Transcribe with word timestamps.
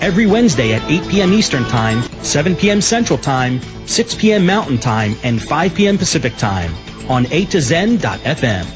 every 0.00 0.26
Wednesday 0.26 0.72
at 0.74 0.82
8 0.90 1.08
p.m. 1.08 1.32
Eastern 1.32 1.64
Time, 1.64 2.02
7 2.22 2.56
p.m. 2.56 2.80
Central 2.80 3.18
Time, 3.18 3.60
6 3.86 4.14
p.m. 4.16 4.46
Mountain 4.46 4.78
Time, 4.78 5.14
and 5.22 5.42
5 5.42 5.74
p.m. 5.74 5.98
Pacific 5.98 6.36
Time 6.36 6.74
on 7.08 7.26
A 7.32 7.44
to 7.46 7.60
Zen.fm. 7.60 8.66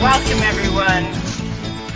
Welcome, 0.00 0.42
everyone. 0.42 1.04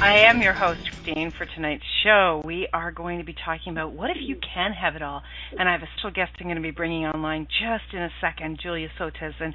I 0.02 0.24
am 0.26 0.42
your 0.42 0.52
host, 0.52 0.80
Christine, 1.04 1.30
for 1.30 1.46
tonight's 1.46 1.84
show. 2.02 2.42
We 2.44 2.66
are 2.72 2.90
going 2.90 3.18
to 3.18 3.24
be 3.24 3.34
talking 3.34 3.72
about 3.72 3.92
what 3.92 4.10
if 4.10 4.16
you 4.20 4.36
can 4.36 4.72
have 4.72 4.96
it 4.96 5.02
all. 5.02 5.22
And 5.56 5.68
I 5.68 5.72
have 5.72 5.82
a 5.82 5.88
special 5.94 6.10
guest 6.10 6.32
I'm 6.40 6.46
going 6.46 6.56
to 6.56 6.62
be 6.62 6.72
bringing 6.72 7.06
online 7.06 7.46
just 7.46 7.92
in 7.92 8.02
a 8.02 8.10
second, 8.20 8.58
Julia 8.60 8.88
Sotas. 8.98 9.34
And 9.38 9.54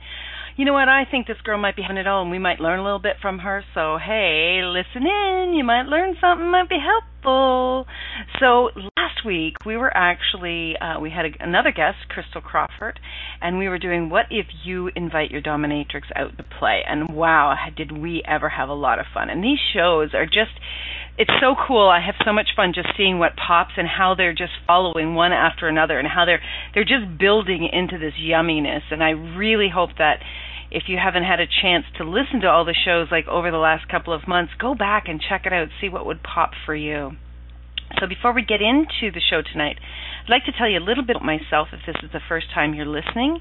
you 0.57 0.65
know 0.65 0.73
what? 0.73 0.89
I 0.89 1.03
think 1.09 1.27
this 1.27 1.37
girl 1.43 1.59
might 1.59 1.75
be 1.75 1.83
having 1.83 1.97
it 1.97 2.07
all, 2.07 2.23
and 2.23 2.31
we 2.31 2.39
might 2.39 2.59
learn 2.59 2.79
a 2.79 2.83
little 2.83 2.99
bit 2.99 3.17
from 3.21 3.39
her. 3.39 3.63
So, 3.75 3.99
hey, 4.03 4.61
listen 4.63 5.05
in. 5.07 5.53
You 5.55 5.63
might 5.63 5.83
learn 5.83 6.15
something, 6.19 6.49
might 6.49 6.67
be 6.67 6.79
helpful. 6.83 7.85
So, 8.39 8.71
last 8.97 9.23
week 9.23 9.53
we 9.67 9.77
were 9.77 9.95
actually, 9.95 10.75
uh, 10.77 10.99
we 10.99 11.11
had 11.11 11.25
a, 11.25 11.29
another 11.39 11.71
guest, 11.71 12.09
Crystal 12.09 12.41
Crawford, 12.41 12.99
and 13.39 13.59
we 13.59 13.69
were 13.69 13.77
doing 13.77 14.09
What 14.09 14.25
If 14.31 14.47
You 14.65 14.89
Invite 14.95 15.29
Your 15.29 15.41
Dominatrix 15.41 16.09
Out 16.15 16.35
to 16.37 16.43
Play. 16.59 16.81
And 16.87 17.13
wow, 17.13 17.55
did 17.75 17.95
we 17.95 18.23
ever 18.27 18.49
have 18.49 18.69
a 18.69 18.73
lot 18.73 18.97
of 18.97 19.05
fun. 19.13 19.29
And 19.29 19.43
these 19.43 19.59
shows 19.75 20.15
are 20.15 20.25
just, 20.25 20.57
it's 21.19 21.31
so 21.39 21.53
cool. 21.67 21.87
I 21.87 22.03
have 22.03 22.15
so 22.25 22.33
much 22.33 22.49
fun 22.55 22.73
just 22.73 22.89
seeing 22.97 23.19
what 23.19 23.33
pops 23.35 23.73
and 23.77 23.87
how 23.87 24.15
they're 24.15 24.33
just 24.33 24.53
following 24.65 25.13
one 25.13 25.33
after 25.33 25.67
another 25.67 25.99
and 25.99 26.07
how 26.07 26.25
they're 26.25 26.41
they're 26.73 26.83
just 26.83 27.17
building 27.19 27.67
into 27.71 27.97
this 27.97 28.13
yumminess 28.21 28.81
and 28.91 29.03
I 29.03 29.11
really 29.11 29.69
hope 29.73 29.91
that 29.97 30.19
if 30.71 30.83
you 30.87 30.97
haven't 30.97 31.23
had 31.23 31.39
a 31.39 31.47
chance 31.47 31.85
to 31.97 32.03
listen 32.03 32.41
to 32.41 32.47
all 32.47 32.65
the 32.65 32.75
shows 32.85 33.07
like 33.11 33.27
over 33.27 33.51
the 33.51 33.57
last 33.57 33.87
couple 33.89 34.13
of 34.13 34.27
months, 34.27 34.53
go 34.59 34.75
back 34.75 35.07
and 35.07 35.21
check 35.21 35.45
it 35.45 35.53
out, 35.53 35.69
see 35.79 35.89
what 35.89 36.05
would 36.05 36.21
pop 36.23 36.51
for 36.65 36.75
you. 36.75 37.11
So 37.99 38.07
before 38.07 38.33
we 38.33 38.43
get 38.43 38.61
into 38.61 39.11
the 39.13 39.21
show 39.21 39.41
tonight, 39.41 39.77
I'd 40.23 40.29
like 40.29 40.45
to 40.45 40.51
tell 40.51 40.69
you 40.69 40.79
a 40.79 40.83
little 40.83 41.05
bit 41.05 41.15
about 41.15 41.25
myself 41.25 41.69
if 41.71 41.79
this 41.85 41.95
is 42.03 42.11
the 42.11 42.19
first 42.27 42.47
time 42.53 42.73
you're 42.73 42.85
listening. 42.85 43.39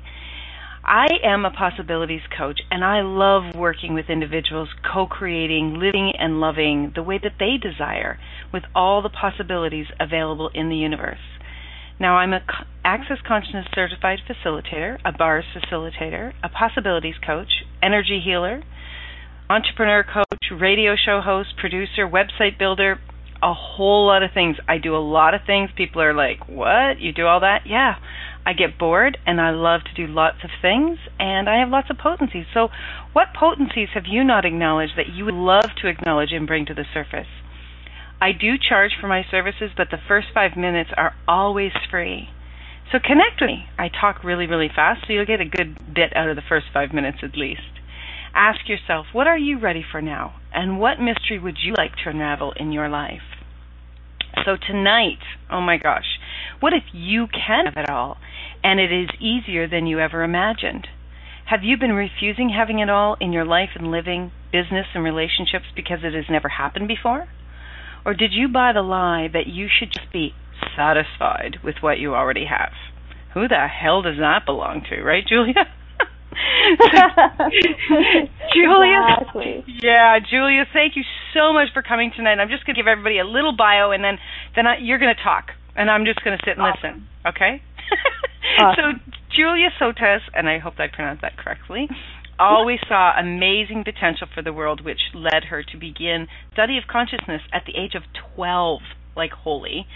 I 0.85 1.09
am 1.25 1.45
a 1.45 1.51
possibilities 1.51 2.21
coach 2.39 2.61
and 2.71 2.85
I 2.85 3.03
love 3.03 3.57
working 3.57 3.93
with 3.93 4.09
individuals 4.09 4.69
co-creating, 4.93 5.75
living 5.81 6.13
and 6.17 6.41
loving 6.41 6.93
the 6.95 7.03
way 7.03 7.19
that 7.21 7.41
they 7.41 7.57
desire 7.61 8.21
with 8.53 8.63
all 8.73 9.03
the 9.03 9.09
possibilities 9.09 9.87
available 9.99 10.49
in 10.55 10.69
the 10.69 10.77
universe. 10.77 11.19
Now, 11.99 12.17
I'm 12.17 12.35
a 12.35 12.41
Access 12.85 13.19
Consciousness 13.27 13.67
certified 13.75 14.19
facilitator, 14.29 14.99
a 15.05 15.13
BARS 15.13 15.45
facilitator, 15.57 16.35
a 16.43 16.49
possibilities 16.49 17.15
coach, 17.27 17.65
energy 17.83 18.21
healer, 18.23 18.63
entrepreneur 19.49 20.05
coach, 20.05 20.51
radio 20.53 20.95
show 20.95 21.21
host, 21.21 21.57
producer, 21.59 22.07
website 22.07 22.59
builder, 22.59 23.01
a 23.43 23.55
whole 23.55 24.07
lot 24.07 24.23
of 24.23 24.31
things. 24.33 24.57
I 24.69 24.77
do 24.79 24.95
a 24.95 24.99
lot 24.99 25.35
of 25.35 25.41
things. 25.47 25.71
People 25.75 26.03
are 26.03 26.13
like, 26.13 26.49
"What? 26.49 27.01
You 27.01 27.13
do 27.13 27.27
all 27.27 27.41
that?" 27.41 27.67
Yeah. 27.67 27.97
I 28.45 28.53
get 28.53 28.79
bored 28.79 29.19
and 29.27 29.41
I 29.41 29.51
love 29.51 29.81
to 29.85 29.95
do 29.95 30.07
lots 30.07 30.45
of 30.45 30.51
things 30.63 30.99
and 31.19 31.49
I 31.49 31.59
have 31.59 31.71
lots 31.71 31.91
of 31.91 31.99
potencies. 31.99 32.47
So, 32.55 32.69
what 33.13 33.35
potencies 33.35 33.89
have 33.95 34.07
you 34.07 34.23
not 34.23 34.45
acknowledged 34.45 34.97
that 34.97 35.09
you 35.09 35.25
would 35.25 35.35
love 35.35 35.75
to 35.81 35.89
acknowledge 35.89 36.33
and 36.33 36.47
bring 36.47 36.67
to 36.67 36.75
the 36.75 36.85
surface? 36.95 37.27
I 38.21 38.33
do 38.33 38.55
charge 38.57 38.93
for 39.01 39.09
my 39.09 39.25
services, 39.31 39.71
but 39.77 39.89
the 39.91 39.99
first 40.09 40.29
five 40.33 40.57
minutes 40.57 40.91
are 40.97 41.15
always 41.29 41.73
free. 41.91 42.29
So 42.91 42.99
connect 42.99 43.41
with 43.41 43.49
me. 43.49 43.67
I 43.79 43.89
talk 43.89 44.25
really, 44.25 44.47
really 44.47 44.71
fast, 44.75 45.03
so 45.07 45.13
you'll 45.13 45.27
get 45.27 45.41
a 45.41 45.45
good 45.45 45.95
bit 45.95 46.17
out 46.17 46.29
of 46.29 46.37
the 46.37 46.43
first 46.49 46.67
five 46.73 46.95
minutes 46.95 47.19
at 47.23 47.37
least. 47.37 47.61
Ask 48.35 48.69
yourself, 48.69 49.07
what 49.13 49.27
are 49.27 49.39
you 49.39 49.59
ready 49.59 49.85
for 49.91 50.01
now? 50.01 50.37
And 50.53 50.79
what 50.79 51.01
mystery 51.01 51.39
would 51.39 51.57
you 51.63 51.75
like 51.77 51.93
to 52.05 52.11
unravel 52.11 52.53
in 52.57 52.73
your 52.73 52.89
life? 52.89 53.23
So 54.45 54.57
tonight, 54.57 55.19
oh 55.51 55.61
my 55.61 55.79
gosh, 55.79 56.19
what 56.61 56.73
if 56.73 56.85
you 56.93 57.27
can 57.27 57.67
have 57.67 57.77
it 57.77 57.91
all 57.91 58.19
and 58.63 58.79
it 58.79 58.93
is 58.93 59.09
easier 59.21 59.69
than 59.69 59.87
you 59.87 59.99
ever 59.99 60.23
imagined? 60.23 60.87
Have 61.47 61.63
you 61.63 61.77
been 61.77 61.93
refusing 61.93 62.51
having 62.51 62.79
it 62.79 62.91
all 62.91 63.17
in 63.21 63.33
your 63.33 63.45
life 63.45 63.71
and 63.75 63.91
living, 63.91 64.33
business, 64.53 64.87
and 64.95 65.05
relationships 65.05 65.67
because 65.75 65.99
it 66.03 66.15
has 66.15 66.27
never 66.31 66.49
happened 66.49 66.89
before? 66.89 67.29
Or 68.07 68.15
did 68.15 68.33
you 68.33 68.47
buy 68.47 68.73
the 68.73 68.83
lie 68.83 69.27
that 69.33 69.49
you 69.49 69.67
should 69.67 69.93
just 69.93 70.13
be 70.13 70.33
satisfied 70.77 71.59
with 71.65 71.75
what 71.81 71.99
you 71.99 72.15
already 72.15 72.47
have? 72.47 72.71
Who 73.35 73.49
the 73.49 73.67
hell 73.67 74.01
does 74.03 74.19
that 74.21 74.47
belong 74.47 74.87
to, 74.89 75.03
right, 75.03 75.27
Julia? 75.27 75.67
Julia, 78.55 79.03
exactly. 79.11 79.65
yeah, 79.83 80.21
Julia, 80.23 80.65
thank 80.73 80.95
you 80.95 81.03
so 81.35 81.53
much 81.53 81.69
for 81.75 81.83
coming 81.83 82.13
tonight. 82.15 82.39
I'm 82.39 82.49
just 82.49 82.65
going 82.65 82.77
to 82.77 82.81
give 82.81 82.87
everybody 82.87 83.19
a 83.19 83.25
little 83.25 83.57
bio, 83.57 83.91
and 83.91 84.05
then 84.05 84.19
then 84.55 84.67
I, 84.69 84.79
you're 84.81 84.99
going 84.99 85.15
to 85.15 85.23
talk, 85.23 85.51
and 85.75 85.91
I'm 85.91 86.05
just 86.05 86.23
going 86.23 86.39
to 86.39 86.45
sit 86.47 86.57
and 86.57 86.63
awesome. 86.63 86.79
listen. 86.83 87.09
Okay. 87.27 87.63
awesome. 88.61 89.03
So 89.05 89.13
Julia 89.35 89.69
Sotas, 89.79 90.23
and 90.33 90.49
I 90.49 90.59
hope 90.59 90.75
I 90.79 90.87
pronounced 90.87 91.23
that 91.23 91.37
correctly, 91.37 91.89
always 92.39 92.79
saw 92.89 93.13
amazing 93.19 93.85
potential 93.85 94.27
for 94.33 94.43
the 94.43 94.53
world, 94.53 94.85
which 94.85 95.01
led 95.15 95.45
her 95.51 95.63
to 95.63 95.77
begin 95.79 96.29
study 96.53 96.79
of 96.79 96.85
consciousness 96.91 97.43
at 97.53 97.65
the 97.67 97.77
age 97.77 97.95
of 97.95 98.03
12, 98.35 98.81
like 99.17 99.33
holy. 99.33 99.87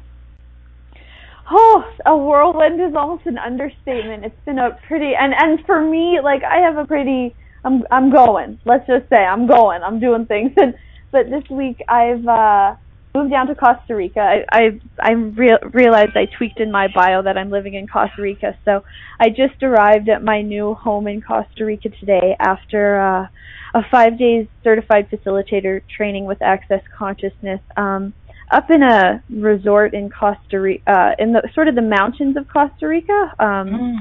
Oh, 1.52 1.84
a 2.06 2.16
whirlwind 2.16 2.82
is 2.82 2.96
almost 2.96 3.26
an 3.26 3.38
understatement. 3.38 4.26
It's 4.26 4.46
been 4.46 4.60
a 4.60 4.80
pretty 4.88 5.12
and 5.20 5.34
and 5.38 5.64
for 5.66 5.82
me, 5.82 6.20
like 6.24 6.42
I 6.44 6.60
have 6.60 6.78
a 6.78 6.86
pretty 6.86 7.36
I'm 7.66 7.84
I'm 7.92 8.12
going. 8.12 8.60
Let's 8.66 8.88
just 8.88 9.10
say 9.10 9.18
I'm 9.18 9.48
going. 9.48 9.82
I'm 9.84 10.00
doing 10.00 10.26
things. 10.26 10.52
And 10.58 10.74
but 11.12 11.30
this 11.30 11.44
week 11.50 11.82
I've 11.88 12.26
uh 12.26 12.76
moved 13.16 13.32
down 13.32 13.48
to 13.48 13.56
Costa 13.56 13.96
Rica. 13.96 14.20
I 14.20 14.46
I, 14.52 14.80
I 15.00 15.12
re- 15.12 15.60
realized 15.72 16.16
I 16.16 16.26
tweaked 16.26 16.60
in 16.60 16.72
my 16.72 16.88
bio 16.94 17.22
that 17.22 17.38
I'm 17.38 17.50
living 17.50 17.76
in 17.76 17.88
Costa 17.88 18.22
Rica. 18.22 18.58
So 18.66 18.84
I 19.20 19.30
just 19.30 19.62
arrived 19.62 20.10
at 20.10 20.24
my 20.24 20.42
new 20.42 20.74
home 20.74 21.08
in 21.08 21.22
Costa 21.22 21.66
Rica 21.66 21.90
today 21.90 22.36
after 22.40 23.00
uh, 23.00 23.28
a 23.76 23.82
five 23.90 24.18
days 24.18 24.48
certified 24.64 25.10
facilitator 25.10 25.82
training 25.96 26.26
with 26.26 26.42
Access 26.42 26.82
Consciousness. 26.98 27.60
Um, 27.78 28.14
up 28.52 28.70
in 28.70 28.84
a 28.84 29.24
resort 29.30 29.94
in 29.94 30.10
Costa 30.10 30.60
Rica, 30.60 30.92
uh, 30.92 31.16
in 31.18 31.34
the 31.34 31.48
sort 31.56 31.68
of 31.68 31.76
the 31.76 31.82
mountains 31.82 32.38
of 32.38 32.48
Costa 32.48 32.88
Rica, 32.88 33.34
um, 33.40 33.46
mm. 33.48 33.98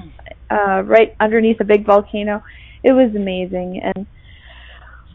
uh, 0.50 0.82
right 0.82 1.14
underneath 1.20 1.60
a 1.60 1.64
big 1.64 1.86
volcano. 1.86 2.42
It 2.82 2.92
was 2.92 3.14
amazing, 3.14 3.80
and 3.82 4.06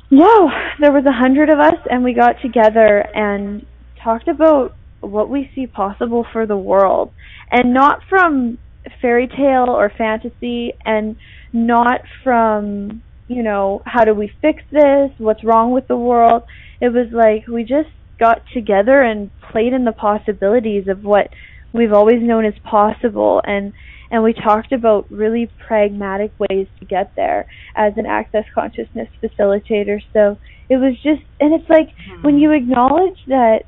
yeah, 0.09 0.73
there 0.79 0.91
was 0.91 1.05
a 1.05 1.11
hundred 1.11 1.49
of 1.49 1.59
us, 1.59 1.75
and 1.89 2.03
we 2.03 2.13
got 2.13 2.41
together 2.41 3.05
and 3.13 3.65
talked 4.03 4.27
about 4.27 4.75
what 5.01 5.29
we 5.29 5.49
see 5.53 5.67
possible 5.67 6.25
for 6.31 6.45
the 6.45 6.57
world 6.57 7.11
and 7.51 7.73
not 7.73 7.99
from 8.09 8.57
fairy 9.01 9.27
tale 9.27 9.65
or 9.69 9.91
fantasy 9.95 10.73
and 10.85 11.15
not 11.53 12.01
from 12.23 13.01
you 13.27 13.43
know 13.43 13.81
how 13.85 14.05
do 14.05 14.13
we 14.13 14.31
fix 14.41 14.63
this? 14.71 15.11
What's 15.17 15.43
wrong 15.43 15.71
with 15.71 15.87
the 15.87 15.97
world? 15.97 16.43
It 16.79 16.89
was 16.89 17.07
like 17.11 17.47
we 17.47 17.63
just 17.63 17.89
got 18.19 18.41
together 18.53 19.01
and 19.01 19.29
played 19.51 19.73
in 19.73 19.85
the 19.85 19.91
possibilities 19.91 20.87
of 20.87 21.03
what 21.03 21.29
we've 21.73 21.93
always 21.93 22.21
known 22.21 22.45
as 22.45 22.53
possible 22.63 23.41
and 23.43 23.73
and 24.09 24.23
we 24.23 24.33
talked 24.33 24.71
about 24.71 25.11
really 25.11 25.49
pragmatic 25.67 26.31
ways 26.39 26.67
to 26.79 26.85
get 26.85 27.13
there 27.15 27.45
as 27.75 27.93
an 27.97 28.05
access 28.05 28.45
consciousness 28.55 29.09
facilitator. 29.21 30.01
So 30.13 30.37
it 30.69 30.77
was 30.77 30.95
just 31.03 31.21
and 31.39 31.53
it's 31.53 31.69
like 31.69 31.89
mm-hmm. 31.89 32.21
when 32.21 32.37
you 32.37 32.51
acknowledge 32.51 33.17
that 33.27 33.63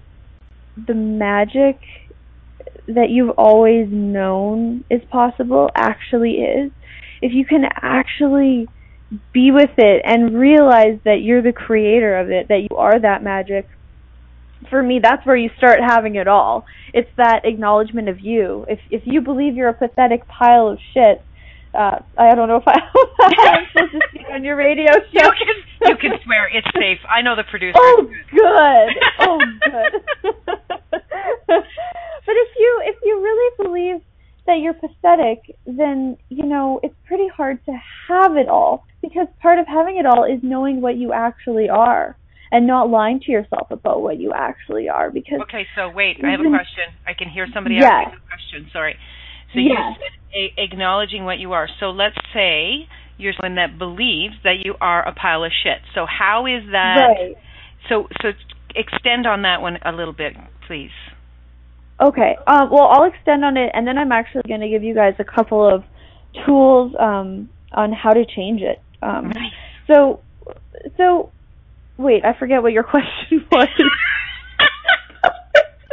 the 0.88 0.94
magic 0.94 1.80
that 2.88 3.10
you've 3.10 3.38
always 3.38 3.88
known 3.92 4.84
is 4.90 5.02
possible 5.12 5.70
actually 5.76 6.34
is. 6.34 6.72
If 7.22 7.34
you 7.34 7.46
can 7.46 7.66
actually 7.82 8.68
be 9.34 9.52
with 9.52 9.72
it 9.78 10.02
and 10.06 10.38
realize 10.38 11.00
that 11.06 11.22
you're 11.22 11.42
the 11.42 11.54
creator 11.54 12.18
of 12.20 12.30
it 12.30 12.48
that 12.48 12.62
you 12.70 12.78
are 12.78 13.00
that 13.00 13.24
magic 13.24 13.68
for 14.70 14.84
me 14.84 15.00
that's 15.02 15.26
where 15.26 15.36
you 15.36 15.50
start 15.58 15.80
having 15.82 16.16
it 16.16 16.28
all. 16.28 16.66
It's 16.94 17.10
that 17.18 17.42
acknowledgement 17.44 18.10
of 18.10 18.20
you. 18.20 18.66
If 18.68 18.80
if 18.92 19.02
you 19.06 19.22
believe 19.22 19.56
you're 19.56 19.70
a 19.70 19.74
pathetic 19.74 20.28
pile 20.28 20.68
of 20.68 20.80
shit 20.94 21.24
uh 21.74 22.00
I 22.18 22.36
don't 22.36 22.48
know 22.48 22.58
if 22.58 22.68
I 22.68 22.74
am 22.76 23.66
supposed 23.74 23.92
to 23.92 24.00
speak 24.10 24.26
on 24.32 24.44
your 24.44 24.56
radio 24.56 24.92
show. 24.92 25.24
You 25.24 25.32
can 25.32 25.90
you 25.90 25.96
can 25.98 26.12
swear 26.26 26.50
it's 26.54 26.68
safe. 26.74 27.00
I 27.10 27.22
know 27.22 27.36
the 27.36 27.44
producer. 27.50 27.78
Oh 27.78 28.08
good. 28.32 28.90
Oh 29.22 29.40
good. 29.66 30.02
but 31.48 31.64
if 32.28 32.50
you 32.58 32.82
if 32.86 32.96
you 33.04 33.22
really 33.22 33.64
believe 33.64 34.02
that 34.48 34.60
you're 34.60 34.74
pathetic, 34.74 35.56
then 35.66 36.18
you 36.30 36.46
know 36.46 36.80
it's 36.84 36.96
pretty 37.06 37.28
hard 37.28 37.64
to 37.66 37.72
have 38.08 38.36
it 38.36 38.48
all 38.48 38.86
because 39.02 39.28
part 39.42 39.60
of 39.60 39.68
having 39.68 39.98
it 39.98 40.06
all 40.06 40.24
is 40.24 40.40
knowing 40.42 40.82
what 40.82 40.98
you 40.98 41.14
actually 41.14 41.70
are 41.70 42.18
and 42.52 42.66
not 42.66 42.90
lying 42.90 43.20
to 43.22 43.32
yourself 43.32 43.70
about 43.70 44.02
what 44.02 44.20
you 44.20 44.34
actually 44.34 44.90
are 44.90 45.12
because 45.12 45.40
okay 45.42 45.66
so 45.76 45.90
wait 45.90 46.18
i 46.24 46.32
have 46.32 46.40
a 46.40 46.50
question 46.50 46.90
i 47.08 47.14
can 47.14 47.30
hear 47.30 47.48
somebody 47.54 47.76
yes. 47.76 48.08
asking 48.08 48.20
a 48.20 48.28
question 48.28 48.70
sorry 48.74 48.96
so 49.54 49.60
yes. 49.60 49.70
you 49.70 49.96
said 50.00 50.60
a- 50.60 50.64
acknowledging 50.64 51.26
what 51.26 51.40
you 51.40 51.54
are 51.54 51.68
so 51.80 51.88
let's 51.88 52.18
say 52.34 52.88
you're 53.18 53.34
someone 53.40 53.56
that 53.56 53.78
believes 53.78 54.34
that 54.44 54.56
you 54.64 54.76
are 54.80 55.08
a 55.08 55.14
pile 55.14 55.44
of 55.44 55.52
shit 55.64 55.80
so 55.94 56.06
how 56.06 56.46
is 56.46 56.64
that 56.72 57.08
right. 57.18 57.36
so 57.88 58.08
so 58.22 58.30
extend 58.76 59.26
on 59.26 59.44
that 59.44 59.62
one 59.62 59.78
a 59.84 59.92
little 59.92 60.14
bit 60.14 60.34
please 60.68 60.92
okay 62.02 62.36
um, 62.48 62.70
well 62.72 62.88
i'll 62.88 63.10
extend 63.10 63.44
on 63.44 63.58
it 63.58 63.72
and 63.74 63.88
then 63.88 63.98
i'm 63.98 64.12
actually 64.12 64.44
going 64.48 64.62
to 64.62 64.70
give 64.70 64.84
you 64.84 64.94
guys 64.94 65.14
a 65.20 65.24
couple 65.24 65.68
of 65.68 65.84
tools 66.46 66.94
um, 67.00 67.50
on 67.74 67.92
how 67.92 68.12
to 68.12 68.24
change 68.26 68.62
it 68.62 68.82
um, 69.02 69.30
nice. 69.30 69.52
so 69.88 70.20
so 70.98 71.32
Wait, 72.00 72.24
I 72.24 72.34
forget 72.40 72.64
what 72.64 72.72
your 72.72 72.84
question 72.96 73.46
was. 73.52 73.68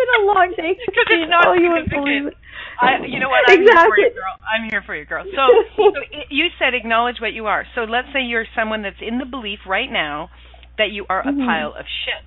Been 0.07 0.23
a 0.23 0.27
long 0.31 0.55
day. 0.57 0.79
Because 0.79 1.07
it's 1.11 1.31
not 1.31 1.51
oh, 1.51 1.55
you 1.55 1.75
significant. 1.83 2.35
I, 2.81 3.05
you 3.07 3.19
know 3.19 3.29
what? 3.29 3.49
I'm 3.49 3.61
exactly. 3.61 3.75
here 3.75 3.89
for 3.89 3.99
you, 3.99 4.13
girl. 4.15 4.35
I'm 4.45 4.65
here 4.71 4.83
for 4.85 4.95
you, 4.95 5.05
girl. 5.05 5.25
So, 5.25 5.45
so 5.77 6.01
you 6.31 6.47
said 6.59 6.75
acknowledge 6.75 7.17
what 7.21 7.33
you 7.33 7.47
are. 7.47 7.65
So 7.75 7.83
let's 7.83 8.09
say 8.13 8.23
you're 8.23 8.47
someone 8.55 8.83
that's 8.83 9.01
in 9.01 9.19
the 9.19 9.25
belief 9.25 9.61
right 9.67 9.91
now 9.91 10.31
that 10.79 10.93
you 10.93 11.07
are 11.09 11.21
a 11.21 11.33
mm-hmm. 11.33 11.47
pile 11.47 11.73
of 11.73 11.87
shit. 12.05 12.25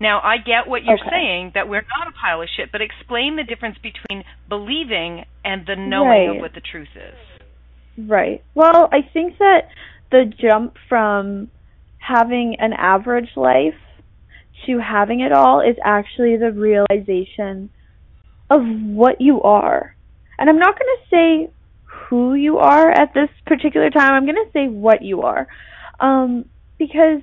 Now, 0.00 0.20
I 0.20 0.36
get 0.38 0.66
what 0.66 0.82
you're 0.84 0.98
okay. 0.98 1.10
saying 1.10 1.52
that 1.54 1.68
we're 1.68 1.84
not 1.84 2.08
a 2.08 2.12
pile 2.12 2.40
of 2.40 2.48
shit, 2.56 2.72
but 2.72 2.80
explain 2.80 3.36
the 3.36 3.44
difference 3.44 3.76
between 3.82 4.24
believing 4.48 5.24
and 5.44 5.66
the 5.66 5.76
knowing 5.76 6.28
right. 6.28 6.36
of 6.36 6.40
what 6.40 6.54
the 6.54 6.62
truth 6.62 6.88
is. 6.96 8.08
Right. 8.08 8.42
Well, 8.54 8.88
I 8.92 9.00
think 9.12 9.36
that 9.38 9.68
the 10.10 10.24
jump 10.40 10.74
from 10.88 11.50
having 11.98 12.56
an 12.58 12.72
average 12.72 13.28
life 13.36 13.74
to 14.66 14.78
having 14.78 15.20
it 15.20 15.32
all 15.32 15.60
is 15.60 15.76
actually 15.84 16.36
the 16.36 16.52
realization 16.52 17.70
of 18.48 18.62
what 18.62 19.20
you 19.20 19.40
are. 19.42 19.94
And 20.38 20.48
I'm 20.48 20.58
not 20.58 20.78
going 20.78 20.96
to 20.96 21.10
say 21.10 21.52
who 22.08 22.34
you 22.34 22.58
are 22.58 22.90
at 22.90 23.14
this 23.14 23.28
particular 23.46 23.90
time. 23.90 24.12
I'm 24.12 24.24
going 24.24 24.36
to 24.36 24.50
say 24.52 24.68
what 24.68 25.02
you 25.02 25.22
are. 25.22 25.46
Um, 26.00 26.46
because 26.78 27.20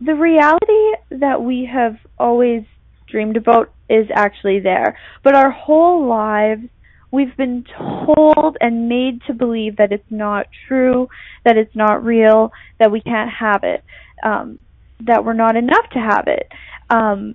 the 0.00 0.14
reality 0.14 1.18
that 1.20 1.42
we 1.42 1.68
have 1.72 1.96
always 2.18 2.64
dreamed 3.08 3.36
about 3.36 3.72
is 3.88 4.06
actually 4.14 4.60
there. 4.60 4.98
But 5.22 5.34
our 5.34 5.50
whole 5.50 6.08
lives 6.08 6.68
we've 7.10 7.36
been 7.36 7.64
told 7.76 8.56
and 8.60 8.88
made 8.88 9.22
to 9.26 9.34
believe 9.34 9.76
that 9.76 9.92
it's 9.92 10.10
not 10.10 10.46
true, 10.66 11.08
that 11.44 11.56
it's 11.56 11.76
not 11.76 12.02
real, 12.02 12.50
that 12.78 12.90
we 12.90 13.00
can't 13.00 13.30
have 13.30 13.62
it, 13.62 13.84
um, 14.24 14.58
that 15.06 15.24
we're 15.24 15.32
not 15.32 15.56
enough 15.56 15.88
to 15.92 15.98
have 15.98 16.26
it. 16.26 16.50
Um, 16.90 17.34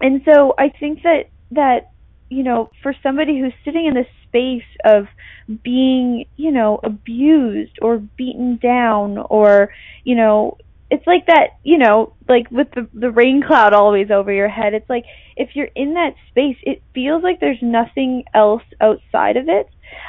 and 0.00 0.22
so 0.24 0.54
I 0.58 0.68
think 0.68 1.02
that 1.02 1.30
that 1.52 1.90
you 2.34 2.42
know, 2.42 2.70
for 2.82 2.94
somebody 3.02 3.38
who's 3.38 3.52
sitting 3.64 3.86
in 3.86 3.94
this 3.94 4.08
space 4.26 4.68
of 4.84 5.06
being, 5.62 6.24
you 6.36 6.50
know, 6.50 6.80
abused 6.82 7.78
or 7.80 7.98
beaten 7.98 8.56
down 8.56 9.18
or, 9.18 9.70
you 10.04 10.16
know, 10.16 10.58
it's 10.90 11.06
like 11.06 11.26
that, 11.26 11.58
you 11.62 11.78
know, 11.78 12.14
like 12.28 12.50
with 12.50 12.68
the 12.74 12.88
the 12.92 13.10
rain 13.10 13.42
cloud 13.46 13.72
always 13.72 14.10
over 14.10 14.32
your 14.32 14.48
head. 14.48 14.74
It's 14.74 14.88
like 14.88 15.04
if 15.36 15.50
you're 15.54 15.70
in 15.74 15.94
that 15.94 16.14
space, 16.30 16.56
it 16.62 16.82
feels 16.92 17.22
like 17.22 17.40
there's 17.40 17.62
nothing 17.62 18.24
else 18.34 18.62
outside 18.80 19.36
of 19.36 19.48
it. 19.48 19.68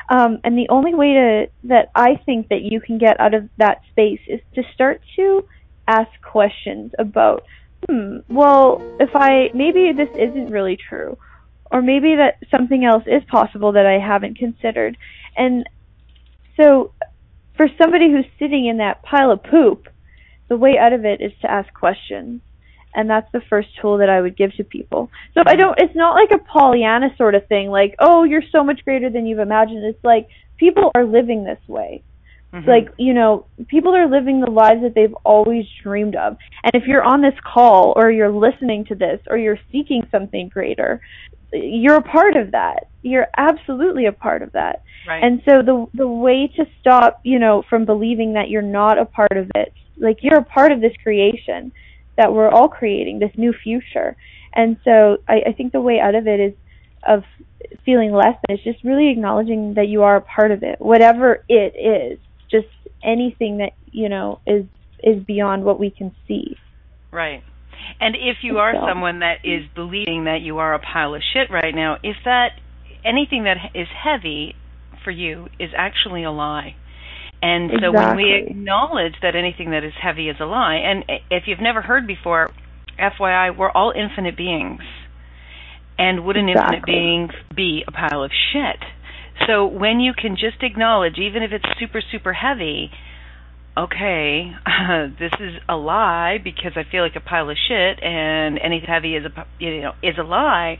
Um, 0.09 0.39
and 0.43 0.57
the 0.57 0.69
only 0.69 0.93
way 0.95 1.13
to 1.13 1.45
that 1.65 1.91
I 1.95 2.15
think 2.25 2.49
that 2.49 2.61
you 2.61 2.79
can 2.81 2.97
get 2.97 3.19
out 3.19 3.33
of 3.33 3.49
that 3.57 3.81
space 3.91 4.19
is 4.27 4.41
to 4.55 4.63
start 4.73 5.01
to 5.15 5.47
ask 5.87 6.09
questions 6.21 6.91
about, 6.97 7.43
hmm, 7.89 8.17
well, 8.29 8.81
if 8.99 9.09
I 9.15 9.49
maybe 9.53 9.91
this 9.95 10.09
isn't 10.15 10.51
really 10.51 10.77
true, 10.77 11.17
or 11.71 11.81
maybe 11.81 12.15
that 12.15 12.37
something 12.49 12.85
else 12.85 13.03
is 13.05 13.23
possible 13.29 13.73
that 13.73 13.85
I 13.85 13.99
haven't 14.05 14.37
considered. 14.37 14.97
And 15.35 15.67
so, 16.59 16.93
for 17.57 17.67
somebody 17.81 18.11
who's 18.11 18.25
sitting 18.39 18.67
in 18.67 18.77
that 18.77 19.03
pile 19.03 19.31
of 19.31 19.43
poop 19.43 19.87
the 20.47 20.57
way 20.57 20.77
out 20.79 20.93
of 20.93 21.05
it 21.05 21.21
is 21.21 21.31
to 21.41 21.51
ask 21.51 21.73
questions. 21.73 22.41
And 22.93 23.09
that's 23.09 23.29
the 23.33 23.41
first 23.49 23.69
tool 23.81 23.97
that 23.97 24.09
I 24.09 24.21
would 24.21 24.37
give 24.37 24.55
to 24.55 24.63
people. 24.63 25.09
So 25.33 25.41
I 25.45 25.55
don't, 25.55 25.77
it's 25.79 25.95
not 25.95 26.13
like 26.13 26.31
a 26.31 26.43
Pollyanna 26.43 27.09
sort 27.17 27.35
of 27.35 27.45
thing, 27.47 27.69
like, 27.69 27.95
oh, 27.99 28.23
you're 28.23 28.43
so 28.51 28.63
much 28.63 28.85
greater 28.85 29.09
than 29.09 29.25
you've 29.25 29.39
imagined. 29.39 29.83
It's 29.83 30.03
like, 30.03 30.29
people 30.57 30.91
are 30.95 31.03
living 31.03 31.43
this 31.43 31.59
way. 31.67 32.03
Mm-hmm. 32.55 32.69
Like, 32.69 32.87
you 32.97 33.13
know, 33.13 33.45
people 33.67 33.95
are 33.95 34.09
living 34.09 34.39
the 34.39 34.49
lives 34.49 34.81
that 34.81 34.95
they've 34.95 35.13
always 35.25 35.65
dreamed 35.83 36.15
of. 36.15 36.37
And 36.63 36.71
if 36.73 36.87
you're 36.87 37.03
on 37.03 37.21
this 37.21 37.33
call 37.43 37.93
or 37.95 38.09
you're 38.09 38.31
listening 38.31 38.85
to 38.85 38.95
this 38.95 39.19
or 39.29 39.37
you're 39.37 39.59
seeking 39.71 40.07
something 40.09 40.47
greater, 40.49 41.01
you're 41.51 41.97
a 41.97 42.01
part 42.01 42.35
of 42.35 42.51
that. 42.51 42.87
You're 43.01 43.27
absolutely 43.37 44.05
a 44.05 44.11
part 44.11 44.41
of 44.41 44.53
that. 44.53 44.83
Right. 45.07 45.23
And 45.23 45.41
so 45.47 45.61
the 45.61 45.85
the 45.93 46.07
way 46.07 46.51
to 46.55 46.65
stop, 46.79 47.19
you 47.23 47.37
know, 47.37 47.63
from 47.69 47.85
believing 47.85 48.33
that 48.33 48.49
you're 48.49 48.61
not 48.63 48.97
a 48.97 49.05
part 49.05 49.37
of 49.37 49.51
it 49.53 49.73
like 49.97 50.19
you're 50.21 50.39
a 50.39 50.43
part 50.43 50.71
of 50.71 50.81
this 50.81 50.93
creation 51.01 51.71
that 52.17 52.33
we're 52.33 52.49
all 52.49 52.69
creating, 52.69 53.19
this 53.19 53.31
new 53.37 53.53
future. 53.53 54.15
And 54.53 54.77
so 54.83 55.17
I, 55.27 55.41
I 55.47 55.51
think 55.53 55.71
the 55.71 55.81
way 55.81 55.99
out 55.99 56.15
of 56.15 56.27
it 56.27 56.39
is 56.39 56.53
of 57.07 57.23
feeling 57.83 58.11
less 58.11 58.35
than 58.47 58.57
is 58.57 58.63
just 58.63 58.83
really 58.83 59.11
acknowledging 59.11 59.73
that 59.75 59.87
you 59.87 60.03
are 60.03 60.15
a 60.15 60.21
part 60.21 60.51
of 60.51 60.63
it, 60.63 60.79
whatever 60.79 61.43
it 61.49 61.75
is, 61.75 62.19
just 62.61 62.73
anything 63.03 63.57
that 63.57 63.71
you 63.91 64.09
know 64.09 64.39
is 64.45 64.65
is 65.03 65.23
beyond 65.23 65.63
what 65.63 65.79
we 65.79 65.89
can 65.89 66.13
see. 66.27 66.55
Right. 67.11 67.43
And 67.99 68.15
if 68.15 68.37
you 68.41 68.57
are 68.57 68.73
so. 68.73 68.87
someone 68.87 69.19
that 69.19 69.39
is 69.43 69.63
believing 69.75 70.25
that 70.25 70.39
you 70.41 70.57
are 70.57 70.73
a 70.73 70.79
pile 70.79 71.13
of 71.13 71.21
shit 71.33 71.51
right 71.51 71.75
now, 71.75 71.97
if 72.03 72.15
that 72.25 72.49
anything 73.05 73.43
that 73.43 73.57
is 73.75 73.87
heavy 74.03 74.55
for 75.03 75.11
you 75.11 75.47
is 75.59 75.69
actually 75.77 76.23
a 76.23 76.31
lie. 76.31 76.75
And 77.41 77.69
so 77.69 77.89
exactly. 77.89 77.93
when 77.93 78.15
we 78.17 78.47
acknowledge 78.49 79.13
that 79.21 79.35
anything 79.35 79.71
that 79.71 79.83
is 79.83 79.93
heavy 80.01 80.29
is 80.29 80.37
a 80.39 80.45
lie, 80.45 80.75
and 80.75 81.03
if 81.29 81.43
you've 81.45 81.61
never 81.61 81.81
heard 81.81 82.07
before, 82.07 82.49
FYI, 82.99 83.55
we're 83.55 83.69
all 83.69 83.93
infinite 83.95 84.35
beings. 84.35 84.81
And 85.97 86.25
would 86.25 86.37
an 86.37 86.49
exactly. 86.49 86.77
infinite 86.77 86.85
being 86.85 87.29
be 87.55 87.83
a 87.87 87.91
pile 87.91 88.23
of 88.23 88.31
shit? 88.51 88.79
So 89.47 89.65
when 89.65 89.99
you 89.99 90.13
can 90.13 90.35
just 90.35 90.63
acknowledge, 90.63 91.17
even 91.17 91.43
if 91.43 91.51
it's 91.51 91.65
super, 91.79 92.01
super 92.11 92.33
heavy, 92.33 92.89
okay, 93.77 94.51
uh, 94.65 95.07
this 95.19 95.33
is 95.39 95.55
a 95.69 95.75
lie 95.75 96.37
because 96.43 96.73
I 96.75 96.83
feel 96.89 97.03
like 97.03 97.15
a 97.15 97.21
pile 97.21 97.49
of 97.49 97.57
shit, 97.67 98.01
and 98.03 98.57
anything 98.59 98.87
heavy 98.87 99.15
is 99.15 99.25
a 99.25 99.45
you 99.59 99.81
know 99.81 99.93
is 100.01 100.15
a 100.17 100.23
lie 100.23 100.77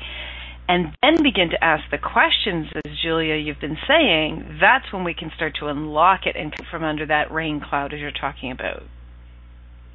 and 0.68 0.96
then 1.02 1.22
begin 1.22 1.50
to 1.52 1.64
ask 1.64 1.84
the 1.92 1.98
questions, 1.98 2.68
as 2.76 2.92
Julia, 3.04 3.36
you've 3.36 3.60
been 3.60 3.78
saying, 3.88 4.58
that's 4.60 4.92
when 4.92 5.04
we 5.04 5.14
can 5.14 5.32
start 5.36 5.54
to 5.60 5.68
unlock 5.68 6.22
it 6.26 6.36
and 6.36 6.56
come 6.56 6.66
from 6.72 6.84
under 6.84 7.06
that 7.06 7.32
rain 7.32 7.62
cloud 7.62 7.94
as 7.94 8.00
you're 8.00 8.12
talking 8.12 8.52
about. 8.52 8.84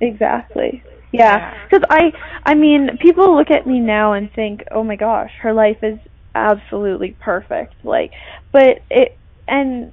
Exactly. 0.01 0.83
Yeah, 1.13 1.67
because 1.69 1.85
I, 1.91 2.13
I 2.45 2.55
mean, 2.55 2.99
people 3.03 3.37
look 3.37 3.51
at 3.51 3.67
me 3.67 3.81
now 3.81 4.13
and 4.13 4.31
think, 4.33 4.63
oh 4.71 4.85
my 4.85 4.95
gosh, 4.95 5.31
her 5.43 5.53
life 5.53 5.79
is 5.83 5.99
absolutely 6.37 7.17
perfect. 7.21 7.75
Like, 7.85 8.13
but 8.53 8.81
it, 8.91 9.17
and 9.49 9.93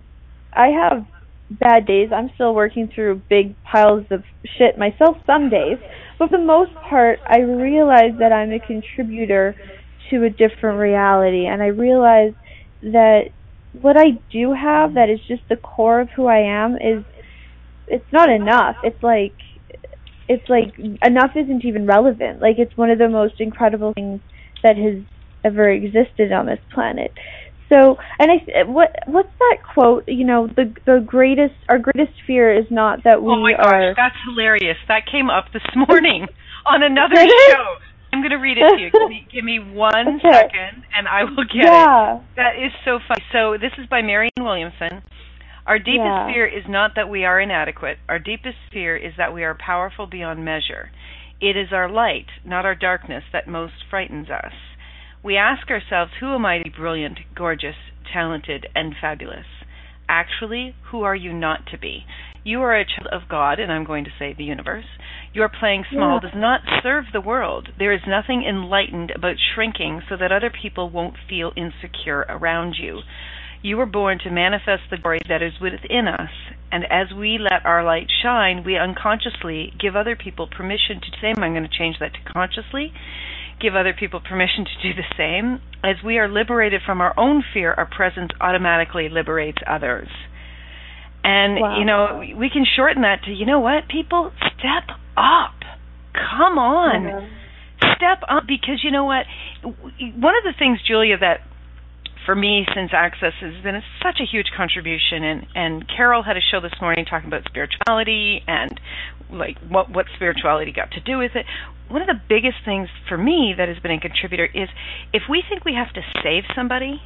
I 0.54 0.68
have 0.68 1.06
bad 1.50 1.86
days. 1.86 2.10
I'm 2.14 2.30
still 2.36 2.54
working 2.54 2.90
through 2.94 3.22
big 3.30 3.56
piles 3.64 4.06
of 4.12 4.24
shit 4.58 4.78
myself 4.78 5.18
some 5.26 5.50
days, 5.50 5.78
but 6.20 6.30
for 6.30 6.38
the 6.38 6.44
most 6.44 6.72
part, 6.90 7.20
I 7.28 7.40
realize 7.40 8.18
that 8.20 8.32
I'm 8.32 8.52
a 8.52 8.60
contributor 8.60 9.56
to 10.10 10.24
a 10.24 10.30
different 10.30 10.80
reality, 10.80 11.46
and 11.46 11.62
I 11.62 11.68
realize 11.68 12.34
that 12.82 13.30
what 13.82 13.98
I 13.98 14.20
do 14.32 14.54
have 14.54 14.96
that 14.96 15.10
is 15.10 15.20
just 15.28 15.42
the 15.50 15.56
core 15.56 16.02
of 16.02 16.10
who 16.16 16.26
I 16.26 16.40
am 16.40 16.76
is 16.76 17.04
it's 17.88 18.12
not 18.12 18.30
enough. 18.30 18.76
It's 18.84 19.02
like 19.02 19.34
it's 20.28 20.48
like 20.50 20.78
enough 21.04 21.32
isn't 21.36 21.64
even 21.66 21.86
relevant. 21.86 22.42
Like 22.42 22.56
it's 22.58 22.76
one 22.76 22.90
of 22.90 23.00
the 23.00 23.10
most 23.10 23.36
incredible 23.40 23.94
things 23.94 24.20
that 24.64 24.76
has 24.76 25.04
ever 25.44 25.70
existed 25.70 26.32
on 26.32 26.46
this 26.46 26.60
planet. 26.74 27.12
So, 27.70 27.98
and 28.20 28.32
I 28.32 28.64
what 28.64 28.96
what's 29.08 29.32
that 29.40 29.58
quote? 29.74 30.06
You 30.08 30.26
know, 30.26 30.48
the 30.48 30.74
the 30.86 31.04
greatest 31.06 31.56
our 31.70 31.78
greatest 31.80 32.14
fear 32.26 32.54
is 32.54 32.66
not 32.72 33.04
that 33.04 33.22
we 33.22 33.30
are. 33.30 33.36
oh 33.36 33.42
my 33.44 33.54
are. 33.54 33.94
gosh, 33.94 33.96
that's 33.98 34.16
hilarious. 34.28 34.78
That 34.88 35.04
came 35.12 35.30
up 35.30 35.46
this 35.54 35.64
morning 35.76 36.28
on 36.66 36.84
another 36.84 37.16
show. 37.16 37.66
I'm 38.14 38.22
going 38.22 38.32
to 38.32 38.38
read 38.38 38.58
it 38.58 38.64
to 38.76 38.82
you. 38.82 38.90
Give 38.90 39.10
me, 39.10 39.28
give 39.32 39.44
me 39.44 39.60
one 39.60 40.20
Okay. 40.24 40.32
second, 40.32 40.84
and 40.96 41.08
I 41.08 41.26
will 41.26 41.44
get 41.44 41.68
yeah. 41.68 42.16
it. 42.18 42.22
That 42.38 42.56
is 42.56 42.72
so 42.86 43.00
funny. 43.06 43.22
So 43.34 43.58
this 43.60 43.74
is 43.78 43.86
by 43.90 44.02
Marianne 44.02 44.32
Williamson. 44.40 45.04
Our 45.68 45.78
deepest 45.78 46.06
Yeah. 46.06 46.26
fear 46.26 46.48
is 46.48 46.64
not 46.70 46.92
that 46.96 47.10
we 47.10 47.26
are 47.26 47.40
inadequate. 47.42 47.98
Our 48.08 48.18
deepest 48.20 48.58
fear 48.72 48.96
is 48.96 49.14
that 49.18 49.34
we 49.34 49.44
are 49.44 49.54
powerful 49.60 50.08
beyond 50.08 50.46
measure. 50.46 50.90
It 51.42 51.58
is 51.58 51.68
our 51.74 51.90
light, 51.92 52.28
not 52.46 52.66
our 52.66 52.76
darkness, 52.76 53.24
that 53.34 53.48
most 53.48 53.74
frightens 53.90 54.30
us. 54.30 54.54
We 55.28 55.36
ask 55.36 55.70
ourselves, 55.70 56.14
who 56.22 56.34
am 56.34 56.46
I 56.46 56.60
to 56.60 56.64
be 56.64 56.70
brilliant, 56.70 57.20
gorgeous, 57.36 57.76
talented, 58.14 58.66
and 58.74 58.96
fabulous? 58.96 59.46
Actually, 60.08 60.74
who 60.90 61.02
are 61.02 61.18
you 61.18 61.34
not 61.34 61.66
to 61.72 61.78
be? 61.78 62.06
You 62.46 62.62
are 62.62 62.74
a 62.74 62.86
child 62.86 63.10
of 63.12 63.28
God, 63.28 63.60
and 63.60 63.70
I'm 63.70 63.84
going 63.84 64.06
to 64.06 64.14
say 64.18 64.32
the 64.32 64.46
universe. 64.46 64.86
Your 65.34 65.50
playing 65.50 65.84
small 65.92 66.22
Yeah. 66.24 66.30
does 66.30 66.40
not 66.40 66.62
serve 66.82 67.12
the 67.12 67.20
world. 67.20 67.74
There 67.78 67.92
is 67.92 68.08
nothing 68.08 68.46
enlightened 68.46 69.12
about 69.12 69.36
shrinking 69.54 70.02
so 70.08 70.16
that 70.16 70.32
other 70.32 70.50
people 70.50 70.90
won't 70.90 71.18
feel 71.28 71.52
insecure 71.58 72.26
around 72.30 72.76
you. 72.80 73.02
You 73.62 73.76
were 73.76 73.86
born 73.86 74.20
to 74.20 74.30
manifest 74.32 74.84
the 74.90 74.98
glory 74.98 75.20
that 75.28 75.42
is 75.42 75.60
within 75.60 76.08
us, 76.08 76.32
and 76.72 76.86
as 76.86 77.12
we 77.12 77.38
let 77.38 77.66
our 77.66 77.84
light 77.84 78.10
shine, 78.24 78.64
we 78.64 78.78
unconsciously 78.78 79.74
give 79.78 79.98
other 79.98 80.16
people 80.16 80.48
permission 80.48 81.02
to 81.02 81.20
same. 81.20 81.44
I'm 81.44 81.52
going 81.52 81.68
to 81.68 81.78
change 81.78 82.00
that 82.00 82.14
to 82.14 82.32
consciously. 82.32 82.94
Give 83.60 83.76
other 83.76 83.94
people 83.98 84.20
permission 84.20 84.66
to 84.66 84.82
do 84.84 84.94
the 84.94 85.08
same. 85.18 85.60
As 85.84 85.96
we 86.04 86.18
are 86.18 86.28
liberated 86.28 86.82
from 86.86 87.02
our 87.02 87.14
own 87.18 87.44
fear, 87.54 87.74
our 87.74 87.86
presence 87.88 88.32
automatically 88.40 89.10
liberates 89.10 89.58
others. 89.66 90.10
And, 91.24 91.60
Wow. 91.60 91.80
you 91.80 91.86
know, 91.86 92.24
we 92.38 92.50
can 92.50 92.66
shorten 92.76 93.02
that 93.02 93.24
to, 93.26 93.32
you 93.32 93.46
know 93.46 93.60
what, 93.60 93.88
people? 93.90 94.32
Step 94.58 94.96
up. 95.18 95.56
Come 96.14 96.58
on 96.58 97.06
Uh-huh. 97.08 97.26
step 97.96 98.22
up 98.30 98.44
because 98.48 98.84
you 98.84 98.90
know 98.92 99.06
what 99.06 99.26
one 99.64 100.34
of 100.36 100.44
the 100.44 100.54
things 100.58 100.80
julia 100.88 101.16
that 101.18 101.42
for 102.26 102.34
me 102.36 102.66
since 102.74 102.92
access 102.94 103.34
has 103.40 103.54
been 103.64 103.82
such 104.02 104.20
a 104.20 104.26
huge 104.26 104.48
contribution 104.56 105.24
and 105.24 105.46
and 105.56 105.86
carol 105.88 106.24
had 106.24 106.36
a 106.38 106.42
show 106.42 106.60
this 106.60 106.74
morning 106.82 107.06
talking 107.06 107.28
about 107.28 107.44
spirituality 107.46 108.42
and 108.48 108.80
like 109.32 109.58
what 109.68 109.90
what 109.90 110.06
spirituality 110.16 110.72
got 110.72 110.92
to 110.92 111.02
do 111.02 111.18
with 111.18 111.32
it 111.36 111.46
one 111.90 112.02
of 112.02 112.08
the 112.08 112.20
biggest 112.28 112.58
things 112.66 112.90
for 113.08 113.18
me 113.18 113.54
that 113.58 113.68
has 113.68 113.78
been 113.80 113.92
a 113.92 114.00
contributor 114.00 114.46
is 114.46 114.70
if 115.14 115.24
we 115.30 115.44
think 115.48 115.64
we 115.64 115.74
have 115.74 115.94
to 115.94 116.02
save 116.24 116.44
somebody 116.56 117.02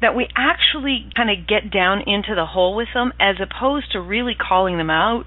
that 0.00 0.16
we 0.16 0.26
actually 0.34 1.08
kind 1.14 1.30
of 1.30 1.46
get 1.46 1.70
down 1.70 2.00
into 2.00 2.34
the 2.34 2.44
hole 2.44 2.74
with 2.74 2.88
them 2.92 3.12
as 3.20 3.36
opposed 3.38 3.92
to 3.92 4.00
really 4.00 4.34
calling 4.34 4.76
them 4.76 4.90
out 4.90 5.24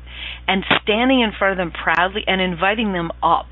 and 0.48 0.66
standing 0.84 1.22
in 1.22 1.32
front 1.38 1.54
of 1.54 1.58
them 1.58 1.72
proudly 1.72 2.24
and 2.28 2.42
inviting 2.42 2.92
them 2.92 3.10
up 3.24 3.52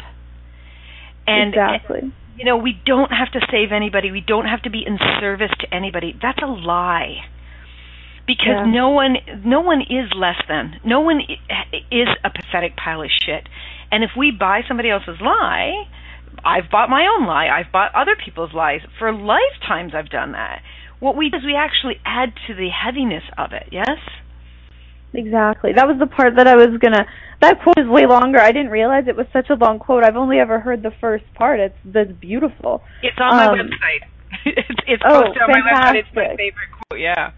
and 1.28 1.54
exactly. 1.54 2.14
you 2.38 2.46
know, 2.46 2.58
we 2.58 2.80
don't 2.86 3.12
have 3.12 3.32
to 3.34 3.40
save 3.52 3.72
anybody. 3.72 4.12
We 4.12 4.24
don't 4.26 4.46
have 4.46 4.62
to 4.64 4.70
be 4.70 4.84
in 4.86 4.98
service 5.20 5.52
to 5.62 5.74
anybody. 5.74 6.18
That's 6.22 6.40
a 6.42 6.48
lie. 6.48 7.26
Because 8.26 8.66
Yeah. 8.66 8.72
no 8.72 8.90
one 8.92 9.18
no 9.44 9.62
one 9.62 9.82
is 9.82 10.12
less 10.16 10.40
than. 10.48 10.80
No 10.84 11.02
one 11.02 11.22
is 11.92 12.08
a 12.24 12.30
pathetic 12.30 12.76
pile 12.78 13.02
of 13.02 13.10
shit. 13.26 13.48
And 13.92 14.04
if 14.04 14.12
we 14.18 14.32
buy 14.32 14.62
somebody 14.68 14.90
else's 14.90 15.20
lie, 15.22 15.88
I've 16.46 16.70
bought 16.72 16.90
my 16.90 17.06
own 17.06 17.26
lie. 17.28 17.48
I've 17.48 17.72
bought 17.72 17.94
other 17.94 18.16
people's 18.16 18.54
lies. 18.54 18.82
For 18.98 19.12
lifetimes 19.12 19.94
I've 19.94 20.10
done 20.10 20.32
that. 20.34 20.62
What 21.00 21.16
we 21.18 21.30
do 21.30 21.38
is 21.38 21.44
we 21.44 21.56
actually 21.56 22.00
add 22.06 22.34
to 22.48 22.54
the 22.54 22.70
heaviness 22.70 23.24
of 23.38 23.52
it. 23.52 23.68
Yes? 23.72 24.00
Exactly. 25.14 25.74
That 25.74 25.88
was 25.88 25.98
the 26.00 26.08
part 26.08 26.38
that 26.38 26.48
I 26.48 26.56
was 26.56 26.78
gonna. 26.80 27.06
That 27.42 27.62
quote 27.62 27.78
is 27.78 27.88
way 27.88 28.06
longer. 28.08 28.40
I 28.40 28.52
didn't 28.52 28.72
realize 28.72 29.04
it 29.08 29.16
was 29.16 29.28
such 29.34 29.50
a 29.50 29.56
long 29.56 29.78
quote. 29.80 30.04
I've 30.04 30.16
only 30.16 30.40
ever 30.40 30.60
heard 30.60 30.82
the 30.82 30.92
first 31.02 31.26
part. 31.36 31.60
It's 31.60 31.76
that's 31.86 32.12
beautiful. 32.14 32.82
It's 33.04 33.18
on 33.20 33.36
my 33.36 33.46
Um, 33.48 33.60
website. 33.60 34.08
it's 34.46 34.70
it's 34.88 35.04
oh, 35.06 35.22
posted 35.24 35.42
on 35.44 35.52
my 35.52 35.60
website. 35.60 35.96
It's 35.96 36.08
my 36.16 36.22
fantastic. 36.24 36.38
favorite 36.38 36.72
quote. 36.90 37.00
Yeah. 37.02 37.32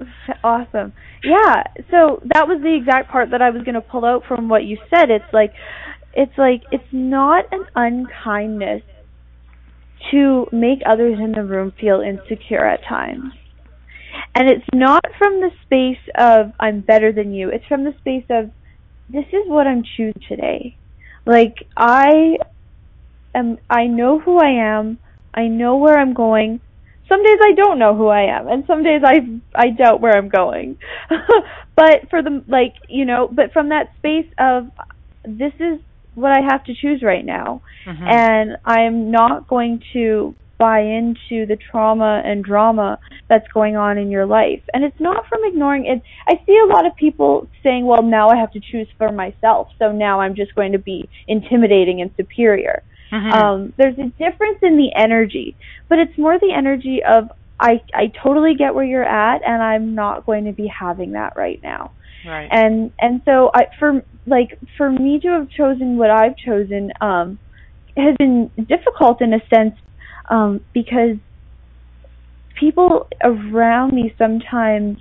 Awesome. 0.44 0.92
Yeah. 1.24 1.62
So 1.90 2.20
that 2.34 2.46
was 2.46 2.60
the 2.62 2.74
exact 2.74 3.10
part 3.10 3.30
that 3.30 3.42
I 3.42 3.50
was 3.50 3.62
gonna 3.64 3.80
pull 3.80 4.04
out 4.04 4.22
from 4.28 4.48
what 4.48 4.64
you 4.64 4.78
said. 4.90 5.10
It's 5.10 5.32
like, 5.32 5.52
it's 6.14 6.36
like 6.38 6.62
it's 6.70 6.84
not 6.92 7.44
an 7.52 7.64
unkindness 7.74 8.82
to 10.10 10.46
make 10.52 10.80
others 10.86 11.18
in 11.18 11.32
the 11.32 11.42
room 11.42 11.72
feel 11.80 12.00
insecure 12.00 12.64
at 12.64 12.80
times. 12.88 13.32
And 14.34 14.48
it's 14.48 14.66
not 14.74 15.02
from 15.18 15.40
the 15.40 15.50
space 15.64 16.02
of 16.18 16.52
I'm 16.60 16.80
better 16.80 17.12
than 17.12 17.32
you. 17.34 17.50
It's 17.50 17.66
from 17.66 17.84
the 17.84 17.94
space 17.98 18.26
of 18.30 18.50
this 19.08 19.24
is 19.32 19.46
what 19.46 19.66
I'm 19.66 19.82
choosing 19.96 20.20
today. 20.28 20.76
Like 21.26 21.54
I 21.76 22.36
am 23.34 23.58
I 23.68 23.86
know 23.86 24.18
who 24.20 24.38
I 24.38 24.78
am. 24.78 24.98
I 25.34 25.48
know 25.48 25.76
where 25.76 25.98
I'm 25.98 26.14
going. 26.14 26.60
Some 27.08 27.22
days 27.22 27.38
I 27.42 27.52
don't 27.54 27.78
know 27.78 27.94
who 27.96 28.08
I 28.08 28.22
am 28.22 28.48
and 28.48 28.64
some 28.66 28.82
days 28.82 29.02
I 29.04 29.16
I 29.54 29.70
doubt 29.70 30.00
where 30.00 30.16
I'm 30.16 30.28
going. 30.28 30.76
but 31.76 32.08
for 32.10 32.22
the 32.22 32.42
like, 32.48 32.74
you 32.88 33.04
know, 33.04 33.28
but 33.32 33.52
from 33.52 33.68
that 33.70 33.90
space 33.98 34.26
of 34.38 34.68
this 35.24 35.52
is 35.60 35.80
what 36.14 36.32
I 36.32 36.40
have 36.40 36.64
to 36.64 36.74
choose 36.74 37.02
right 37.02 37.24
now 37.24 37.62
Mhm. 37.86 38.02
and 38.02 38.56
I'm 38.64 39.10
not 39.10 39.46
going 39.46 39.80
to 39.92 40.34
buy 40.58 40.80
into 40.80 41.44
the 41.46 41.56
trauma 41.70 42.22
and 42.24 42.42
drama 42.42 42.98
that's 43.28 43.46
going 43.52 43.76
on 43.76 43.98
in 43.98 44.10
your 44.10 44.24
life. 44.26 44.62
And 44.72 44.82
it's 44.84 44.98
not 44.98 45.26
from 45.28 45.40
ignoring 45.44 45.84
it. 45.86 46.02
I 46.26 46.40
see 46.46 46.58
a 46.58 46.66
lot 46.72 46.86
of 46.86 46.96
people 46.96 47.46
saying, 47.62 47.84
well, 47.84 48.02
now 48.02 48.28
I 48.30 48.36
have 48.36 48.52
to 48.52 48.60
choose 48.60 48.88
for 48.96 49.12
myself, 49.12 49.68
so 49.78 49.92
now 49.92 50.20
I'm 50.20 50.34
just 50.34 50.54
going 50.54 50.72
to 50.72 50.78
be 50.78 51.08
intimidating 51.28 52.00
and 52.00 52.10
superior. 52.16 52.82
Mhm. 53.12 53.32
Um, 53.32 53.72
there's 53.76 53.98
a 53.98 54.10
difference 54.18 54.58
in 54.62 54.76
the 54.76 54.90
energy, 54.94 55.56
but 55.88 55.98
it's 55.98 56.16
more 56.18 56.38
the 56.38 56.52
energy 56.52 57.02
of 57.04 57.30
I 57.58 57.80
I 57.94 58.12
totally 58.22 58.54
get 58.54 58.74
where 58.74 58.84
you're 58.84 59.04
at 59.04 59.42
and 59.46 59.62
I'm 59.62 59.94
not 59.94 60.26
going 60.26 60.44
to 60.44 60.52
be 60.52 60.66
having 60.68 61.12
that 61.12 61.34
right 61.36 61.60
now 61.62 61.92
right. 62.26 62.48
and 62.50 62.92
and 63.00 63.22
so 63.24 63.50
I 63.54 63.66
for 63.78 64.04
like 64.26 64.58
for 64.76 64.90
me 64.90 65.20
to 65.20 65.28
have 65.28 65.48
chosen 65.50 65.96
what 65.96 66.10
I've 66.10 66.36
chosen 66.36 66.90
um 67.00 67.38
has 67.96 68.14
been 68.18 68.50
difficult 68.68 69.22
in 69.22 69.32
a 69.32 69.40
sense 69.48 69.74
um 70.28 70.60
because 70.74 71.16
people 72.58 73.08
around 73.22 73.92
me 73.92 74.14
sometimes 74.18 74.98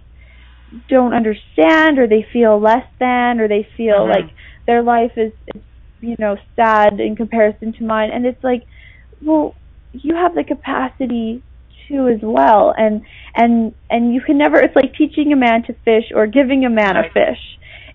don't 0.89 1.13
understand 1.13 1.99
or 1.99 2.07
they 2.07 2.25
feel 2.33 2.59
less 2.59 2.85
than 2.99 3.39
or 3.39 3.47
they 3.47 3.67
feel 3.77 4.05
Mhm. 4.05 4.09
like 4.09 4.29
their 4.67 4.81
life 4.81 5.11
is, 5.17 5.31
is 5.53 5.61
you 6.05 6.15
know 6.19 6.37
sad 6.55 6.99
in 6.99 7.15
comparison 7.15 7.73
to 7.73 7.83
mine 7.83 8.09
and 8.13 8.25
it's 8.25 8.43
like 8.43 8.63
well 9.21 9.55
you 9.93 10.15
have 10.15 10.35
the 10.35 10.43
capacity 10.43 11.41
to 11.87 12.07
as 12.07 12.19
well 12.21 12.73
and 12.77 13.01
and 13.35 13.73
and 13.89 14.13
you 14.13 14.21
can 14.21 14.37
never 14.37 14.57
it's 14.59 14.75
like 14.75 14.93
teaching 14.95 15.31
a 15.33 15.35
man 15.35 15.63
to 15.63 15.73
fish 15.85 16.05
or 16.13 16.27
giving 16.27 16.65
a 16.65 16.69
man 16.69 16.95
Right. 16.95 17.05
a 17.09 17.13
fish 17.13 17.39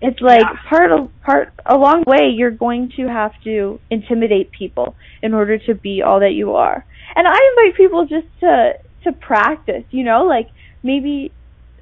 it's 0.01 0.19
like 0.21 0.41
Yeah. 0.41 0.55
part 0.69 0.91
of 0.91 1.09
part 1.21 1.53
along 1.65 2.03
the 2.05 2.11
way 2.11 2.29
you're 2.29 2.51
going 2.67 2.91
to 2.97 3.07
have 3.07 3.31
to 3.43 3.79
intimidate 3.89 4.51
people 4.51 4.95
in 5.21 5.33
order 5.33 5.57
to 5.67 5.75
be 5.75 6.01
all 6.01 6.19
that 6.21 6.31
you 6.33 6.53
are 6.55 6.85
and 7.15 7.27
i 7.27 7.37
invite 7.51 7.77
people 7.77 8.05
just 8.05 8.27
to 8.39 8.73
to 9.03 9.11
practice 9.13 9.83
you 9.91 10.03
know 10.03 10.23
like 10.25 10.47
maybe 10.83 11.31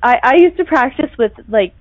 i 0.03 0.17
i 0.23 0.35
used 0.35 0.57
to 0.57 0.65
practice 0.65 1.11
with 1.17 1.31
like 1.47 1.73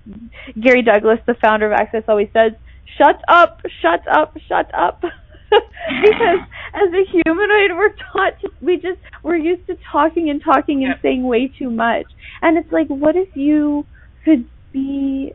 gary 0.61 0.81
douglas 0.81 1.19
the 1.27 1.35
founder 1.35 1.65
of 1.65 1.73
access 1.73 2.03
always 2.07 2.29
says 2.33 2.51
shut 2.97 3.21
up 3.27 3.61
shut 3.81 4.01
up 4.07 4.35
shut 4.47 4.69
up 4.73 5.01
because 5.51 6.39
as 6.73 6.89
a 6.93 7.03
humanoid 7.11 7.71
we're 7.75 7.93
taught 8.11 8.39
to, 8.41 8.49
we 8.61 8.75
just 8.75 8.99
we're 9.23 9.35
used 9.35 9.65
to 9.67 9.75
talking 9.91 10.29
and 10.29 10.41
talking 10.43 10.83
and 10.83 10.93
Yep. 10.93 11.01
saying 11.01 11.23
way 11.23 11.47
too 11.47 11.69
much 11.71 12.05
and 12.41 12.57
it's 12.57 12.71
like 12.71 12.87
what 12.87 13.15
if 13.15 13.29
you 13.35 13.85
could 14.25 14.45
be 14.71 15.33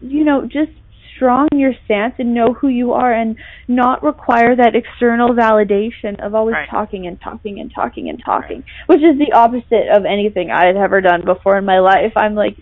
you 0.00 0.24
know 0.24 0.42
just 0.42 0.72
strong 1.14 1.46
in 1.52 1.58
your 1.58 1.74
stance 1.84 2.14
and 2.18 2.34
know 2.34 2.52
who 2.52 2.68
you 2.68 2.92
are 2.92 3.12
and 3.12 3.36
not 3.68 4.02
require 4.02 4.56
that 4.56 4.74
external 4.74 5.30
validation 5.30 6.18
of 6.24 6.34
always 6.34 6.54
right. 6.54 6.68
talking 6.68 7.06
and 7.06 7.20
talking 7.20 7.60
and 7.60 7.70
talking 7.72 8.08
and 8.08 8.20
talking, 8.24 8.56
right. 8.56 8.64
which 8.86 9.00
is 9.00 9.18
the 9.18 9.32
opposite 9.32 9.88
of 9.94 10.04
anything 10.04 10.50
I 10.50 10.66
had 10.66 10.76
ever 10.76 11.00
done 11.00 11.22
before 11.24 11.58
in 11.58 11.64
my 11.64 11.78
life. 11.78 12.12
I'm 12.16 12.34
like 12.34 12.56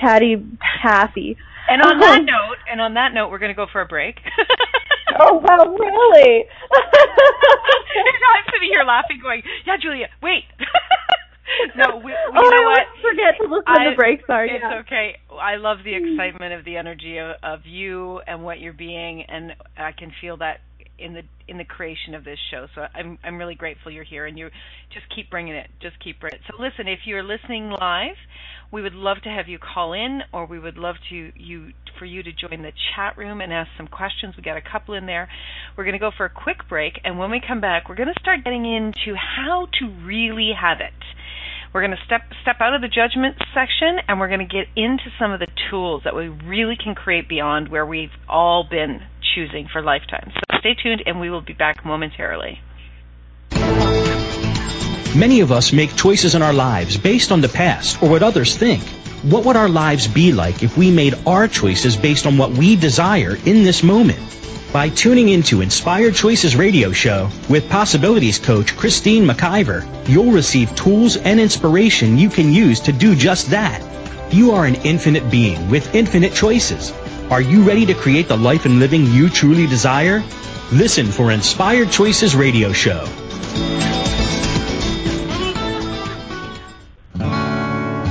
chatty 0.00 0.36
Kathy. 0.82 1.36
And 1.68 1.82
on 1.82 1.96
uh-huh. 1.96 2.12
that 2.12 2.24
note, 2.24 2.58
and 2.70 2.80
on 2.80 2.94
that 2.94 3.14
note, 3.14 3.30
we're 3.30 3.38
going 3.38 3.54
to 3.54 3.56
go 3.56 3.66
for 3.70 3.80
a 3.80 3.86
break. 3.86 4.20
oh 5.20 5.38
wow, 5.38 5.64
really? 5.64 6.44
I'm 8.34 8.44
sitting 8.52 8.68
here 8.68 8.84
laughing, 8.84 9.20
going, 9.22 9.42
"Yeah, 9.66 9.76
Julia, 9.80 10.08
wait." 10.22 10.44
no, 11.76 11.96
we, 11.96 12.12
oh, 12.12 12.42
you 12.42 12.50
know 12.50 12.68
I 12.68 12.84
what? 12.84 12.86
forget 13.00 13.34
to 13.40 13.48
look 13.48 13.64
I, 13.66 13.90
the 13.90 13.96
breaks 13.96 14.24
are. 14.28 14.44
It's 14.44 14.62
yeah. 14.62 14.80
okay. 14.80 15.16
I 15.30 15.56
love 15.56 15.78
the 15.84 15.94
excitement 15.94 16.52
of 16.54 16.64
the 16.64 16.76
energy 16.76 17.18
of, 17.18 17.36
of 17.42 17.60
you 17.66 18.20
and 18.26 18.44
what 18.44 18.60
you're 18.60 18.72
being, 18.72 19.22
and 19.22 19.52
I 19.76 19.92
can 19.92 20.12
feel 20.20 20.36
that 20.38 20.60
in 20.98 21.14
the 21.14 21.22
in 21.48 21.58
the 21.58 21.64
creation 21.64 22.14
of 22.14 22.24
this 22.24 22.38
show. 22.50 22.66
So 22.74 22.86
I'm 22.94 23.18
I'm 23.24 23.38
really 23.38 23.54
grateful 23.54 23.90
you're 23.90 24.04
here, 24.04 24.26
and 24.26 24.38
you 24.38 24.48
just 24.92 25.06
keep 25.14 25.30
bringing 25.30 25.54
it. 25.54 25.68
Just 25.80 26.02
keep 26.02 26.20
bringing 26.20 26.38
it. 26.38 26.44
So 26.50 26.62
listen, 26.62 26.88
if 26.88 27.00
you're 27.04 27.22
listening 27.22 27.70
live, 27.70 28.16
we 28.72 28.82
would 28.82 28.94
love 28.94 29.18
to 29.24 29.28
have 29.28 29.48
you 29.48 29.58
call 29.58 29.92
in, 29.92 30.22
or 30.32 30.46
we 30.46 30.58
would 30.58 30.76
love 30.76 30.96
to 31.10 31.32
you 31.36 31.72
for 31.98 32.04
you 32.04 32.22
to 32.22 32.32
join 32.32 32.62
the 32.62 32.72
chat 32.94 33.16
room 33.16 33.40
and 33.40 33.52
ask 33.52 33.70
some 33.76 33.86
questions. 33.86 34.34
We 34.36 34.42
got 34.42 34.56
a 34.56 34.62
couple 34.62 34.94
in 34.94 35.06
there. 35.06 35.28
We're 35.76 35.84
going 35.84 35.94
to 35.94 36.00
go 36.00 36.10
for 36.16 36.26
a 36.26 36.30
quick 36.30 36.68
break, 36.68 37.00
and 37.04 37.18
when 37.18 37.30
we 37.30 37.40
come 37.46 37.60
back, 37.60 37.88
we're 37.88 37.94
going 37.96 38.12
to 38.12 38.20
start 38.20 38.44
getting 38.44 38.64
into 38.64 39.16
how 39.16 39.68
to 39.78 39.88
really 40.04 40.52
have 40.58 40.80
it. 40.80 40.92
We're 41.74 41.80
going 41.80 41.96
to 41.96 42.04
step 42.06 42.22
step 42.42 42.56
out 42.60 42.72
of 42.72 42.82
the 42.82 42.88
judgment 42.88 43.34
section 43.52 43.98
and 44.06 44.20
we're 44.20 44.28
going 44.28 44.46
to 44.46 44.52
get 44.52 44.68
into 44.76 45.10
some 45.18 45.32
of 45.32 45.40
the 45.40 45.48
tools 45.68 46.02
that 46.04 46.14
we 46.14 46.28
really 46.28 46.76
can 46.76 46.94
create 46.94 47.28
beyond 47.28 47.68
where 47.68 47.84
we've 47.84 48.14
all 48.28 48.62
been 48.62 49.00
choosing 49.34 49.68
for 49.72 49.82
lifetimes. 49.82 50.32
So 50.34 50.58
stay 50.58 50.74
tuned 50.74 51.02
and 51.06 51.20
we 51.20 51.30
will 51.30 51.40
be 51.40 51.52
back 51.52 51.84
momentarily. 51.84 52.60
Many 55.16 55.40
of 55.40 55.52
us 55.52 55.72
make 55.72 55.94
choices 55.96 56.34
in 56.34 56.42
our 56.42 56.52
lives 56.52 56.96
based 56.96 57.30
on 57.30 57.40
the 57.40 57.48
past 57.48 58.02
or 58.02 58.10
what 58.10 58.22
others 58.22 58.56
think. 58.56 58.82
What 59.22 59.44
would 59.44 59.56
our 59.56 59.68
lives 59.68 60.08
be 60.08 60.32
like 60.32 60.62
if 60.62 60.76
we 60.76 60.90
made 60.90 61.14
our 61.26 61.48
choices 61.48 61.96
based 61.96 62.26
on 62.26 62.36
what 62.36 62.50
we 62.50 62.76
desire 62.76 63.36
in 63.46 63.62
this 63.62 63.82
moment? 63.82 64.34
by 64.74 64.88
tuning 64.88 65.28
into 65.28 65.60
Inspired 65.60 66.16
Choices 66.16 66.56
radio 66.56 66.90
show 66.90 67.30
with 67.48 67.70
possibilities 67.70 68.40
coach 68.40 68.76
Christine 68.76 69.24
McIver. 69.24 69.86
You'll 70.08 70.32
receive 70.32 70.74
tools 70.74 71.16
and 71.16 71.38
inspiration 71.38 72.18
you 72.18 72.28
can 72.28 72.52
use 72.52 72.80
to 72.80 72.92
do 72.92 73.14
just 73.14 73.50
that. 73.50 73.80
You 74.32 74.50
are 74.50 74.66
an 74.66 74.74
infinite 74.82 75.30
being 75.30 75.70
with 75.70 75.94
infinite 75.94 76.34
choices. 76.34 76.92
Are 77.30 77.40
you 77.40 77.62
ready 77.62 77.86
to 77.86 77.94
create 77.94 78.28
the 78.28 78.36
life 78.36 78.66
and 78.66 78.78
living 78.78 79.06
you 79.06 79.30
truly 79.30 79.66
desire? 79.66 80.22
Listen 80.70 81.06
for 81.06 81.32
Inspired 81.32 81.90
Choices 81.90 82.36
radio 82.36 82.70
show. 82.70 83.06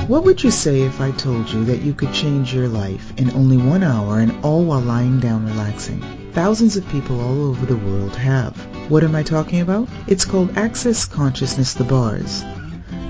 What 0.08 0.24
would 0.24 0.42
you 0.42 0.50
say 0.50 0.82
if 0.82 1.00
I 1.00 1.12
told 1.12 1.48
you 1.48 1.64
that 1.64 1.82
you 1.82 1.94
could 1.94 2.12
change 2.12 2.52
your 2.52 2.66
life 2.66 3.12
in 3.16 3.30
only 3.30 3.56
one 3.56 3.84
hour 3.84 4.18
and 4.18 4.44
all 4.44 4.64
while 4.64 4.80
lying 4.80 5.20
down 5.20 5.46
relaxing? 5.46 6.02
Thousands 6.32 6.76
of 6.76 6.86
people 6.88 7.20
all 7.20 7.44
over 7.44 7.66
the 7.66 7.76
world 7.76 8.16
have. 8.16 8.56
What 8.90 9.04
am 9.04 9.14
I 9.14 9.22
talking 9.22 9.60
about? 9.60 9.88
It's 10.08 10.24
called 10.24 10.58
Access 10.58 11.04
Consciousness 11.04 11.74
the 11.74 11.84
Bars. 11.84 12.42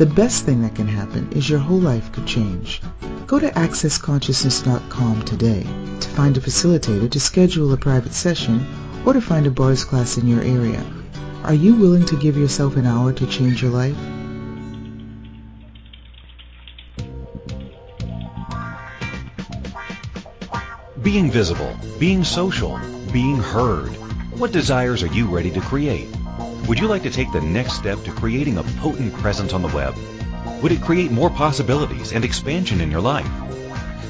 The 0.00 0.06
best 0.06 0.46
thing 0.46 0.62
that 0.62 0.74
can 0.74 0.88
happen 0.88 1.30
is 1.32 1.50
your 1.50 1.58
whole 1.58 1.78
life 1.78 2.10
could 2.10 2.24
change. 2.24 2.80
Go 3.26 3.38
to 3.38 3.50
accessconsciousness.com 3.50 5.26
today 5.26 5.62
to 5.62 6.08
find 6.08 6.34
a 6.38 6.40
facilitator 6.40 7.10
to 7.10 7.20
schedule 7.20 7.70
a 7.74 7.76
private 7.76 8.14
session 8.14 8.66
or 9.04 9.12
to 9.12 9.20
find 9.20 9.46
a 9.46 9.50
bars 9.50 9.84
class 9.84 10.16
in 10.16 10.26
your 10.26 10.40
area. 10.40 10.82
Are 11.44 11.52
you 11.52 11.74
willing 11.74 12.06
to 12.06 12.16
give 12.16 12.38
yourself 12.38 12.76
an 12.76 12.86
hour 12.86 13.12
to 13.12 13.26
change 13.26 13.60
your 13.60 13.72
life? 13.72 13.94
Being 21.02 21.30
visible, 21.30 21.76
being 21.98 22.24
social, 22.24 22.80
being 23.12 23.36
heard 23.36 23.94
what 24.40 24.52
desires 24.52 25.02
are 25.02 25.12
you 25.12 25.26
ready 25.26 25.50
to 25.50 25.60
create? 25.60 26.08
Would 26.68 26.78
you 26.78 26.88
like 26.88 27.02
to 27.02 27.10
take 27.10 27.32
the 27.32 27.40
next 27.40 27.74
step 27.74 28.02
to 28.04 28.12
creating 28.12 28.58
a 28.58 28.62
potent 28.62 29.12
presence 29.14 29.52
on 29.52 29.62
the 29.62 29.68
web? 29.68 29.94
Would 30.62 30.72
it 30.72 30.82
create 30.82 31.10
more 31.10 31.30
possibilities 31.30 32.12
and 32.12 32.24
expansion 32.24 32.80
in 32.80 32.90
your 32.90 33.00
life? 33.00 33.30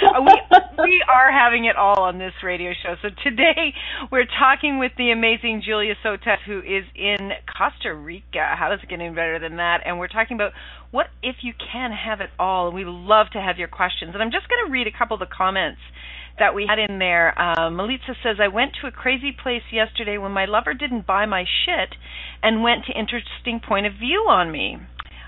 Uh, 0.01 0.21
we 0.21 0.34
we 0.77 1.03
are 1.08 1.32
having 1.32 1.65
it 1.65 1.75
all 1.75 2.01
on 2.01 2.17
this 2.17 2.34
radio 2.43 2.71
show. 2.82 2.95
So 3.01 3.10
today 3.23 3.73
we're 4.12 4.25
talking 4.25 4.79
with 4.79 4.91
the 4.97 5.12
amazing 5.12 5.62
Julia 5.65 5.93
Sotas, 6.01 6.39
who 6.45 6.60
is 6.60 6.84
in 6.95 7.32
Costa 7.45 7.93
Rica. 7.93 8.56
How 8.58 8.69
does 8.69 8.79
it 8.82 8.89
get 8.89 8.99
any 8.99 9.10
better 9.10 9.39
than 9.39 9.58
that? 9.58 9.82
And 9.86 9.99
we're 9.99 10.08
talking 10.08 10.36
about 10.36 10.53
what 10.91 11.08
if 11.21 11.38
you 11.41 11.53
can 11.53 11.91
have 11.91 12.21
it 12.21 12.29
all. 12.39 12.67
And 12.67 12.75
we 12.75 12.86
love 12.86 13.27
to 13.34 13.41
have 13.41 13.58
your 13.58 13.67
questions. 13.67 14.12
And 14.13 14.23
I'm 14.23 14.32
just 14.32 14.47
going 14.49 14.65
to 14.65 14.71
read 14.71 14.88
a 14.88 14.97
couple 14.97 15.13
of 15.15 15.19
the 15.19 15.29
comments 15.36 15.82
that 16.39 16.56
we 16.56 16.65
had 16.67 16.80
in 16.80 17.00
there. 17.00 17.38
Uh, 17.38 17.69
Melitza 17.69 18.15
says, 18.24 18.38
I 18.41 18.48
went 18.48 18.74
to 18.82 18.88
a 18.88 18.91
crazy 18.91 19.32
place 19.32 19.63
yesterday 19.72 20.17
when 20.17 20.32
my 20.32 20.46
lover 20.46 20.74
didn't 20.74 21.06
buy 21.06 21.26
my 21.26 21.46
shit 21.65 21.96
and 22.41 22.63
went 22.63 22.86
to 22.86 22.98
interesting 22.98 23.60
point 23.60 23.86
of 23.86 23.93
view 23.93 24.26
on 24.30 24.52
me. 24.52 24.78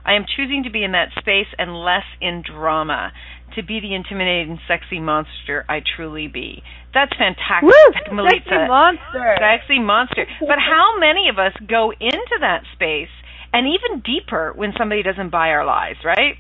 I 0.05 0.13
am 0.13 0.25
choosing 0.35 0.63
to 0.63 0.69
be 0.69 0.83
in 0.83 0.91
that 0.91 1.09
space 1.17 1.47
and 1.57 1.75
less 1.75 2.05
in 2.21 2.43
drama. 2.45 3.11
To 3.55 3.63
be 3.63 3.79
the 3.79 3.95
intimidating, 3.95 4.59
sexy 4.67 4.99
monster 4.99 5.65
I 5.69 5.81
truly 5.95 6.27
be. 6.27 6.61
That's 6.93 7.11
fantastic, 7.17 7.63
Woo! 7.63 8.15
Melitza. 8.17 8.43
Sexy 8.43 8.67
monster. 8.67 9.35
Sexy 9.39 9.79
monster. 9.79 10.25
But 10.41 10.59
how 10.59 10.99
many 10.99 11.29
of 11.29 11.39
us 11.39 11.53
go 11.67 11.91
into 11.91 12.37
that 12.41 12.63
space 12.73 13.13
and 13.53 13.65
even 13.67 14.01
deeper 14.01 14.51
when 14.55 14.73
somebody 14.77 15.01
doesn't 15.01 15.29
buy 15.29 15.49
our 15.49 15.65
lies, 15.65 15.95
right? 16.03 16.35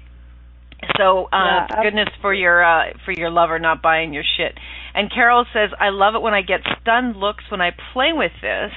So, 0.97 1.25
uh, 1.31 1.67
Yeah, 1.69 1.83
goodness 1.83 2.09
for 2.21 2.33
your 2.33 2.63
uh, 2.63 2.93
for 3.05 3.11
your 3.11 3.29
lover 3.29 3.59
not 3.59 3.81
buying 3.81 4.13
your 4.13 4.23
shit. 4.37 4.57
And 4.93 5.11
Carol 5.11 5.45
says, 5.53 5.71
"I 5.79 5.89
love 5.89 6.15
it 6.15 6.21
when 6.21 6.33
I 6.33 6.41
get 6.41 6.61
stunned 6.81 7.15
looks 7.17 7.43
when 7.49 7.61
I 7.61 7.71
play 7.93 8.11
with 8.13 8.31
this. 8.41 8.71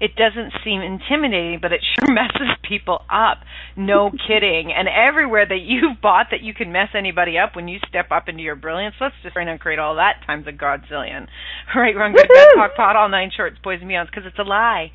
It 0.00 0.14
doesn't 0.14 0.52
seem 0.62 0.80
intimidating, 0.80 1.58
but 1.60 1.72
it 1.72 1.80
sure 1.82 2.14
messes 2.14 2.54
people 2.62 3.02
up. 3.10 3.38
No 3.76 4.10
kidding. 4.28 4.72
And 4.72 4.86
everywhere 4.88 5.44
that 5.46 5.60
you've 5.60 6.00
bought 6.00 6.28
that 6.30 6.40
you 6.40 6.54
can 6.54 6.70
mess 6.70 6.90
anybody 6.94 7.36
up 7.36 7.56
when 7.56 7.66
you 7.66 7.80
step 7.88 8.12
up 8.12 8.28
into 8.28 8.42
your 8.42 8.54
brilliance, 8.54 8.94
let's 9.00 9.14
just 9.22 9.34
try 9.34 9.42
and 9.42 9.58
create 9.60 9.80
all 9.80 9.96
that 9.96 10.22
times 10.26 10.46
a 10.46 10.52
godzillion. 10.52 11.26
Right, 11.74 11.94
wrong, 11.96 12.12
good, 12.12 12.28
bad, 12.28 12.48
POD, 12.54 12.70
POC, 12.78 12.94
all 12.96 13.08
nine 13.08 13.30
shorts, 13.36 13.56
boys 13.62 13.78
and 13.82 13.90
beyonds, 13.90 14.06
because 14.06 14.24
it's 14.26 14.38
a 14.38 14.42
lie. 14.42 14.90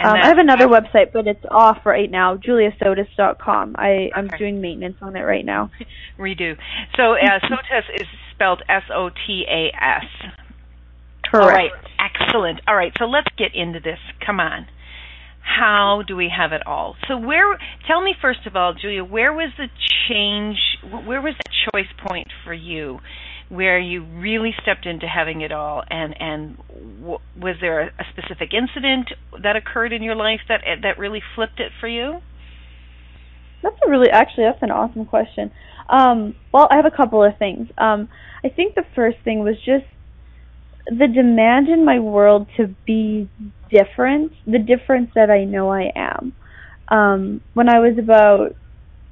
Um, 0.00 0.14
I 0.14 0.26
have 0.28 0.38
another 0.38 0.68
website, 0.68 1.12
but 1.12 1.26
it's 1.26 1.44
off 1.50 1.84
right 1.84 2.10
now. 2.10 2.36
juliasotas.com. 2.36 3.74
I 3.76 4.10
I'm 4.14 4.28
doing 4.38 4.60
maintenance 4.60 4.96
on 5.02 5.16
it 5.16 5.22
right 5.22 5.44
now. 5.44 5.70
Redo. 6.18 6.56
So, 6.96 7.14
uh, 7.14 7.40
SOTAS 7.42 8.00
is 8.00 8.06
spelled 8.32 8.62
S 8.68 8.84
O 8.94 9.10
T 9.10 9.44
A 9.48 9.72
S. 9.74 10.04
Correct. 11.24 11.44
All 11.44 11.48
right. 11.48 11.70
Excellent. 11.98 12.60
All 12.68 12.76
right. 12.76 12.92
So 12.98 13.06
let's 13.06 13.28
get 13.36 13.54
into 13.54 13.80
this. 13.80 13.98
Come 14.24 14.38
on. 14.38 14.66
How 15.42 16.02
do 16.06 16.14
we 16.14 16.30
have 16.34 16.52
it 16.52 16.66
all? 16.66 16.94
So 17.08 17.16
where? 17.16 17.58
Tell 17.86 18.02
me 18.02 18.14
first 18.20 18.46
of 18.46 18.54
all, 18.54 18.74
Julia. 18.74 19.02
Where 19.02 19.32
was 19.32 19.50
the 19.56 19.66
change? 20.08 20.58
Where 21.06 21.20
was 21.20 21.34
the 21.34 21.70
choice 21.72 21.90
point 22.06 22.28
for 22.44 22.54
you, 22.54 23.00
where 23.48 23.78
you 23.78 24.04
really 24.04 24.54
stepped 24.62 24.86
into 24.86 25.06
having 25.06 25.40
it 25.40 25.52
all? 25.52 25.82
And 25.88 26.14
and 26.20 26.56
w- 27.00 27.18
was 27.40 27.56
there 27.60 27.80
a, 27.80 27.86
a 27.86 28.04
specific 28.12 28.52
incident 28.52 29.08
that 29.42 29.56
occurred 29.56 29.92
in 29.92 30.02
your 30.02 30.16
life 30.16 30.40
that 30.48 30.60
that 30.82 30.98
really 30.98 31.22
flipped 31.34 31.60
it 31.60 31.72
for 31.80 31.88
you? 31.88 32.20
That's 33.62 33.76
a 33.86 33.90
really 33.90 34.10
actually 34.10 34.44
that's 34.44 34.62
an 34.62 34.70
awesome 34.70 35.06
question. 35.06 35.50
Um, 35.88 36.34
well, 36.52 36.68
I 36.70 36.76
have 36.76 36.84
a 36.84 36.94
couple 36.94 37.24
of 37.24 37.38
things. 37.38 37.68
Um, 37.78 38.08
I 38.44 38.50
think 38.50 38.74
the 38.74 38.84
first 38.94 39.16
thing 39.24 39.40
was 39.40 39.56
just 39.64 39.86
the 40.86 41.06
demand 41.06 41.68
in 41.68 41.84
my 41.84 41.98
world 41.98 42.48
to 42.56 42.74
be 42.86 43.28
different, 43.70 44.32
the 44.46 44.58
difference 44.58 45.10
that 45.14 45.30
I 45.30 45.44
know 45.44 45.70
I 45.70 45.92
am. 45.94 46.32
Um, 46.88 47.40
when 47.54 47.68
I 47.68 47.80
was 47.80 47.98
about, 47.98 48.56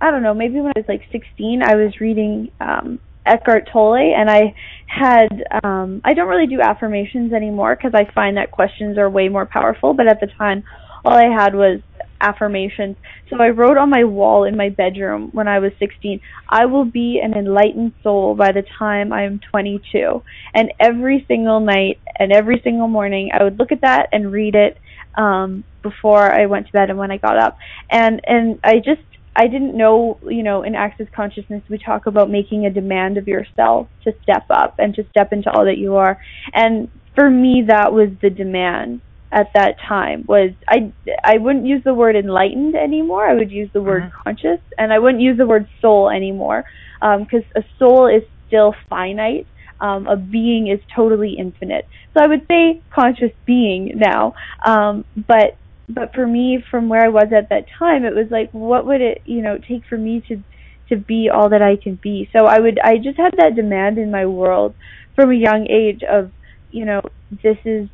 I 0.00 0.10
don't 0.10 0.22
know, 0.22 0.32
maybe 0.32 0.54
when 0.54 0.72
I 0.74 0.80
was 0.80 0.86
like 0.88 1.02
16, 1.12 1.62
I 1.62 1.74
was 1.74 2.00
reading 2.00 2.50
um, 2.60 2.98
Eckhart 3.26 3.68
Tolle, 3.72 4.14
and 4.16 4.30
I 4.30 4.54
had, 4.86 5.44
um, 5.64 6.00
I 6.04 6.14
don't 6.14 6.28
really 6.28 6.46
do 6.46 6.60
affirmations 6.60 7.32
anymore 7.32 7.76
because 7.76 7.92
I 7.94 8.10
find 8.12 8.36
that 8.36 8.50
questions 8.50 8.98
are 8.98 9.10
way 9.10 9.28
more 9.28 9.46
powerful. 9.46 9.94
But 9.94 10.08
at 10.08 10.20
the 10.20 10.28
time, 10.38 10.64
all 11.04 11.14
I 11.14 11.28
had 11.28 11.54
was 11.54 11.80
affirmations. 12.20 12.96
So 13.28 13.36
I 13.40 13.48
wrote 13.48 13.76
on 13.76 13.90
my 13.90 14.04
wall 14.04 14.44
in 14.44 14.56
my 14.56 14.68
bedroom 14.70 15.30
when 15.32 15.48
I 15.48 15.58
was 15.58 15.72
16, 15.78 16.20
I 16.48 16.66
will 16.66 16.84
be 16.84 17.20
an 17.22 17.34
enlightened 17.34 17.92
soul 18.02 18.34
by 18.34 18.52
the 18.52 18.64
time 18.78 19.12
I 19.12 19.24
am 19.24 19.40
22. 19.50 20.22
And 20.54 20.72
every 20.80 21.24
single 21.28 21.60
night 21.60 22.00
and 22.18 22.32
every 22.32 22.60
single 22.62 22.88
morning, 22.88 23.30
I 23.38 23.44
would 23.44 23.58
look 23.58 23.72
at 23.72 23.82
that 23.82 24.08
and 24.12 24.32
read 24.32 24.54
it 24.54 24.78
um, 25.16 25.64
before 25.82 26.32
I 26.32 26.46
went 26.46 26.66
to 26.66 26.72
bed 26.72 26.90
and 26.90 26.98
when 26.98 27.10
I 27.10 27.18
got 27.18 27.38
up. 27.38 27.58
And 27.90 28.20
and 28.26 28.60
I 28.64 28.76
just 28.76 29.02
I 29.36 29.46
didn't 29.48 29.76
know, 29.76 30.18
you 30.22 30.42
know, 30.42 30.62
in 30.62 30.74
Access 30.74 31.06
Consciousness 31.14 31.62
we 31.68 31.78
talk 31.78 32.06
about 32.06 32.30
making 32.30 32.66
a 32.66 32.70
demand 32.70 33.18
of 33.18 33.28
yourself 33.28 33.88
to 34.04 34.12
step 34.22 34.44
up 34.50 34.76
and 34.78 34.94
to 34.94 35.04
step 35.10 35.32
into 35.32 35.50
all 35.50 35.64
that 35.66 35.78
you 35.78 35.96
are. 35.96 36.18
And 36.54 36.88
for 37.14 37.28
me, 37.30 37.64
that 37.68 37.92
was 37.92 38.08
the 38.22 38.30
demand 38.30 39.02
at 39.32 39.48
that 39.54 39.74
time 39.86 40.24
was 40.28 40.50
I 40.68 40.92
I 41.24 41.38
wouldn't 41.38 41.66
use 41.66 41.82
the 41.84 41.94
word 41.94 42.16
enlightened 42.16 42.74
anymore. 42.76 43.28
I 43.28 43.34
would 43.34 43.50
use 43.50 43.70
the 43.72 43.82
word 43.82 44.04
Mhm. 44.04 44.12
conscious, 44.24 44.60
and 44.78 44.92
I 44.92 44.98
wouldn't 44.98 45.22
use 45.22 45.36
the 45.36 45.46
word 45.46 45.66
soul 45.80 46.10
anymore 46.10 46.64
because 47.00 47.44
a 47.56 47.64
soul 47.78 48.06
is 48.06 48.22
still 48.46 48.74
finite. 48.88 49.46
Um, 49.78 50.06
a 50.06 50.16
being 50.16 50.68
is 50.68 50.80
totally 50.94 51.32
infinite. 51.34 51.86
So 52.14 52.24
I 52.24 52.28
would 52.28 52.46
say 52.48 52.80
conscious 52.90 53.32
being 53.44 53.92
now. 53.96 54.34
Um, 54.64 55.04
but 55.28 55.58
but 55.88 56.14
for 56.14 56.26
me, 56.26 56.62
from 56.70 56.88
where 56.88 57.04
I 57.04 57.08
was 57.08 57.28
at 57.36 57.48
that 57.50 57.66
time, 57.78 58.04
it 58.04 58.14
was 58.14 58.26
like, 58.30 58.50
what 58.52 58.86
would 58.86 59.00
it 59.00 59.22
you 59.24 59.42
know 59.42 59.58
take 59.58 59.84
for 59.88 59.98
me 59.98 60.22
to 60.28 60.42
to 60.88 60.96
be 60.96 61.28
all 61.32 61.50
that 61.50 61.62
I 61.62 61.76
can 61.82 61.98
be? 62.02 62.28
So 62.34 62.46
I 62.46 62.58
would 62.60 62.78
I 62.82 62.96
just 62.98 63.18
had 63.18 63.34
that 63.38 63.56
demand 63.56 63.98
in 63.98 64.10
my 64.10 64.26
world 64.26 64.74
from 65.14 65.30
a 65.30 65.34
young 65.34 65.66
age 65.70 66.02
of 66.08 66.32
you 66.70 66.84
know 66.84 67.00
this 67.42 67.58
is 67.64 67.88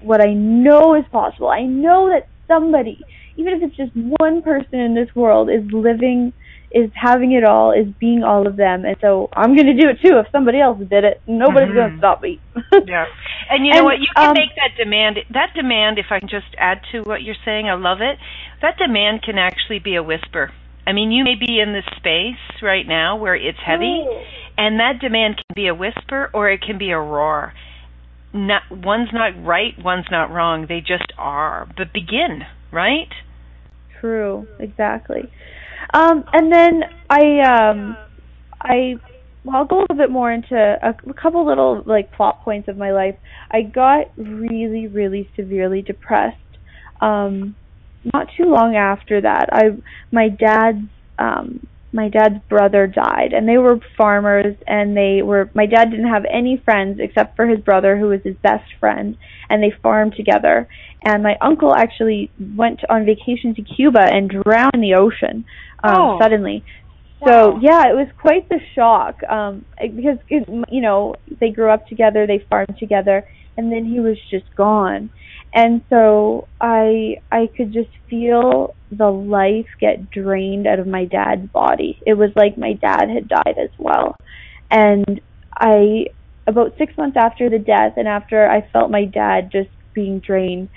what 0.00 0.20
I 0.20 0.32
know 0.34 0.94
is 0.94 1.04
possible. 1.10 1.48
I 1.48 1.62
know 1.64 2.08
that 2.10 2.28
somebody, 2.46 3.06
even 3.36 3.54
if 3.54 3.62
it's 3.62 3.76
just 3.76 3.92
one 3.94 4.42
person 4.42 4.78
in 4.78 4.94
this 4.94 5.08
world, 5.14 5.50
is 5.50 5.64
living, 5.72 6.32
is 6.74 6.90
having 6.94 7.32
it 7.32 7.44
all, 7.44 7.72
is 7.72 7.86
being 8.00 8.24
all 8.24 8.46
of 8.48 8.56
them. 8.56 8.84
And 8.84 8.96
so 9.00 9.30
I'm 9.34 9.54
going 9.56 9.68
to 9.68 9.74
do 9.80 9.88
it 9.90 10.00
too. 10.02 10.18
If 10.18 10.26
somebody 10.32 10.60
else 10.60 10.80
did 10.80 11.04
it, 11.04 11.22
nobody's 11.26 11.70
Mhm. 11.70 11.74
going 11.74 11.92
to 11.92 11.98
stop 11.98 12.22
me. 12.22 12.40
Yeah. 12.86 13.06
And 13.50 13.66
you 13.66 13.72
know 13.72 13.78
And, 13.78 13.84
what? 13.86 14.00
You 14.00 14.08
can 14.16 14.30
um, 14.30 14.34
make 14.34 14.50
that 14.56 14.76
demand. 14.76 15.18
That 15.30 15.54
demand, 15.54 15.98
if 15.98 16.06
I 16.10 16.20
can 16.20 16.28
just 16.28 16.54
add 16.58 16.80
to 16.92 17.02
what 17.02 17.22
you're 17.22 17.36
saying, 17.44 17.68
I 17.70 17.74
love 17.74 18.00
it. 18.02 18.18
That 18.62 18.76
demand 18.78 19.22
can 19.22 19.38
actually 19.38 19.78
be 19.80 19.96
a 19.96 20.02
whisper. 20.02 20.52
I 20.86 20.92
mean, 20.92 21.12
you 21.12 21.24
may 21.24 21.36
be 21.36 21.60
in 21.60 21.72
this 21.72 21.84
space 21.96 22.40
right 22.62 22.86
now 22.86 23.16
where 23.16 23.34
it's 23.36 23.58
heavy, 23.64 24.04
and 24.58 24.80
that 24.80 25.00
demand 25.00 25.36
can 25.36 25.54
be 25.54 25.68
a 25.68 25.74
whisper 25.74 26.30
or 26.34 26.50
it 26.50 26.62
can 26.62 26.78
be 26.78 26.90
a 26.90 26.98
roar. 27.00 27.54
Not 28.34 28.62
one's 28.70 29.10
not 29.12 29.32
right, 29.44 29.74
one's 29.82 30.06
not 30.10 30.30
wrong. 30.30 30.66
They 30.68 30.80
just 30.80 31.12
are. 31.18 31.68
But 31.76 31.92
begin, 31.92 32.42
right? 32.72 33.08
True, 34.00 34.46
exactly. 34.58 35.30
Um, 35.92 36.24
and 36.32 36.52
then 36.52 36.82
I, 37.10 37.40
um, 37.40 37.96
I, 38.60 38.96
well, 39.44 39.56
I'll 39.56 39.64
go 39.66 39.78
a 39.78 39.82
little 39.82 39.96
bit 39.96 40.10
more 40.10 40.32
into 40.32 40.56
a, 40.56 40.90
a 41.08 41.14
couple 41.14 41.46
little 41.46 41.82
like 41.84 42.12
plot 42.12 42.42
points 42.42 42.68
of 42.68 42.76
my 42.76 42.92
life. 42.92 43.16
I 43.50 43.62
got 43.62 44.06
really, 44.16 44.86
really 44.86 45.28
severely 45.36 45.82
depressed. 45.82 46.38
Um, 47.00 47.54
not 48.12 48.28
too 48.36 48.44
long 48.44 48.76
after 48.76 49.20
that, 49.20 49.48
I, 49.52 49.76
my 50.12 50.28
dad's, 50.28 50.86
um, 51.18 51.66
my 51.94 52.08
dad's 52.08 52.40
brother 52.48 52.86
died, 52.86 53.32
and 53.32 53.48
they 53.48 53.56
were 53.56 53.78
farmers, 53.96 54.56
and 54.66 54.96
they 54.96 55.22
were. 55.22 55.48
My 55.54 55.66
dad 55.66 55.90
didn't 55.90 56.08
have 56.08 56.24
any 56.30 56.60
friends 56.64 56.98
except 57.00 57.36
for 57.36 57.46
his 57.46 57.60
brother, 57.60 57.96
who 57.96 58.08
was 58.08 58.20
his 58.22 58.36
best 58.42 58.68
friend, 58.80 59.16
and 59.48 59.62
they 59.62 59.72
farmed 59.82 60.14
together 60.16 60.68
and 61.04 61.22
my 61.22 61.36
uncle 61.40 61.74
actually 61.74 62.30
went 62.56 62.80
on 62.88 63.04
vacation 63.04 63.54
to 63.54 63.62
Cuba 63.62 64.00
and 64.00 64.30
drowned 64.30 64.74
in 64.74 64.80
the 64.80 64.94
ocean 64.94 65.44
um, 65.82 65.94
Oh. 65.96 66.18
suddenly. 66.20 66.64
Wow. 67.20 67.28
So 67.28 67.58
yeah, 67.62 67.88
it 67.88 67.94
was 67.94 68.08
quite 68.20 68.48
the 68.48 68.58
shock 68.74 69.22
um, 69.24 69.64
because 69.78 70.18
it, 70.28 70.48
you 70.70 70.80
know 70.80 71.14
they 71.40 71.50
grew 71.50 71.70
up 71.70 71.86
together, 71.86 72.26
they 72.26 72.44
farmed 72.50 72.76
together, 72.78 73.24
and 73.56 73.70
then 73.70 73.84
he 73.84 74.00
was 74.00 74.16
just 74.30 74.46
gone. 74.56 75.10
And 75.54 75.82
so 75.88 76.48
I 76.60 77.18
I 77.30 77.48
could 77.56 77.72
just 77.72 77.90
feel 78.10 78.74
the 78.90 79.10
life 79.10 79.68
get 79.80 80.10
drained 80.10 80.66
out 80.66 80.80
of 80.80 80.88
my 80.88 81.04
dad's 81.04 81.48
body. 81.50 82.00
It 82.04 82.14
was 82.14 82.30
like 82.34 82.58
my 82.58 82.72
dad 82.72 83.08
had 83.08 83.28
died 83.28 83.56
as 83.56 83.70
well. 83.78 84.16
And 84.70 85.20
I 85.56 86.06
about 86.46 86.76
6 86.76 86.96
months 86.98 87.16
after 87.16 87.48
the 87.48 87.60
death 87.60 87.94
and 87.96 88.08
after 88.08 88.46
I 88.50 88.68
felt 88.72 88.90
my 88.90 89.04
dad 89.04 89.50
just 89.52 89.70
being 89.94 90.18
drained, 90.18 90.68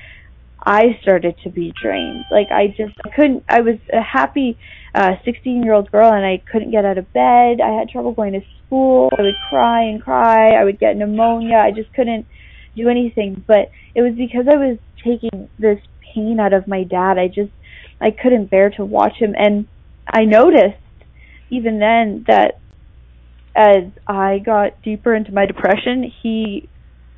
I 0.63 0.99
started 1.01 1.35
to 1.43 1.49
be 1.49 1.73
drained. 1.81 2.25
Like 2.29 2.51
I 2.51 2.67
just 2.67 2.95
I 3.03 3.09
couldn't. 3.09 3.45
I 3.49 3.61
was 3.61 3.79
a 3.91 4.01
happy 4.01 4.59
uh 4.93 5.15
16 5.25 5.63
year 5.63 5.73
old 5.73 5.91
girl, 5.91 6.11
and 6.13 6.25
I 6.25 6.37
couldn't 6.51 6.69
get 6.69 6.85
out 6.85 6.99
of 6.99 7.11
bed. 7.13 7.61
I 7.61 7.71
had 7.79 7.89
trouble 7.89 8.11
going 8.11 8.33
to 8.33 8.41
school. 8.65 9.09
I 9.17 9.23
would 9.23 9.35
cry 9.49 9.83
and 9.83 10.03
cry. 10.03 10.51
I 10.51 10.63
would 10.63 10.79
get 10.79 10.97
pneumonia. 10.97 11.57
I 11.57 11.71
just 11.71 11.91
couldn't 11.93 12.27
do 12.77 12.89
anything. 12.89 13.43
But 13.45 13.71
it 13.95 14.01
was 14.01 14.13
because 14.15 14.45
I 14.47 14.55
was 14.55 14.77
taking 15.03 15.49
this 15.59 15.79
pain 16.13 16.39
out 16.39 16.53
of 16.53 16.67
my 16.67 16.83
dad. 16.83 17.17
I 17.17 17.27
just 17.27 17.51
I 17.99 18.11
couldn't 18.11 18.49
bear 18.49 18.69
to 18.71 18.85
watch 18.85 19.15
him, 19.17 19.33
and 19.37 19.67
I 20.07 20.25
noticed 20.25 20.77
even 21.49 21.79
then 21.79 22.25
that 22.27 22.59
as 23.55 23.91
I 24.07 24.39
got 24.39 24.81
deeper 24.83 25.15
into 25.15 25.31
my 25.31 25.45
depression, 25.45 26.11
he 26.21 26.69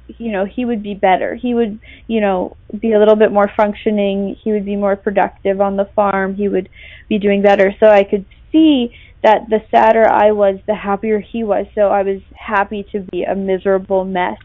you 0.07 0.31
know 0.31 0.45
he 0.45 0.65
would 0.65 0.81
be 0.81 0.95
better. 0.95 1.35
He 1.35 1.53
would 1.53 1.79
you 2.07 2.21
know 2.21 2.57
be 2.79 2.93
a 2.93 2.99
little 2.99 3.15
bit 3.15 3.31
more 3.31 3.51
functioning. 3.55 4.35
He 4.41 4.51
would 4.51 4.65
be 4.65 4.75
more 4.75 4.95
productive 4.95 5.61
on 5.61 5.75
the 5.75 5.89
farm. 5.95 6.35
He 6.35 6.47
would 6.47 6.69
be 7.07 7.19
doing 7.19 7.41
better. 7.41 7.73
So 7.79 7.87
i 7.87 8.03
could 8.03 8.25
see 8.51 8.95
that 9.21 9.41
the 9.49 9.59
sadder 9.69 10.09
i 10.09 10.31
was 10.31 10.59
the 10.65 10.75
happier 10.75 11.19
he 11.19 11.43
was. 11.43 11.65
So 11.75 11.89
i 11.89 12.03
was 12.03 12.21
happy 12.35 12.87
to 12.91 13.01
be 13.11 13.23
a 13.23 13.35
miserable 13.35 14.05
mess 14.05 14.37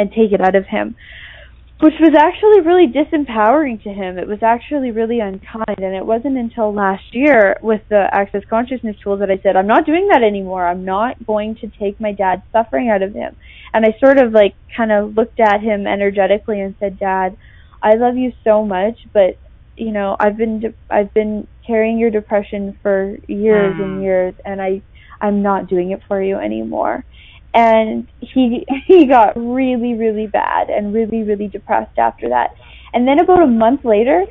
and 0.00 0.10
take 0.10 0.32
it 0.32 0.40
out 0.40 0.56
of 0.56 0.66
him 0.66 0.96
which 1.80 1.94
was 1.98 2.14
actually 2.14 2.60
really 2.60 2.86
disempowering 2.86 3.82
to 3.82 3.88
him. 3.88 4.18
It 4.18 4.28
was 4.28 4.42
actually 4.42 4.90
really 4.90 5.20
unkind, 5.20 5.78
and 5.78 5.96
it 5.96 6.04
wasn't 6.04 6.36
until 6.36 6.74
last 6.74 7.14
year 7.14 7.58
with 7.62 7.80
the 7.88 8.06
Access 8.12 8.42
Consciousness 8.50 8.96
tools 9.02 9.20
that 9.20 9.30
I 9.30 9.40
said, 9.42 9.56
I'm 9.56 9.66
not 9.66 9.86
doing 9.86 10.08
that 10.08 10.22
anymore. 10.22 10.66
I'm 10.66 10.84
not 10.84 11.26
going 11.26 11.54
to 11.56 11.68
take 11.68 11.98
my 11.98 12.12
dad's 12.12 12.42
suffering 12.52 12.90
out 12.90 13.02
of 13.02 13.14
him. 13.14 13.34
And 13.72 13.86
I 13.86 13.98
sort 13.98 14.18
of 14.18 14.32
like 14.32 14.54
kind 14.76 14.92
of 14.92 15.16
looked 15.16 15.40
at 15.40 15.62
him 15.62 15.86
energetically 15.86 16.60
and 16.60 16.74
said, 16.78 16.98
Dad, 16.98 17.34
I 17.82 17.94
love 17.94 18.16
you 18.16 18.32
so 18.44 18.62
much, 18.62 18.98
but 19.14 19.38
you 19.74 19.92
know, 19.92 20.16
I've 20.20 20.36
been 20.36 20.60
de- 20.60 20.74
I've 20.90 21.14
been 21.14 21.48
carrying 21.66 21.98
your 21.98 22.10
depression 22.10 22.78
for 22.82 23.16
years 23.26 23.74
mm. 23.74 23.82
and 23.82 24.02
years, 24.02 24.34
and 24.44 24.60
I 24.60 24.82
I'm 25.18 25.40
not 25.40 25.68
doing 25.68 25.92
it 25.92 26.00
for 26.06 26.22
you 26.22 26.36
anymore 26.36 27.06
and 27.54 28.06
he 28.20 28.66
he 28.86 29.06
got 29.06 29.36
really 29.36 29.94
really 29.94 30.26
bad 30.26 30.70
and 30.70 30.94
really 30.94 31.22
really 31.22 31.48
depressed 31.48 31.98
after 31.98 32.28
that. 32.28 32.54
And 32.92 33.06
then 33.06 33.20
about 33.20 33.42
a 33.42 33.46
month 33.46 33.84
later 33.84 34.24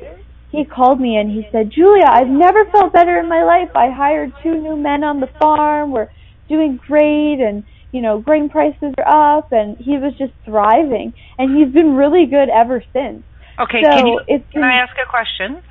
he 0.50 0.64
called 0.64 1.00
me 1.00 1.16
and 1.16 1.30
he 1.30 1.46
said 1.52 1.70
julia 1.70 2.04
i've 2.08 2.28
never 2.28 2.64
felt 2.66 2.92
better 2.92 3.18
in 3.18 3.28
my 3.28 3.44
life. 3.44 3.70
I 3.74 3.90
hired 3.90 4.32
two 4.42 4.60
new 4.60 4.76
men 4.76 5.04
on 5.04 5.20
the 5.20 5.28
farm. 5.38 5.92
We're 5.92 6.10
doing 6.48 6.78
great 6.86 7.40
and 7.40 7.64
you 7.92 8.02
know 8.02 8.18
grain 8.18 8.48
prices 8.48 8.94
are 8.98 9.38
up. 9.38 9.52
And 9.52 9.76
he 9.78 9.98
was 9.98 10.12
just 10.18 10.32
thriving. 10.44 11.14
And 11.38 11.56
he's 11.56 11.72
been 11.72 11.94
really 11.94 12.26
good 12.26 12.48
ever 12.48 12.82
since. 12.92 13.22
Okay 13.58 13.82
so 13.82 13.90
can, 13.90 14.06
you, 14.06 14.20
it's 14.26 14.52
can 14.52 14.64
i 14.64 14.74
ask 14.74 14.94
a 14.96 15.08
question? 15.08 15.62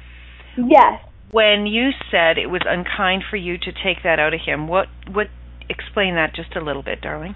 Yes. 0.57 1.01
When 1.31 1.67
you 1.67 1.91
said 2.11 2.37
it 2.37 2.47
was 2.47 2.61
unkind 2.65 3.23
for 3.29 3.37
you 3.37 3.57
to 3.57 3.71
take 3.71 4.03
that 4.03 4.19
out 4.19 4.33
of 4.33 4.41
him 4.45 4.67
what 4.67 4.87
what 5.11 5.27
explain 5.69 6.15
that 6.15 6.35
just 6.35 6.55
a 6.55 6.61
little 6.61 6.83
bit, 6.83 7.01
darling. 7.01 7.35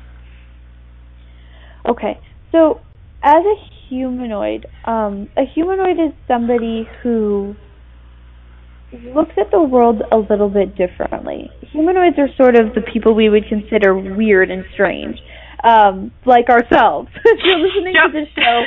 Okay, 1.88 2.20
so 2.52 2.82
as 3.22 3.44
a 3.44 3.56
humanoid, 3.90 4.66
um, 4.86 5.30
a 5.38 5.44
humanoid 5.46 6.00
is 6.00 6.14
somebody 6.28 6.88
who 7.02 7.56
looks 9.16 9.34
at 9.38 9.50
the 9.52 9.62
world 9.62 10.02
a 10.12 10.18
little 10.18 10.50
bit 10.50 10.76
differently. 10.76 11.50
Humanoids 11.72 12.18
are 12.18 12.30
sort 12.38 12.56
of 12.56 12.74
the 12.76 12.82
people 12.82 13.16
we 13.16 13.30
would 13.30 13.48
consider 13.48 13.98
weird 13.98 14.52
and 14.52 14.66
strange, 14.74 15.18
um, 15.64 16.12
like 16.26 16.50
ourselves. 16.50 17.10
if 17.26 17.40
you're 17.44 17.60
listening 17.60 17.96
yep. 17.96 18.12
to 18.12 18.20
this 18.20 18.30
show, 18.36 18.64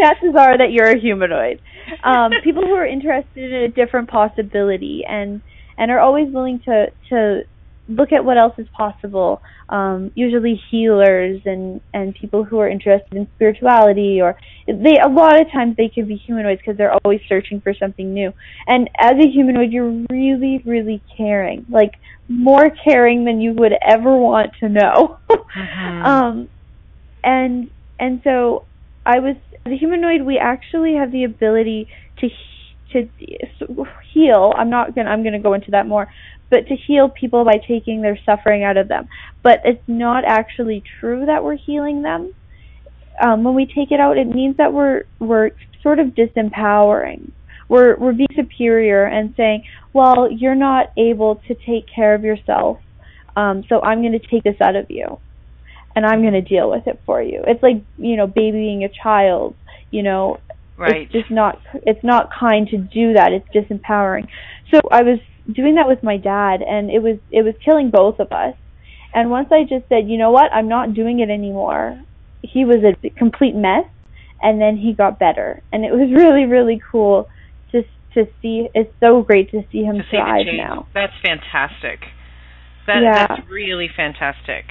chances 0.00 0.34
are 0.38 0.58
that 0.58 0.70
you're 0.70 0.90
a 0.90 0.98
humanoid. 0.98 1.60
Um, 2.02 2.30
people 2.44 2.62
who 2.62 2.74
are 2.74 2.86
interested 2.86 3.52
in 3.52 3.62
a 3.62 3.68
different 3.68 4.08
possibility 4.08 5.02
and 5.08 5.42
and 5.76 5.90
are 5.90 5.98
always 5.98 6.32
willing 6.32 6.60
to 6.64 6.86
to 7.10 7.42
look 7.88 8.12
at 8.12 8.24
what 8.24 8.38
else 8.38 8.54
is 8.58 8.66
possible. 8.76 9.42
Um, 9.68 10.10
usually 10.14 10.60
healers 10.70 11.40
and 11.44 11.80
and 11.92 12.14
people 12.14 12.44
who 12.44 12.58
are 12.58 12.68
interested 12.68 13.14
in 13.14 13.28
spirituality, 13.36 14.20
or 14.20 14.36
they 14.66 14.98
a 15.02 15.08
lot 15.08 15.40
of 15.40 15.50
times 15.50 15.76
they 15.76 15.88
can 15.88 16.06
be 16.06 16.16
humanoids 16.16 16.60
because 16.60 16.76
they're 16.76 16.94
always 17.04 17.20
searching 17.28 17.60
for 17.60 17.74
something 17.74 18.12
new. 18.12 18.32
And 18.66 18.90
as 18.98 19.12
a 19.12 19.28
humanoid, 19.28 19.72
you're 19.72 20.04
really 20.10 20.62
really 20.64 21.02
caring, 21.16 21.66
like 21.68 21.94
more 22.28 22.70
caring 22.70 23.24
than 23.24 23.40
you 23.40 23.52
would 23.52 23.72
ever 23.82 24.16
want 24.16 24.52
to 24.60 24.68
know. 24.68 25.18
mm-hmm. 25.30 26.04
um, 26.04 26.48
and 27.22 27.70
and 27.98 28.20
so 28.24 28.64
I 29.06 29.18
was 29.18 29.36
as 29.66 29.72
a 29.72 29.76
humanoid. 29.76 30.22
We 30.22 30.38
actually 30.38 30.94
have 30.94 31.12
the 31.12 31.24
ability 31.24 31.88
to 32.18 32.28
to 32.92 33.08
heal. 34.12 34.52
I'm 34.56 34.70
not 34.70 34.94
gonna 34.94 35.10
I'm 35.10 35.22
gonna 35.22 35.40
go 35.40 35.54
into 35.54 35.72
that 35.72 35.86
more, 35.86 36.08
but 36.54 36.68
to 36.68 36.76
heal 36.76 37.08
people 37.08 37.44
by 37.44 37.58
taking 37.66 38.00
their 38.00 38.16
suffering 38.24 38.62
out 38.62 38.76
of 38.76 38.86
them. 38.86 39.08
But 39.42 39.60
it's 39.64 39.82
not 39.88 40.22
actually 40.24 40.84
true 41.00 41.26
that 41.26 41.42
we're 41.42 41.56
healing 41.56 42.02
them. 42.02 42.32
Um, 43.20 43.42
when 43.42 43.56
we 43.56 43.66
take 43.66 43.90
it 43.90 43.98
out, 43.98 44.16
it 44.16 44.28
means 44.28 44.56
that 44.58 44.72
we're 44.72 45.02
we're 45.18 45.50
sort 45.82 45.98
of 45.98 46.08
disempowering. 46.08 47.32
We're 47.68 47.96
we're 47.96 48.12
being 48.12 48.28
superior 48.36 49.04
and 49.04 49.34
saying, 49.36 49.64
well, 49.92 50.30
you're 50.30 50.54
not 50.54 50.92
able 50.96 51.42
to 51.48 51.56
take 51.56 51.86
care 51.92 52.14
of 52.14 52.22
yourself, 52.22 52.78
um, 53.34 53.64
so 53.68 53.82
I'm 53.82 54.00
going 54.00 54.12
to 54.12 54.20
take 54.20 54.44
this 54.44 54.60
out 54.60 54.76
of 54.76 54.88
you, 54.88 55.18
and 55.96 56.06
I'm 56.06 56.20
going 56.20 56.34
to 56.34 56.40
deal 56.40 56.70
with 56.70 56.86
it 56.86 57.00
for 57.04 57.20
you. 57.20 57.42
It's 57.48 57.64
like 57.64 57.82
you 57.98 58.16
know 58.16 58.28
babying 58.28 58.84
a 58.84 58.88
child. 58.88 59.56
You 59.90 60.04
know, 60.04 60.38
right. 60.76 61.02
it's 61.02 61.12
just 61.12 61.32
not 61.32 61.60
it's 61.84 62.04
not 62.04 62.30
kind 62.32 62.68
to 62.68 62.78
do 62.78 63.14
that. 63.14 63.32
It's 63.32 63.48
disempowering. 63.48 64.28
So 64.70 64.80
I 64.92 65.02
was 65.02 65.18
doing 65.50 65.74
that 65.76 65.88
with 65.88 66.02
my 66.02 66.16
dad 66.16 66.62
and 66.62 66.90
it 66.90 67.02
was 67.02 67.18
it 67.30 67.42
was 67.42 67.54
killing 67.64 67.90
both 67.90 68.18
of 68.20 68.32
us. 68.32 68.54
And 69.12 69.30
once 69.30 69.48
I 69.52 69.62
just 69.62 69.88
said, 69.88 70.08
"You 70.08 70.18
know 70.18 70.30
what? 70.30 70.52
I'm 70.52 70.68
not 70.68 70.94
doing 70.94 71.20
it 71.20 71.30
anymore." 71.30 72.00
He 72.42 72.64
was 72.64 72.78
a 72.84 73.10
complete 73.10 73.54
mess 73.54 73.84
and 74.42 74.60
then 74.60 74.76
he 74.76 74.92
got 74.92 75.18
better. 75.18 75.62
And 75.72 75.84
it 75.84 75.92
was 75.92 76.10
really 76.14 76.44
really 76.44 76.80
cool 76.90 77.28
to 77.72 77.82
to 78.14 78.26
see 78.42 78.68
it's 78.74 78.92
so 79.00 79.22
great 79.22 79.50
to 79.50 79.62
see 79.70 79.84
him 79.84 79.96
to 79.98 80.04
thrive 80.10 80.46
see 80.50 80.56
now. 80.56 80.86
That's 80.94 81.14
fantastic. 81.22 82.00
That, 82.86 83.02
yeah. 83.02 83.26
That's 83.28 83.48
really 83.48 83.88
fantastic. 83.94 84.66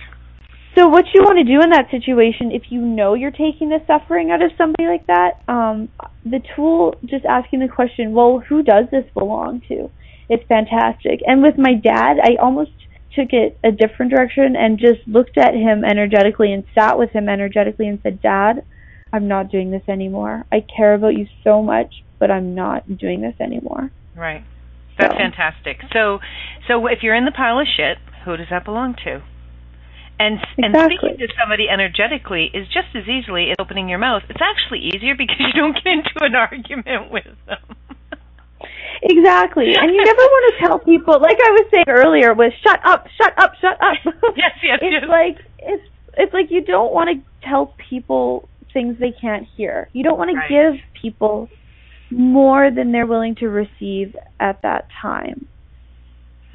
So 0.75 0.87
what 0.87 1.05
you 1.13 1.21
want 1.21 1.37
to 1.37 1.43
do 1.43 1.61
in 1.61 1.69
that 1.69 1.91
situation, 1.91 2.51
if 2.51 2.63
you 2.69 2.81
know 2.81 3.13
you're 3.13 3.31
taking 3.31 3.69
the 3.69 3.79
suffering 3.85 4.31
out 4.31 4.41
of 4.41 4.51
somebody 4.57 4.87
like 4.87 5.05
that, 5.05 5.41
um, 5.47 5.89
the 6.25 6.41
tool 6.55 6.95
just 7.05 7.25
asking 7.25 7.59
the 7.59 7.67
question, 7.67 8.13
well, 8.13 8.39
who 8.39 8.63
does 8.63 8.85
this 8.91 9.05
belong 9.13 9.61
to? 9.67 9.91
It's 10.29 10.43
fantastic. 10.47 11.21
And 11.25 11.41
with 11.41 11.57
my 11.57 11.73
dad, 11.73 12.17
I 12.21 12.41
almost 12.41 12.71
took 13.15 13.29
it 13.31 13.57
a 13.63 13.71
different 13.71 14.11
direction 14.11 14.55
and 14.55 14.79
just 14.79 15.07
looked 15.07 15.37
at 15.37 15.53
him 15.53 15.83
energetically 15.83 16.51
and 16.51 16.63
sat 16.73 16.97
with 16.97 17.11
him 17.11 17.29
energetically 17.29 17.87
and 17.87 17.99
said, 18.01 18.21
Dad, 18.21 18.65
I'm 19.11 19.27
not 19.27 19.51
doing 19.51 19.71
this 19.71 19.83
anymore. 19.87 20.45
I 20.51 20.65
care 20.75 20.95
about 20.95 21.15
you 21.15 21.27
so 21.43 21.61
much, 21.61 22.03
but 22.19 22.31
I'm 22.31 22.55
not 22.55 22.97
doing 22.97 23.21
this 23.21 23.35
anymore. 23.39 23.91
Right. 24.15 24.43
That's 24.97 25.13
so. 25.13 25.17
fantastic. 25.17 25.77
So 25.93 26.19
so 26.67 26.87
if 26.87 26.99
you're 27.01 27.15
in 27.15 27.25
the 27.25 27.31
pile 27.31 27.59
of 27.59 27.67
shit, 27.67 27.97
who 28.25 28.37
does 28.37 28.47
that 28.49 28.65
belong 28.65 28.95
to? 29.05 29.23
And 30.19 30.37
exactly. 30.57 30.63
and 30.63 30.75
speaking 30.85 31.17
to 31.19 31.27
somebody 31.39 31.67
energetically 31.69 32.49
is 32.53 32.67
just 32.67 32.95
as 32.95 33.07
easily 33.07 33.49
as 33.49 33.55
opening 33.59 33.89
your 33.89 33.99
mouth. 33.99 34.23
It's 34.29 34.41
actually 34.41 34.79
easier 34.93 35.15
because 35.17 35.37
you 35.39 35.53
don't 35.53 35.73
get 35.73 35.85
into 35.85 36.17
an 36.21 36.35
argument 36.35 37.11
with 37.11 37.25
them. 37.45 37.75
Exactly. 39.03 39.73
And 39.75 39.93
you 39.93 40.03
never 40.03 40.21
want 40.21 40.53
to 40.53 40.67
tell 40.67 40.79
people 40.79 41.19
like 41.19 41.37
I 41.37 41.51
was 41.51 41.65
saying 41.71 41.85
earlier 41.87 42.33
was 42.33 42.51
shut 42.63 42.79
up, 42.85 43.07
shut 43.17 43.33
up, 43.37 43.53
shut 43.59 43.77
up. 43.81 43.97
Yes, 44.35 44.51
yes, 44.63 44.79
it's 44.81 45.01
yes. 45.01 45.09
like 45.09 45.37
it's 45.59 45.83
it's 46.17 46.33
like 46.33 46.49
you 46.49 46.61
don't 46.61 46.93
want 46.93 47.09
to 47.09 47.47
tell 47.47 47.73
people 47.89 48.47
things 48.71 48.97
they 48.99 49.13
can't 49.19 49.47
hear. 49.55 49.89
You 49.93 50.03
don't 50.03 50.17
want 50.17 50.31
to 50.31 50.41
give 50.49 50.81
people 51.01 51.49
more 52.09 52.71
than 52.71 52.91
they're 52.91 53.05
willing 53.05 53.35
to 53.35 53.47
receive 53.47 54.15
at 54.39 54.61
that 54.61 54.87
time. 55.01 55.47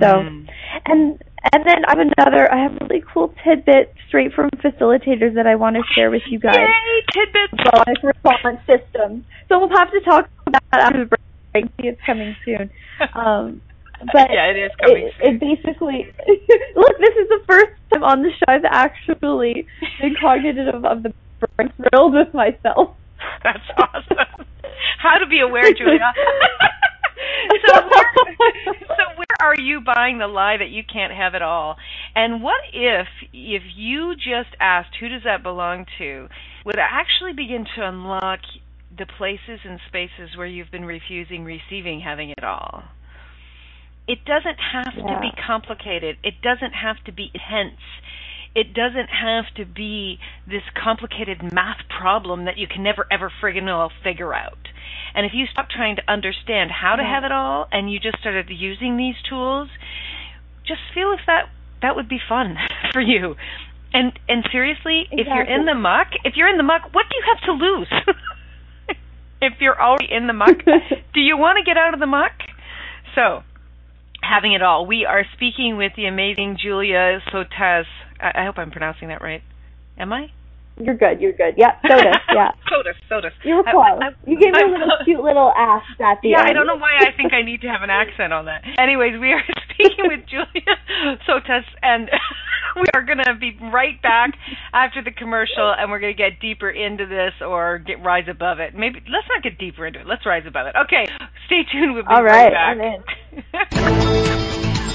So, 0.01 0.07
mm. 0.07 0.47
and 0.87 1.23
and 1.53 1.67
then 1.67 1.85
I 1.87 1.97
have 1.97 1.99
another. 1.99 2.53
I 2.53 2.63
have 2.63 2.73
a 2.81 2.87
really 2.87 3.05
cool 3.13 3.35
tidbit 3.45 3.95
straight 4.09 4.33
from 4.33 4.51
facilitators 4.51 5.35
that 5.35 5.47
I 5.47 5.57
want 5.57 5.77
to 5.77 5.83
share 5.95 6.11
with 6.11 6.23
you 6.31 6.39
guys. 6.39 6.57
Yay, 6.57 7.03
tidbits! 7.13 7.63
Bonus 7.71 8.03
response 8.03 8.61
system. 8.67 9.25
So 9.49 9.59
we'll 9.59 9.77
have 9.77 9.91
to 9.91 10.01
talk 10.01 10.29
about 10.47 10.63
that 10.73 10.81
after 10.81 11.05
the 11.05 11.18
I 11.55 11.63
see 11.63 11.89
it's 11.89 12.01
coming 12.05 12.37
soon. 12.45 12.71
Um, 13.15 13.63
but 14.13 14.31
yeah, 14.31 14.51
it 14.51 14.57
is 14.57 14.71
coming 14.81 15.07
it, 15.07 15.15
it 15.21 15.41
basically 15.41 16.07
look. 16.77 16.99
This 16.99 17.15
is 17.15 17.29
the 17.29 17.41
first 17.47 17.73
time 17.93 18.05
on 18.05 18.23
the 18.23 18.31
show 18.31 18.47
I've 18.49 18.65
actually 18.65 19.67
been 20.01 20.15
cognitive 20.21 20.85
of 20.85 21.03
the 21.03 21.13
brain, 21.57 21.73
thrilled 21.77 22.15
with 22.15 22.33
myself. 22.33 22.95
That's 23.45 23.63
awesome. 23.77 24.47
How 24.99 25.19
to 25.19 25.27
be 25.27 25.41
aware, 25.41 25.73
Julia. 25.73 26.13
so, 27.67 27.89
where, 27.89 28.13
so 28.75 29.05
where 29.17 29.37
are 29.41 29.61
you 29.61 29.81
buying 29.81 30.19
the 30.19 30.27
lie 30.27 30.57
that 30.57 30.71
you 30.71 30.83
can't 30.85 31.13
have 31.13 31.35
it 31.35 31.43
all? 31.43 31.77
And 32.15 32.43
what 32.43 32.61
if, 32.73 33.07
if 33.33 33.63
you 33.75 34.15
just 34.15 34.55
asked, 34.61 34.97
who 35.01 35.09
does 35.09 35.23
that 35.25 35.43
belong 35.43 35.87
to, 35.99 36.29
would 36.65 36.79
actually 36.79 37.33
begin 37.33 37.67
to 37.77 37.87
unlock 37.87 38.41
the 38.97 39.07
places 39.07 39.61
and 39.65 39.79
spaces 39.89 40.37
where 40.37 40.47
you've 40.47 40.71
been 40.71 40.85
refusing 40.85 41.45
receiving 41.45 42.01
having 42.01 42.31
it 42.31 42.45
all. 42.45 42.85
It 44.07 44.25
doesn't 44.25 44.59
have 44.73 44.95
yeah. 44.97 45.15
to 45.15 45.21
be 45.21 45.31
complicated. 45.47 46.17
It 46.25 46.41
doesn't 46.43 46.73
have 46.73 46.97
to 47.05 47.13
be 47.13 47.31
intense. 47.35 47.81
It 48.55 48.73
doesn't 48.73 49.09
have 49.09 49.45
to 49.57 49.67
be 49.67 50.19
this 50.47 50.63
complicated 50.83 51.53
math 51.53 51.85
problem 52.01 52.47
that 52.47 52.57
you 52.57 52.67
can 52.67 52.83
never 52.83 53.07
ever 53.11 53.31
friggin' 53.43 53.67
well 53.67 53.93
figure 54.03 54.35
out. 54.35 54.59
And 55.15 55.27
if 55.27 55.33
you 55.35 55.47
stop 55.47 55.69
trying 55.69 55.97
to 55.97 56.03
understand 56.09 56.71
how 56.71 56.97
to 56.97 57.05
have 57.05 57.25
it 57.25 57.33
all 57.33 57.69
and 57.71 57.93
you 57.93 58.01
just 58.01 58.19
started 58.19 58.49
using 58.49 58.97
these 58.97 59.17
tools, 59.29 59.69
just 60.67 60.81
feel 60.95 61.13
if 61.13 61.21
that 61.27 61.51
that 61.83 61.95
would 61.95 62.09
be 62.09 62.19
fun 62.27 62.57
for 62.93 63.03
you. 63.03 63.37
And 63.93 64.19
and 64.29 64.47
seriously, 64.51 65.03
exactly. 65.03 65.21
if 65.21 65.27
you're 65.27 65.57
in 65.57 65.67
the 65.67 65.75
muck, 65.75 66.09
if 66.25 66.37
you're 66.37 66.49
in 66.49 66.57
the 66.57 66.63
muck, 66.63 66.83
what 66.93 67.07
do 67.09 67.17
you 67.17 67.25
have 67.29 67.45
to 67.45 67.53
lose? 67.53 67.93
if 69.41 69.55
you're 69.61 69.81
already 69.81 70.09
in 70.11 70.27
the 70.27 70.33
muck, 70.33 70.59
do 71.15 71.21
you 71.21 71.37
want 71.37 71.59
to 71.59 71.65
get 71.65 71.77
out 71.77 71.95
of 71.95 72.01
the 72.01 72.07
muck? 72.07 72.33
So, 73.15 73.43
having 74.23 74.53
it 74.53 74.63
all, 74.63 74.87
we 74.87 75.05
are 75.05 75.25
speaking 75.35 75.77
with 75.77 75.93
the 75.97 76.07
amazing 76.07 76.59
Julia 76.61 77.21
Sotas. 77.31 77.87
I, 78.21 78.43
I 78.43 78.45
hope 78.45 78.59
I'm 78.59 78.71
pronouncing 78.71 79.09
that 79.09 79.23
right. 79.23 79.43
Am 79.99 80.13
I? 80.13 80.31
You're 80.81 80.97
good. 80.97 81.21
You're 81.21 81.33
good. 81.33 81.55
Yeah, 81.57 81.79
SOTUS. 81.83 82.17
Yeah. 82.35 82.51
SOTUS. 82.71 82.97
SOTUS. 83.09 83.33
You 83.45 83.57
were 83.57 83.65
close. 83.65 83.99
I, 84.01 84.07
I, 84.07 84.11
you 84.27 84.39
gave 84.39 84.53
me 84.53 84.63
a 84.63 84.67
little 84.67 84.99
cute 85.05 85.21
little 85.21 85.53
ass 85.57 85.83
at 85.99 86.21
the 86.23 86.31
yeah, 86.31 86.41
end. 86.41 86.51
I 86.51 86.53
don't 86.53 86.67
know 86.67 86.77
why 86.77 86.97
I 87.01 87.11
think 87.17 87.33
I 87.33 87.43
need 87.43 87.63
to 87.63 87.69
have 87.69 87.83
an 87.83 87.91
accent 87.91 88.33
on 88.33 88.47
that. 88.47 88.63
Anyways, 88.79 89.19
we 89.21 89.33
are 89.33 89.43
speaking 89.75 90.07
with 90.07 90.27
Julia 90.31 90.77
SOTUS, 91.27 91.65
and 91.83 92.11
we 92.77 92.87
are 92.95 93.03
going 93.03 93.19
to 93.19 93.35
be 93.35 93.57
right 93.73 94.01
back 94.03 94.35
after 94.73 95.03
the 95.03 95.11
commercial, 95.11 95.75
and 95.77 95.91
we're 95.91 96.01
going 96.01 96.15
to 96.15 96.23
get 96.23 96.41
deeper 96.41 96.71
into 96.71 97.07
this 97.07 97.33
or 97.41 97.79
get 97.79 98.03
rise 98.03 98.29
above 98.31 98.61
it. 98.61 98.75
Maybe 98.75 99.01
let's 99.11 99.27
not 99.29 99.43
get 99.43 99.59
deeper 99.59 99.87
into 99.87 100.01
it. 100.01 100.07
Let's 100.07 100.25
rise 100.27 100.45
above 100.47 100.67
it. 100.69 100.75
Okay, 100.85 101.07
stay 101.47 101.65
tuned. 101.73 101.95
We'll 101.95 102.05
be 102.05 102.09
All 102.11 102.23
right, 102.23 102.53
right 102.53 102.99
back. 103.53 104.95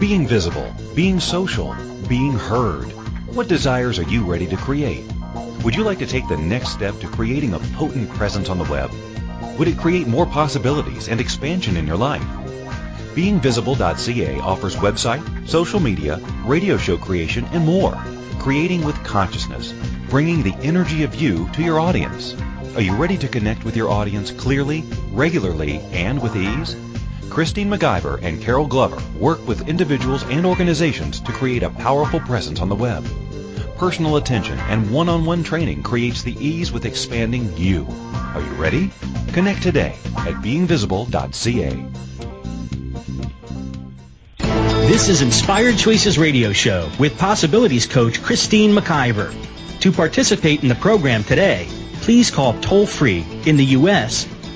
Being 0.00 0.26
visible, 0.26 0.74
being 0.94 1.20
social, 1.20 1.76
being 2.08 2.32
heard. 2.32 2.86
What 3.34 3.48
desires 3.48 3.98
are 3.98 4.04
you 4.04 4.24
ready 4.24 4.46
to 4.46 4.56
create? 4.56 5.04
Would 5.62 5.76
you 5.76 5.84
like 5.84 5.98
to 5.98 6.06
take 6.06 6.26
the 6.26 6.38
next 6.38 6.70
step 6.70 6.98
to 7.00 7.06
creating 7.06 7.52
a 7.52 7.58
potent 7.76 8.08
presence 8.14 8.48
on 8.48 8.56
the 8.56 8.64
web? 8.64 8.90
Would 9.58 9.68
it 9.68 9.76
create 9.76 10.06
more 10.06 10.24
possibilities 10.24 11.10
and 11.10 11.20
expansion 11.20 11.76
in 11.76 11.86
your 11.86 11.98
life? 11.98 12.24
BeingVisible.ca 13.14 14.40
offers 14.40 14.74
website, 14.76 15.46
social 15.46 15.80
media, 15.80 16.16
radio 16.46 16.78
show 16.78 16.96
creation, 16.96 17.44
and 17.52 17.66
more. 17.66 17.94
Creating 18.38 18.82
with 18.86 19.04
consciousness, 19.04 19.74
bringing 20.08 20.42
the 20.42 20.54
energy 20.62 21.02
of 21.02 21.14
you 21.14 21.46
to 21.50 21.62
your 21.62 21.78
audience. 21.78 22.34
Are 22.74 22.80
you 22.80 22.96
ready 22.96 23.18
to 23.18 23.28
connect 23.28 23.64
with 23.64 23.76
your 23.76 23.90
audience 23.90 24.30
clearly, 24.30 24.82
regularly, 25.10 25.80
and 25.92 26.22
with 26.22 26.34
ease? 26.36 26.74
Christine 27.28 27.68
McIver 27.68 28.22
and 28.22 28.40
Carol 28.40 28.66
Glover 28.66 29.02
work 29.18 29.46
with 29.46 29.68
individuals 29.68 30.22
and 30.24 30.46
organizations 30.46 31.20
to 31.20 31.32
create 31.32 31.62
a 31.62 31.70
powerful 31.70 32.20
presence 32.20 32.60
on 32.60 32.68
the 32.68 32.74
web. 32.74 33.04
Personal 33.76 34.16
attention 34.16 34.58
and 34.60 34.90
one-on-one 34.90 35.42
training 35.42 35.82
creates 35.82 36.22
the 36.22 36.36
ease 36.44 36.72
with 36.72 36.84
expanding 36.84 37.56
you. 37.56 37.86
Are 38.34 38.42
you 38.42 38.52
ready? 38.52 38.90
Connect 39.32 39.62
today 39.62 39.96
at 40.16 40.34
beingvisible.ca. 40.42 41.86
This 44.86 45.08
is 45.08 45.22
Inspired 45.22 45.78
Choices 45.78 46.18
Radio 46.18 46.52
Show 46.52 46.90
with 46.98 47.16
Possibilities 47.16 47.86
Coach 47.86 48.22
Christine 48.22 48.72
McIver. 48.72 49.32
To 49.80 49.92
participate 49.92 50.62
in 50.62 50.68
the 50.68 50.74
program 50.74 51.24
today, 51.24 51.68
please 52.02 52.30
call 52.30 52.60
toll 52.60 52.86
free 52.86 53.24
in 53.46 53.56
the 53.56 53.64
U.S. 53.66 54.26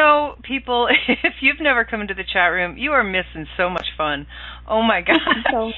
Know, 0.00 0.34
people, 0.42 0.88
if 1.08 1.34
you've 1.40 1.60
never 1.60 1.84
come 1.84 2.00
into 2.00 2.14
the 2.14 2.24
chat 2.24 2.48
room, 2.52 2.76
you 2.78 2.92
are 2.92 3.04
missing 3.04 3.46
so 3.56 3.68
much 3.68 3.86
fun. 3.96 4.26
Oh 4.66 4.82
my 4.82 5.00
god. 5.02 5.18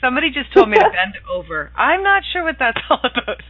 Somebody 0.00 0.30
just 0.30 0.52
told 0.54 0.70
me 0.70 0.76
to 0.76 0.90
bend 0.90 1.14
over. 1.30 1.70
I'm 1.76 2.02
not 2.02 2.22
sure 2.32 2.42
what 2.44 2.56
that's 2.58 2.78
all 2.90 3.00
about. 3.00 3.42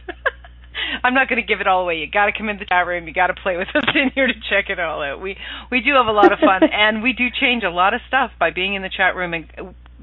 I'm 1.03 1.13
not 1.13 1.29
going 1.29 1.41
to 1.41 1.47
give 1.47 1.61
it 1.61 1.67
all 1.67 1.83
away. 1.83 1.97
You 1.97 2.07
got 2.11 2.25
to 2.25 2.33
come 2.37 2.49
in 2.49 2.57
the 2.57 2.65
chat 2.65 2.85
room. 2.85 3.07
You 3.07 3.13
got 3.13 3.27
to 3.27 3.33
play 3.33 3.55
with 3.55 3.69
us 3.73 3.83
in 3.95 4.11
here 4.13 4.27
to 4.27 4.33
check 4.49 4.69
it 4.69 4.79
all 4.79 5.01
out. 5.01 5.21
We 5.21 5.37
we 5.69 5.81
do 5.81 5.93
have 5.93 6.07
a 6.07 6.11
lot 6.11 6.33
of 6.33 6.39
fun, 6.39 6.63
and 6.63 7.01
we 7.01 7.13
do 7.13 7.27
change 7.29 7.63
a 7.63 7.69
lot 7.69 7.93
of 7.93 8.01
stuff 8.07 8.31
by 8.39 8.51
being 8.51 8.73
in 8.73 8.81
the 8.81 8.89
chat 8.89 9.15
room. 9.15 9.33
And 9.33 9.45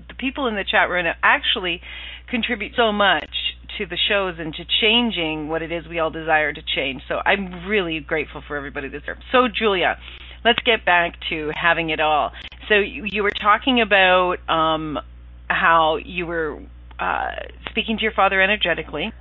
the 0.09 0.14
people 0.14 0.47
in 0.47 0.55
the 0.55 0.64
chat 0.64 0.88
room 0.88 1.07
actually 1.23 1.83
contribute 2.31 2.73
so 2.77 2.92
much 2.92 3.31
to 3.79 3.87
the 3.87 3.99
shows 4.09 4.35
and 4.38 4.55
to 4.55 4.64
changing 4.81 5.49
what 5.49 5.62
it 5.62 5.73
is 5.73 5.87
we 5.88 5.99
all 5.99 6.11
desire 6.11 6.53
to 6.53 6.61
change. 6.77 7.03
So 7.09 7.17
I'm 7.25 7.67
really 7.67 8.01
grateful 8.01 8.43
for 8.47 8.57
everybody 8.57 8.88
that's 8.88 9.07
there. 9.07 9.19
So 9.33 9.49
Julia, 9.49 9.97
let's 10.45 10.59
get 10.64 10.85
back 10.85 11.14
to 11.31 11.51
having 11.55 11.91
it 11.91 12.01
all. 12.01 12.33
So 12.69 12.75
you, 12.75 13.05
you 13.07 13.23
were 13.23 13.33
talking 13.41 13.81
about 13.81 14.37
um, 14.49 14.99
how 15.49 15.99
you 16.05 16.27
were 16.27 16.61
uh, 16.99 17.31
speaking 17.71 17.97
to 17.97 18.03
your 18.03 18.12
father 18.12 18.41
energetically 18.41 19.12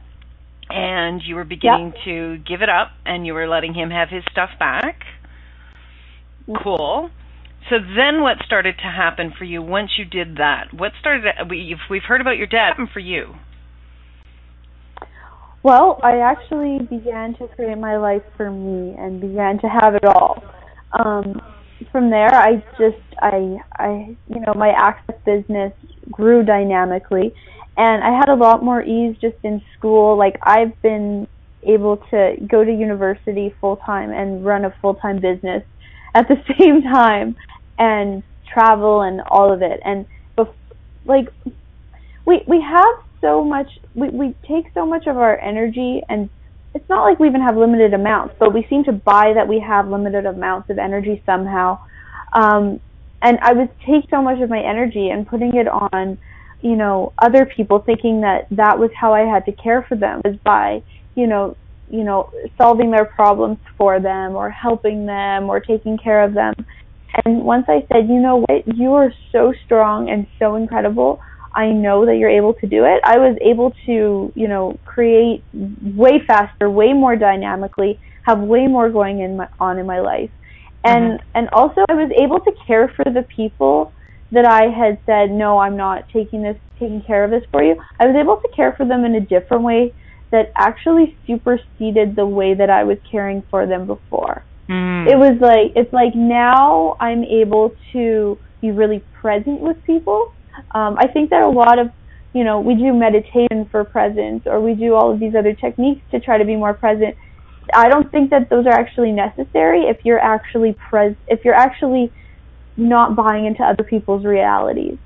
and 0.70 1.22
you 1.26 1.36
were 1.36 1.46
beginning 1.46 1.94
yep. 1.96 2.04
to 2.06 2.38
give 2.40 2.62
it 2.62 2.70
up 2.70 2.90
and 3.06 3.26
you 3.26 3.34
were 3.34 3.48
letting 3.48 3.74
him 3.74 3.90
have 3.90 4.10
his 4.10 4.24
stuff 4.32 4.50
back. 4.60 5.00
Cool. 6.64 7.10
So 7.70 7.76
then 7.80 8.22
what 8.22 8.38
started 8.46 8.76
to 8.78 8.84
happen 8.84 9.34
for 9.38 9.44
you 9.44 9.62
once 9.62 9.92
you 9.98 10.06
did 10.06 10.38
that? 10.38 10.74
What 10.74 10.94
started 11.00 11.26
we've 11.50 11.78
we've 11.90 12.04
heard 12.04 12.22
about 12.22 12.38
your 12.38 12.48
dad 12.48 12.74
for 12.94 13.00
you. 13.00 13.36
Well, 15.68 16.00
I 16.02 16.20
actually 16.20 16.80
began 16.80 17.36
to 17.40 17.48
create 17.50 17.78
my 17.78 17.98
life 17.98 18.24
for 18.38 18.50
me 18.50 18.96
and 18.98 19.20
began 19.20 19.60
to 19.60 19.68
have 19.68 19.96
it 19.96 20.06
all. 20.06 20.42
Um 20.98 21.42
from 21.92 22.10
there 22.10 22.34
I 22.34 22.64
just 22.80 23.04
I 23.22 23.58
I 23.78 24.18
you 24.34 24.40
know, 24.40 24.54
my 24.56 24.70
access 24.70 25.18
business 25.26 25.74
grew 26.10 26.42
dynamically 26.46 27.34
and 27.76 28.02
I 28.02 28.12
had 28.18 28.30
a 28.30 28.36
lot 28.36 28.64
more 28.64 28.82
ease 28.82 29.18
just 29.20 29.36
in 29.44 29.62
school. 29.78 30.18
Like 30.18 30.38
I've 30.44 30.72
been 30.82 31.28
able 31.64 31.98
to 32.12 32.36
go 32.50 32.64
to 32.64 32.72
university 32.72 33.54
full 33.60 33.76
time 33.86 34.12
and 34.12 34.46
run 34.46 34.64
a 34.64 34.74
full 34.82 34.96
time 34.96 35.20
business 35.20 35.64
at 36.16 36.30
the 36.30 36.38
same 36.60 36.82
time 36.82 37.36
and 37.78 38.24
travel 38.54 39.02
and 39.02 39.22
all 39.30 39.52
of 39.52 39.62
it. 39.62 39.82
And 39.84 40.06
bef- 40.38 40.64
like 41.06 41.28
we 42.26 42.44
we 42.48 42.62
have 42.62 42.96
so 43.22 43.44
much 43.44 43.68
we 43.94 44.10
we 44.10 44.36
take 44.48 44.66
so 44.74 44.86
much 44.86 45.08
of 45.08 45.18
our 45.18 45.40
energy 45.40 46.02
and 46.10 46.30
it's 46.74 46.88
not 46.90 47.04
like 47.04 47.20
we 47.20 47.28
even 47.28 47.42
have 47.42 47.58
limited 47.58 47.94
amounts, 47.94 48.36
but 48.40 48.54
we 48.54 48.66
seem 48.70 48.84
to 48.84 48.92
buy 48.92 49.34
that 49.34 49.48
we 49.48 49.60
have 49.60 49.88
limited 49.88 50.26
amounts 50.26 50.70
of 50.70 50.78
energy 50.78 51.22
somehow. 51.26 51.80
Um 52.34 52.80
and 53.22 53.40
I 53.42 53.54
would 53.54 53.70
take 53.80 54.10
so 54.12 54.22
much 54.22 54.42
of 54.42 54.50
my 54.50 54.60
energy 54.60 55.10
and 55.10 55.28
putting 55.28 55.56
it 55.56 55.68
on 55.68 56.18
you 56.62 56.76
know, 56.76 57.14
other 57.20 57.46
people 57.46 57.80
thinking 57.80 58.22
that 58.22 58.48
that 58.52 58.80
was 58.80 58.90
how 59.00 59.14
I 59.14 59.22
had 59.22 59.46
to 59.46 59.52
care 59.52 59.86
for 59.88 59.96
them 59.96 60.22
was 60.26 60.38
by, 60.44 60.82
you 61.16 61.28
know, 61.28 61.56
you 61.90 62.04
know, 62.04 62.30
solving 62.58 62.92
their 62.92 63.06
problems 63.06 63.60
for 63.78 64.00
them 64.00 64.36
or 64.36 64.50
helping 64.50 65.06
them 65.06 65.50
or 65.50 65.60
taking 65.60 65.98
care 65.98 66.24
of 66.24 66.34
them. 66.34 66.54
And 67.26 67.44
once 67.44 67.66
I 67.68 67.86
said, 67.92 68.10
you 68.10 68.20
know 68.20 68.44
what, 68.48 68.68
you 68.76 68.94
are 68.94 69.14
so 69.32 69.54
strong 69.66 70.10
and 70.10 70.28
so 70.40 70.56
incredible. 70.56 71.20
I 71.58 71.72
know 71.72 72.06
that 72.06 72.18
you're 72.18 72.30
able 72.30 72.54
to 72.54 72.68
do 72.68 72.86
it. 72.86 73.02
I 73.04 73.18
was 73.18 73.36
able 73.42 73.74
to, 73.88 74.32
you 74.36 74.48
know, 74.48 74.78
create 74.86 75.44
way 75.54 76.22
faster, 76.26 76.70
way 76.70 76.94
more 76.94 77.16
dynamically, 77.16 78.00
have 78.28 78.40
way 78.40 78.68
more 78.68 78.92
going 78.92 79.22
in 79.22 79.38
my, 79.38 79.50
on 79.60 79.80
in 79.80 79.88
my 79.88 80.00
life. 80.00 80.30
And 80.84 81.20
mm-hmm. 81.20 81.30
and 81.34 81.50
also 81.50 81.84
I 81.90 81.96
was 81.96 82.12
able 82.16 82.40
to 82.42 82.52
care 82.68 82.88
for 82.96 83.06
the 83.06 83.24
people 83.24 83.92
that 84.32 84.46
I 84.46 84.68
had 84.70 85.00
said, 85.08 85.32
no, 85.32 85.58
I'm 85.58 85.76
not 85.76 86.08
taking 86.10 86.44
this, 86.44 86.58
taking 86.80 87.02
care 87.02 87.24
of 87.24 87.32
this 87.32 87.44
for 87.52 87.64
you. 87.64 87.82
I 88.00 88.06
was 88.06 88.16
able 88.16 88.38
to 88.38 88.48
care 88.56 88.74
for 88.74 88.86
them 88.86 89.04
in 89.04 89.16
a 89.16 89.22
different 89.22 89.64
way 89.64 89.94
that 90.30 90.52
actually 90.56 91.18
superseded 91.26 92.16
the 92.16 92.26
way 92.26 92.54
that 92.54 92.70
I 92.70 92.84
was 92.84 93.00
caring 93.10 93.42
for 93.50 93.66
them 93.66 93.88
before. 93.88 94.44
Mm. 94.70 95.08
It 95.08 95.18
was 95.18 95.40
like 95.42 95.72
it's 95.76 95.92
like 95.92 96.14
now 96.14 96.98
I'm 97.00 97.24
able 97.24 97.74
to 97.94 98.38
be 98.62 98.70
really 98.72 99.02
present 99.22 99.60
with 99.62 99.84
people. 99.86 100.34
Um, 100.72 100.98
I 100.98 101.08
think 101.08 101.30
that 101.30 101.42
a 101.42 101.50
lot 101.50 101.80
of 101.80 101.92
you 102.34 102.44
know 102.44 102.60
we 102.60 102.76
do 102.76 102.94
meditation 102.94 103.66
for 103.72 103.84
presence 103.84 104.44
or 104.46 104.60
we 104.62 104.74
do 104.74 104.94
all 104.94 105.12
of 105.12 105.20
these 105.20 105.36
other 105.36 105.54
techniques 105.54 106.02
to 106.12 106.20
try 106.20 106.38
to 106.38 106.46
be 106.46 106.56
more 106.56 106.74
present. 106.74 107.16
I 107.74 107.90
don't 107.90 108.10
think 108.12 108.30
that 108.30 108.50
those 108.50 108.66
are 108.66 108.72
actually 108.72 109.12
necessary 109.12 109.84
if 109.84 110.06
you're 110.06 110.20
actually 110.20 110.74
pres 110.74 111.16
if 111.28 111.44
you're 111.44 111.54
actually 111.54 112.12
not 112.78 113.16
buying 113.16 113.46
into 113.46 113.64
other 113.64 113.84
people's 113.84 114.24
realities. 114.24 114.98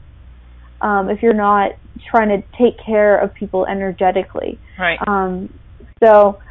Um, 0.82 1.10
if 1.10 1.22
you're 1.22 1.34
not 1.34 1.72
trying 2.10 2.30
to 2.30 2.48
take 2.58 2.80
care 2.80 3.18
of 3.18 3.34
people 3.34 3.66
energetically. 3.66 4.60
Right. 4.78 5.00
Um, 5.08 5.54
so, 6.04 6.42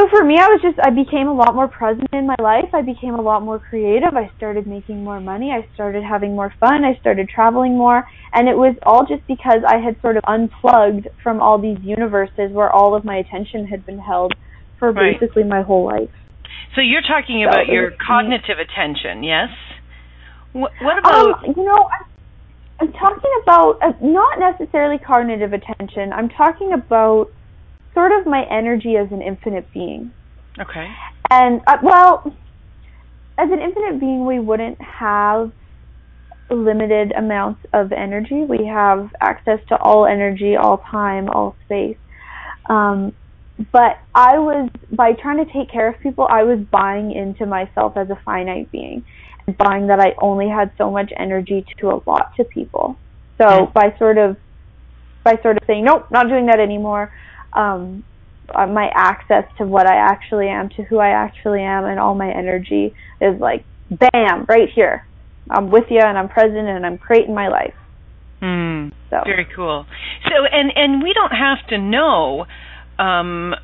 so 0.00 0.08
for 0.08 0.24
me, 0.24 0.38
I 0.38 0.48
was 0.48 0.60
just 0.62 0.78
I 0.80 0.88
became 0.88 1.28
a 1.28 1.34
lot 1.34 1.54
more 1.54 1.68
present 1.68 2.08
in 2.12 2.26
my 2.26 2.36
life. 2.40 2.72
I 2.72 2.80
became 2.80 3.14
a 3.14 3.20
lot 3.20 3.42
more 3.42 3.58
creative. 3.58 4.16
I 4.16 4.30
started 4.36 4.66
making 4.66 5.04
more 5.04 5.20
money. 5.20 5.50
I 5.52 5.68
started 5.74 6.02
having 6.02 6.34
more 6.34 6.54
fun. 6.58 6.84
I 6.84 6.98
started 7.00 7.28
traveling 7.28 7.76
more, 7.76 8.08
and 8.32 8.48
it 8.48 8.56
was 8.56 8.76
all 8.84 9.04
just 9.06 9.26
because 9.26 9.60
I 9.68 9.76
had 9.76 10.00
sort 10.00 10.16
of 10.16 10.24
unplugged 10.26 11.08
from 11.22 11.42
all 11.42 11.60
these 11.60 11.76
universes 11.82 12.50
where 12.50 12.70
all 12.70 12.94
of 12.94 13.04
my 13.04 13.16
attention 13.16 13.66
had 13.66 13.84
been 13.84 13.98
held 13.98 14.32
for 14.78 14.92
right. 14.92 15.20
basically 15.20 15.44
my 15.44 15.60
whole 15.60 15.84
life. 15.84 16.10
So 16.74 16.80
you're 16.80 17.02
talking 17.02 17.44
about 17.44 17.66
so 17.66 17.72
your 17.72 17.90
cognitive 17.90 18.56
attention, 18.56 19.22
yes? 19.22 19.48
What, 20.52 20.72
what 20.80 20.98
about? 20.98 21.44
Um, 21.44 21.54
you 21.56 21.64
know, 21.64 21.90
I'm 22.80 22.92
talking 22.92 23.32
about 23.42 23.78
uh, 23.82 23.92
not 24.00 24.38
necessarily 24.38 24.96
cognitive 24.98 25.52
attention. 25.52 26.14
I'm 26.14 26.30
talking 26.30 26.72
about 26.72 27.30
sort 28.00 28.12
of 28.18 28.26
my 28.26 28.44
energy 28.50 28.96
as 28.96 29.12
an 29.12 29.20
infinite 29.20 29.70
being. 29.74 30.10
Okay. 30.58 30.88
And 31.30 31.60
uh, 31.66 31.76
well, 31.82 32.34
as 33.36 33.50
an 33.50 33.60
infinite 33.60 34.00
being, 34.00 34.24
we 34.24 34.38
wouldn't 34.38 34.80
have 34.80 35.52
limited 36.50 37.12
amounts 37.12 37.60
of 37.74 37.92
energy. 37.92 38.42
We 38.42 38.66
have 38.66 39.10
access 39.20 39.60
to 39.68 39.76
all 39.76 40.06
energy, 40.06 40.56
all 40.56 40.78
time, 40.78 41.28
all 41.28 41.56
space. 41.66 41.98
Um, 42.70 43.14
but 43.70 43.98
I 44.14 44.38
was 44.38 44.70
by 44.90 45.12
trying 45.12 45.44
to 45.44 45.52
take 45.52 45.70
care 45.70 45.88
of 45.88 46.00
people, 46.00 46.26
I 46.30 46.44
was 46.44 46.58
buying 46.70 47.12
into 47.12 47.44
myself 47.44 47.98
as 47.98 48.08
a 48.08 48.18
finite 48.24 48.72
being 48.72 49.04
and 49.46 49.56
buying 49.58 49.88
that 49.88 50.00
I 50.00 50.14
only 50.22 50.48
had 50.48 50.72
so 50.78 50.90
much 50.90 51.12
energy 51.18 51.66
to 51.78 51.90
allot 51.90 52.32
to 52.38 52.44
people. 52.44 52.96
So 53.36 53.44
mm-hmm. 53.44 53.72
by 53.72 53.94
sort 53.98 54.16
of 54.16 54.38
by 55.22 55.38
sort 55.42 55.58
of 55.58 55.64
saying 55.66 55.84
nope, 55.84 56.10
not 56.10 56.28
doing 56.28 56.46
that 56.46 56.60
anymore, 56.60 57.12
um, 57.52 58.04
uh, 58.54 58.66
my 58.66 58.90
access 58.94 59.44
to 59.58 59.66
what 59.66 59.86
I 59.86 59.96
actually 59.96 60.48
am, 60.48 60.68
to 60.70 60.82
who 60.82 60.98
I 60.98 61.10
actually 61.10 61.62
am, 61.62 61.84
and 61.84 62.00
all 62.00 62.14
my 62.14 62.30
energy 62.30 62.94
is 63.20 63.40
like 63.40 63.64
bam 63.90 64.46
right 64.48 64.68
here. 64.74 65.06
I'm 65.50 65.70
with 65.70 65.84
you, 65.90 66.00
and 66.00 66.16
I'm 66.16 66.28
present, 66.28 66.68
and 66.68 66.86
I'm 66.86 66.98
creating 66.98 67.34
my 67.34 67.48
life. 67.48 67.74
Mm, 68.42 68.92
so. 69.10 69.18
Very 69.24 69.46
cool. 69.54 69.86
So 70.24 70.44
and 70.50 70.72
and 70.74 71.02
we 71.02 71.12
don't 71.12 71.32
have 71.32 71.66
to 71.68 71.78
know 71.78 72.46
um, 72.98 73.54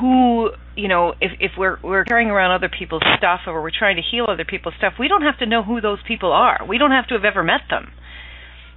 who 0.00 0.50
you 0.78 0.86
know, 0.86 1.12
if 1.20 1.32
if 1.40 1.52
we're 1.58 1.78
we're 1.82 2.04
carrying 2.04 2.30
around 2.30 2.52
other 2.54 2.70
people's 2.70 3.02
stuff 3.18 3.40
or 3.46 3.60
we're 3.60 3.74
trying 3.76 3.96
to 3.96 4.02
heal 4.02 4.26
other 4.28 4.44
people's 4.44 4.74
stuff, 4.78 4.94
we 4.98 5.08
don't 5.08 5.22
have 5.22 5.38
to 5.38 5.46
know 5.46 5.62
who 5.62 5.80
those 5.80 5.98
people 6.06 6.32
are. 6.32 6.64
We 6.66 6.78
don't 6.78 6.92
have 6.92 7.08
to 7.08 7.14
have 7.14 7.24
ever 7.24 7.42
met 7.42 7.62
them. 7.68 7.90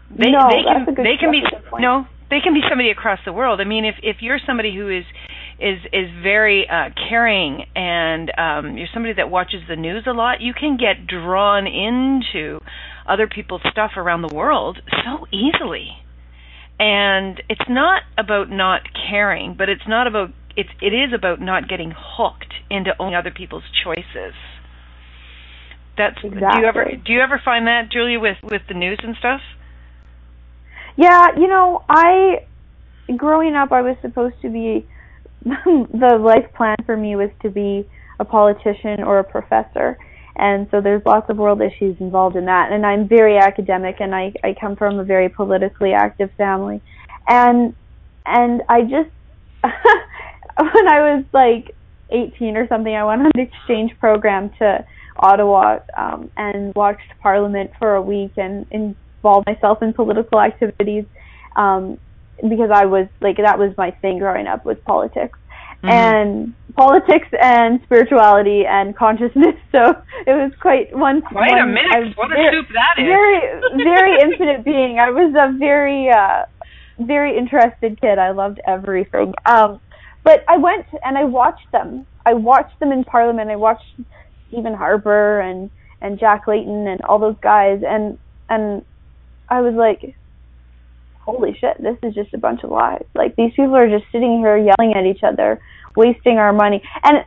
They 0.10 0.32
no, 0.32 0.49
they 0.49 0.66
can 0.66 0.95
they 0.97 1.16
can 1.22 1.32
be 1.32 1.41
no, 1.80 2.08
they 2.32 2.39
can 2.39 2.53
be 2.53 2.61
somebody 2.67 2.89
across 2.89 3.19
the 3.25 3.34
world. 3.34 3.61
I 3.61 3.65
mean, 3.65 3.86
if 3.86 3.95
if 4.01 4.17
you're 4.21 4.39
somebody 4.47 4.73
who 4.73 4.89
is 4.89 5.03
is 5.59 5.79
is 5.93 6.09
very 6.23 6.67
uh 6.67 6.89
caring 7.09 7.65
and 7.75 8.32
um 8.38 8.77
you're 8.77 8.88
somebody 8.93 9.13
that 9.13 9.29
watches 9.29 9.61
the 9.67 9.75
news 9.75 10.05
a 10.07 10.13
lot, 10.13 10.41
you 10.41 10.53
can 10.53 10.77
get 10.77 11.05
drawn 11.05 11.67
into 11.67 12.59
other 13.05 13.27
people's 13.27 13.61
stuff 13.69 13.91
around 13.97 14.21
the 14.23 14.34
world 14.34 14.79
so 15.03 15.27
easily. 15.32 15.89
And 16.79 17.43
it's 17.49 17.69
not 17.69 18.01
about 18.17 18.49
not 18.49 18.82
caring, 19.09 19.53
but 19.55 19.69
it's 19.69 19.88
not 19.88 20.07
about 20.07 20.32
it's 20.55 20.69
it 20.82 20.93
is 20.93 21.13
about 21.13 21.41
not 21.41 21.67
getting 21.67 21.93
hooked 21.95 22.53
into 22.69 22.91
owning 22.97 23.15
other 23.15 23.32
people's 23.32 23.63
choices. 23.84 24.34
That's 25.97 26.17
exactly. 26.23 26.39
do 26.39 26.59
you 26.61 26.65
ever 26.65 26.91
do 27.05 27.13
you 27.13 27.19
ever 27.19 27.41
find 27.43 27.67
that 27.67 27.91
Julia 27.91 28.19
with 28.19 28.38
with 28.41 28.61
the 28.69 28.73
news 28.73 28.99
and 29.03 29.15
stuff? 29.19 29.41
Yeah, 30.98 31.36
you 31.38 31.48
know, 31.48 31.84
I 31.89 32.46
growing 33.18 33.56
up 33.56 33.72
I 33.72 33.82
was 33.82 33.98
supposed 34.02 34.36
to 34.42 34.50
be 34.50 34.88
the 35.44 36.18
life 36.20 36.54
plan 36.56 36.78
for 36.86 36.96
me 36.96 37.16
was 37.16 37.30
to 37.42 37.50
be 37.50 37.88
a 38.20 38.26
politician 38.26 39.04
or 39.04 39.20
a 39.20 39.24
professor. 39.24 39.98
And 40.36 40.68
so 40.72 40.82
there's 40.82 41.02
lots 41.06 41.30
of 41.30 41.38
world 41.38 41.62
issues 41.62 41.98
involved 42.00 42.36
in 42.36 42.46
that. 42.46 42.72
And 42.72 42.86
I'm 42.86 43.08
very 43.08 43.38
academic 43.38 43.98
and 44.00 44.16
I, 44.16 44.34
I 44.44 44.56
come 44.60 44.76
from 44.76 45.00
a 45.00 45.04
very 45.04 45.30
politically 45.30 45.94
active 45.94 46.30
family. 46.38 46.82
And 47.28 47.76
and 48.26 48.62
I 48.70 48.82
just 48.84 49.10
when 49.64 50.88
I 50.88 51.16
was 51.16 51.26
like 51.34 51.76
18 52.12 52.56
or 52.58 52.68
something, 52.68 52.94
I 52.94 53.04
went 53.04 53.22
on 53.22 53.32
an 53.34 53.42
exchange 53.42 53.98
program 54.00 54.52
to 54.60 54.86
Ottawa 55.18 55.80
um, 55.98 56.30
and 56.38 56.74
watched 56.76 57.14
Parliament 57.22 57.72
for 57.80 57.96
a 57.96 58.02
week 58.02 58.34
and 58.38 58.66
involved 59.22 59.47
myself 59.47 59.82
in 59.82 59.93
political 59.93 60.39
activities 60.39 61.05
um, 61.55 61.99
because 62.41 62.72
I 62.74 62.86
was 62.86 63.07
like 63.22 63.38
that 63.38 63.59
was 63.59 63.72
my 63.78 63.91
thing 63.91 64.19
growing 64.19 64.47
up 64.47 64.65
was 64.65 64.78
politics. 64.86 65.38
Mm-hmm. 65.84 65.89
And 65.89 66.53
politics 66.76 67.28
and 67.41 67.80
spirituality 67.84 68.65
and 68.67 68.95
consciousness. 68.95 69.55
So 69.72 69.95
it 70.28 70.32
was 70.32 70.51
quite 70.59 70.93
one. 70.95 71.22
Quite 71.22 71.51
one, 71.51 71.61
a 71.61 71.65
mix. 71.65 72.17
What 72.17 72.30
a 72.30 72.36
very, 72.36 72.59
soup 72.59 72.67
that 72.74 73.01
is. 73.01 73.05
Very, 73.07 73.84
very 73.86 74.22
infinite 74.22 74.65
being. 74.65 74.99
I 74.99 75.09
was 75.11 75.34
a 75.34 75.57
very, 75.57 76.09
uh, 76.09 76.43
very 76.99 77.38
interested 77.38 78.01
kid. 78.01 78.19
I 78.19 78.32
loved 78.32 78.59
everything. 78.67 79.34
Um, 79.45 79.80
but 80.26 80.43
I 80.49 80.57
went 80.57 80.88
and 81.05 81.17
I 81.17 81.24
watched 81.24 81.72
them. 81.72 82.05
I 82.26 82.34
watched 82.34 82.78
them 82.82 82.91
in 82.91 83.05
Parliament. 83.05 83.49
I 83.49 83.55
watched 83.55 83.86
Stephen 84.49 84.74
Harper 84.74 85.39
and 85.39 85.72
and 86.01 86.19
Jack 86.19 86.47
Layton 86.47 86.86
and 86.88 87.01
all 87.03 87.17
those 87.17 87.38
guys, 87.41 87.82
and 87.88 88.17
and 88.49 88.84
I 89.52 89.60
was 89.60 89.74
like, 89.76 90.16
holy 91.20 91.56
shit, 91.60 91.78
this 91.84 91.97
is 92.04 92.16
just 92.16 92.34
a 92.34 92.38
bunch 92.38 92.64
of 92.64 92.72
lies. 92.72 93.06
Like 93.14 93.36
these 93.36 93.52
people 93.52 93.76
are 93.76 93.89
just 93.89 94.06
sitting 94.12 94.39
here 94.39 94.58
yelling 94.58 94.93
at 94.95 95.06
each 95.06 95.24
other, 95.24 95.62
wasting 95.95 96.38
our 96.38 96.54
money. 96.54 96.82
And 97.04 97.26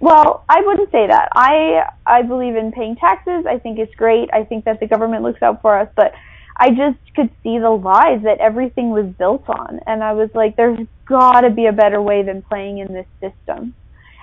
well, 0.00 0.44
I 0.48 0.60
wouldn't 0.66 0.90
say 0.90 1.06
that. 1.06 1.28
I 1.34 1.88
I 2.04 2.22
believe 2.22 2.56
in 2.56 2.72
paying 2.72 2.96
taxes. 2.96 3.46
I 3.48 3.58
think 3.58 3.78
it's 3.78 3.94
great. 3.94 4.28
I 4.32 4.42
think 4.44 4.64
that 4.64 4.80
the 4.80 4.88
government 4.88 5.22
looks 5.22 5.40
out 5.40 5.62
for 5.62 5.78
us, 5.78 5.88
but 5.94 6.12
I 6.58 6.70
just 6.70 6.98
could 7.14 7.30
see 7.42 7.58
the 7.58 7.70
lies 7.70 8.22
that 8.24 8.38
everything 8.40 8.90
was 8.90 9.06
built 9.06 9.48
on. 9.48 9.80
And 9.86 10.02
I 10.02 10.12
was 10.12 10.30
like, 10.34 10.56
there's 10.56 10.78
got 11.06 11.42
to 11.42 11.50
be 11.50 11.66
a 11.66 11.72
better 11.72 12.02
way 12.02 12.22
than 12.22 12.42
playing 12.42 12.78
in 12.78 12.92
this 12.92 13.06
system. 13.20 13.74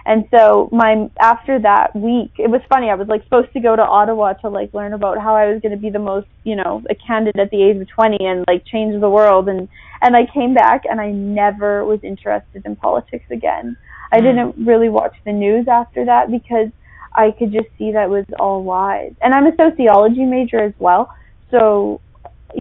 And 0.06 0.26
so 0.32 0.70
my 0.72 1.10
after 1.20 1.60
that 1.60 1.96
week, 1.96 2.32
it 2.38 2.50
was 2.50 2.62
funny. 2.68 2.90
I 2.90 2.96
was 2.96 3.08
like 3.08 3.24
supposed 3.24 3.54
to 3.54 3.62
go 3.62 3.76
to 3.76 3.82
Ottawa 3.82 4.34
to 4.34 4.50
like 4.50 4.74
learn 4.74 4.94
about 4.94 5.18
how 5.18 5.36
I 5.36 5.48
was 5.48 5.62
going 5.62 5.72
to 5.72 5.82
be 5.82 5.90
the 5.90 6.00
most, 6.00 6.28
you 6.44 6.56
know, 6.56 6.84
a 6.90 6.96
candidate 6.96 7.40
at 7.40 7.52
the 7.52 7.64
age 7.64 7.78
of 7.78 7.88
20 7.88 8.18
and 8.20 8.44
like 8.48 8.66
change 8.66 9.00
the 9.00 9.10
world. 9.10 9.48
And 9.48 9.70
and 10.02 10.16
I 10.16 10.26
came 10.26 10.54
back 10.54 10.84
and 10.90 11.00
I 11.00 11.12
never 11.12 11.86
was 11.86 12.00
interested 12.04 12.66
in 12.66 12.76
politics 12.76 13.26
again. 13.32 13.78
I 14.12 14.20
mm. 14.20 14.24
didn't 14.24 14.66
really 14.66 14.90
watch 14.90 15.16
the 15.24 15.32
news 15.32 15.68
after 15.70 16.04
that 16.06 16.30
because 16.30 16.68
I 17.16 17.32
could 17.32 17.54
just 17.54 17.68
see 17.78 17.94
that 17.94 18.10
was 18.10 18.26
all 18.40 18.64
lies. 18.64 19.14
And 19.22 19.34
I'm 19.34 19.48
a 19.48 19.56
sociology 19.56 20.26
major 20.26 20.60
as 20.60 20.74
well, 20.80 21.16
so 21.50 22.02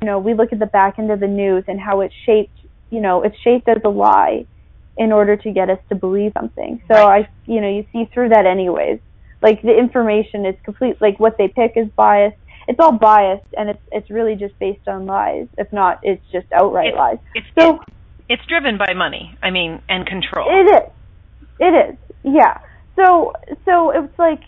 you 0.00 0.06
know, 0.06 0.18
we 0.18 0.34
look 0.34 0.52
at 0.52 0.58
the 0.58 0.66
back 0.66 0.98
end 0.98 1.10
of 1.10 1.20
the 1.20 1.26
news 1.26 1.64
and 1.68 1.78
how 1.78 2.00
it's 2.00 2.14
shaped, 2.24 2.56
you 2.90 3.00
know, 3.00 3.22
it's 3.22 3.36
shaped 3.40 3.68
as 3.68 3.78
a 3.84 3.88
lie 3.88 4.46
in 4.96 5.12
order 5.12 5.36
to 5.36 5.52
get 5.52 5.70
us 5.70 5.78
to 5.88 5.94
believe 5.94 6.32
something. 6.38 6.82
So 6.88 6.94
right. 6.94 7.26
I, 7.26 7.50
you 7.50 7.60
know, 7.60 7.68
you 7.68 7.86
see 7.92 8.08
through 8.12 8.30
that 8.30 8.46
anyways. 8.46 9.00
Like 9.40 9.62
the 9.62 9.76
information 9.76 10.46
is 10.46 10.54
complete, 10.64 11.00
like 11.00 11.18
what 11.18 11.36
they 11.38 11.48
pick 11.48 11.72
is 11.76 11.88
biased. 11.96 12.36
it's 12.68 12.78
all 12.78 12.92
biased 12.92 13.46
and 13.56 13.70
it's 13.70 13.82
it's 13.90 14.10
really 14.10 14.36
just 14.36 14.56
based 14.58 14.86
on 14.86 15.06
lies. 15.06 15.48
If 15.58 15.72
not, 15.72 16.00
it's 16.02 16.22
just 16.30 16.46
outright 16.52 16.88
it's, 16.88 16.96
lies. 16.96 17.18
It's, 17.34 17.46
so 17.58 17.74
it's, 17.74 17.84
it's 18.28 18.42
driven 18.46 18.78
by 18.78 18.92
money. 18.94 19.36
I 19.42 19.50
mean, 19.50 19.82
and 19.88 20.06
control. 20.06 20.46
It 20.48 20.70
is. 20.70 20.90
It 21.58 21.90
is. 21.90 21.98
Yeah. 22.22 22.60
So 22.94 23.32
so 23.64 23.90
it's 23.90 24.18
like 24.18 24.42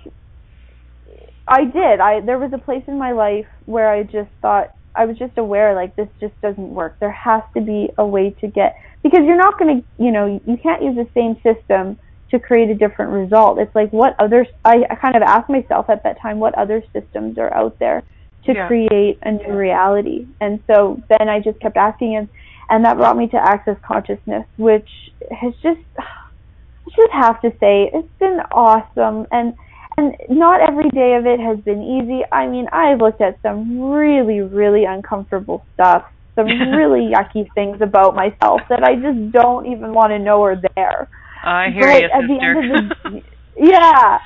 I 1.49 1.65
did. 1.65 2.01
I 2.01 2.21
there 2.21 2.39
was 2.39 2.53
a 2.53 2.59
place 2.59 2.85
in 2.87 2.99
my 2.99 3.13
life 3.13 3.47
where 3.67 3.91
I 3.91 4.03
just 4.05 4.31
thought 4.41 4.75
I 4.97 5.05
was 5.07 5.19
just 5.19 5.37
aware 5.39 5.75
like 5.75 5.97
this 5.97 6.09
just 6.21 6.35
doesn't 6.41 6.71
work. 6.71 6.97
There 7.01 7.11
has 7.13 7.43
to 7.57 7.61
be 7.63 7.91
a 7.99 8.07
way 8.07 8.31
to 8.41 8.49
get 8.49 8.77
because 9.03 9.21
you're 9.25 9.37
not 9.37 9.59
going 9.59 9.81
to, 9.83 10.03
you 10.05 10.13
know, 10.13 10.41
you 10.47 10.57
can't 10.63 10.83
use 10.83 10.97
the 10.97 11.09
same 11.15 11.37
system 11.43 11.99
to 12.31 12.39
create 12.39 12.71
a 12.71 12.75
different 12.75 13.13
result. 13.13 13.59
It's 13.59 13.75
like 13.75 13.91
what 13.93 14.15
other 14.19 14.47
I, 14.65 14.85
I 14.91 14.95
kind 14.97 15.17
of 15.17 15.23
asked 15.23 15.51
myself 15.51 15.91
at 15.91 16.03
that 16.05 16.21
time 16.21 16.39
what 16.41 16.57
other 16.59 16.83
systems 16.93 17.39
are 17.39 17.53
out 17.55 17.79
there 17.79 18.03
to 18.47 18.53
Yeah. 18.55 18.67
create 18.67 19.19
a 19.23 19.33
new 19.33 19.53
reality. 19.55 20.27
And 20.41 20.61
so 20.67 21.03
then 21.09 21.29
I 21.29 21.41
just 21.41 21.61
kept 21.61 21.77
asking 21.77 22.17
and 22.17 22.29
and 22.71 22.85
that 22.87 22.97
brought 22.97 23.17
me 23.17 23.29
to 23.29 23.37
access 23.37 23.77
consciousness, 23.87 24.47
which 24.57 24.89
has 25.31 25.53
just 25.63 25.81
I 25.99 26.91
just 26.97 27.13
have 27.13 27.41
to 27.43 27.51
say 27.61 27.91
it's 27.93 28.09
been 28.21 28.41
awesome 28.53 29.27
and 29.33 29.55
and 29.97 30.15
not 30.29 30.61
every 30.61 30.91
day 30.91 31.15
of 31.15 31.27
it 31.27 31.41
has 31.41 31.59
been 31.65 31.83
easy. 31.83 32.23
I 32.33 32.47
mean, 32.47 32.67
I've 32.73 33.01
looked 33.01 33.21
at 33.21 33.39
some 33.43 33.81
really, 33.81 34.41
really 34.41 34.85
uncomfortable 34.85 35.67
stuff, 35.75 36.03
some 36.39 36.49
really 36.75 37.13
yucky 37.15 37.47
things 37.55 37.79
about 37.81 38.15
myself 38.15 38.63
that 38.69 38.83
I 38.83 38.95
just 38.97 39.33
don't 39.33 39.67
even 39.67 39.93
want 39.95 40.11
to 40.11 40.19
know 40.19 40.43
are 40.43 40.61
there. 40.77 41.09
I 41.45 41.71
hear 41.71 41.91
but 41.91 42.01
you, 42.01 42.09
at 42.13 42.27
the 42.27 42.39
end 42.43 42.57
of 42.57 42.65
the 42.69 43.23
yeah, 43.57 44.19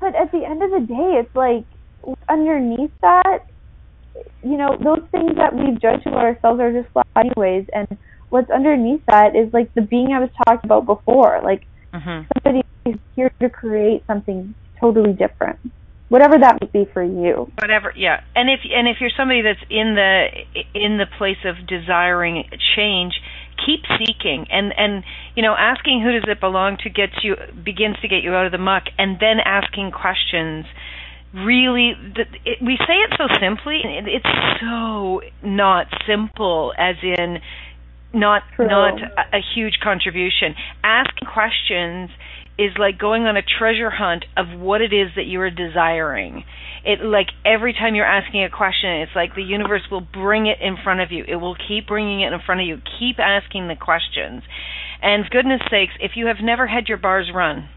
but 0.00 0.14
at 0.14 0.32
the 0.32 0.44
end 0.44 0.62
of 0.62 0.70
the 0.70 0.86
day, 0.86 1.20
it's 1.20 1.34
like 1.34 1.64
underneath 2.28 2.92
that, 3.02 3.40
you 4.42 4.56
know, 4.56 4.76
those 4.82 5.06
things 5.10 5.32
that 5.36 5.54
we've 5.54 5.80
judged 5.80 6.06
about 6.06 6.24
ourselves 6.24 6.60
are 6.60 6.72
just 6.72 6.92
flat 6.92 7.06
anyways, 7.16 7.66
and 7.72 7.86
what's 8.30 8.50
underneath 8.50 9.02
that 9.08 9.36
is 9.36 9.52
like 9.52 9.70
the 9.74 9.82
being 9.82 10.12
I 10.12 10.20
was 10.20 10.30
talking 10.46 10.60
about 10.64 10.86
before, 10.86 11.40
like 11.42 11.62
hmm 11.94 12.22
somebody 12.34 12.62
is 12.86 12.96
here 13.14 13.30
to 13.42 13.50
create 13.50 14.04
something 14.06 14.54
totally 14.80 15.12
different, 15.12 15.58
whatever 16.08 16.38
that 16.38 16.58
might 16.60 16.72
be 16.72 16.86
for 16.92 17.02
you. 17.02 17.50
whatever 17.60 17.92
yeah. 17.96 18.22
And 18.34 18.50
if 18.50 18.60
and 18.64 18.88
if 18.88 18.96
you're 19.00 19.14
somebody 19.16 19.42
that's 19.42 19.62
in 19.70 19.94
the 19.94 20.26
in 20.74 20.98
the 20.98 21.06
place 21.18 21.42
of 21.44 21.66
desiring 21.66 22.44
change 22.76 23.14
keep 23.64 23.82
seeking 23.98 24.46
and 24.50 24.72
and 24.76 25.04
you 25.34 25.42
know 25.42 25.54
asking 25.56 26.02
who 26.02 26.12
does 26.12 26.24
it 26.26 26.40
belong 26.40 26.76
to 26.82 26.90
gets 26.90 27.12
you 27.22 27.36
begins 27.64 27.96
to 28.00 28.08
get 28.08 28.22
you 28.22 28.34
out 28.34 28.46
of 28.46 28.52
the 28.52 28.58
muck 28.58 28.84
and 28.98 29.18
then 29.20 29.38
asking 29.44 29.90
questions. 29.90 30.66
Really 31.32 31.94
it, 32.44 32.58
we 32.62 32.76
say 32.86 32.94
it 32.94 33.14
so 33.18 33.26
simply 33.40 33.80
it's 33.84 34.60
so 34.60 35.20
not 35.42 35.86
simple 36.06 36.72
as 36.78 36.96
in 37.02 37.38
not 38.14 38.42
True. 38.56 38.68
not 38.68 39.00
a, 39.00 39.38
a 39.38 39.40
huge 39.54 39.78
contribution 39.82 40.54
asking 40.82 41.28
questions 41.32 42.10
is 42.56 42.70
like 42.78 42.98
going 42.98 43.24
on 43.24 43.36
a 43.36 43.42
treasure 43.42 43.90
hunt 43.90 44.24
of 44.36 44.46
what 44.58 44.80
it 44.80 44.92
is 44.92 45.10
that 45.16 45.26
you 45.26 45.40
are 45.40 45.50
desiring. 45.50 46.44
It 46.84 47.02
like 47.02 47.28
every 47.44 47.72
time 47.72 47.94
you're 47.94 48.06
asking 48.06 48.44
a 48.44 48.50
question, 48.50 49.02
it's 49.02 49.16
like 49.16 49.34
the 49.34 49.42
universe 49.42 49.82
will 49.90 50.00
bring 50.04 50.46
it 50.46 50.58
in 50.60 50.76
front 50.82 51.00
of 51.00 51.10
you. 51.10 51.24
It 51.26 51.36
will 51.36 51.56
keep 51.56 51.88
bringing 51.88 52.20
it 52.20 52.32
in 52.32 52.38
front 52.46 52.60
of 52.60 52.66
you. 52.66 52.78
Keep 53.00 53.18
asking 53.18 53.66
the 53.68 53.74
questions. 53.74 54.42
And 55.02 55.28
goodness 55.28 55.60
sakes, 55.70 55.94
if 55.98 56.12
you 56.14 56.26
have 56.26 56.38
never 56.42 56.66
had 56.66 56.86
your 56.86 56.98
bars 56.98 57.30
run, 57.34 57.68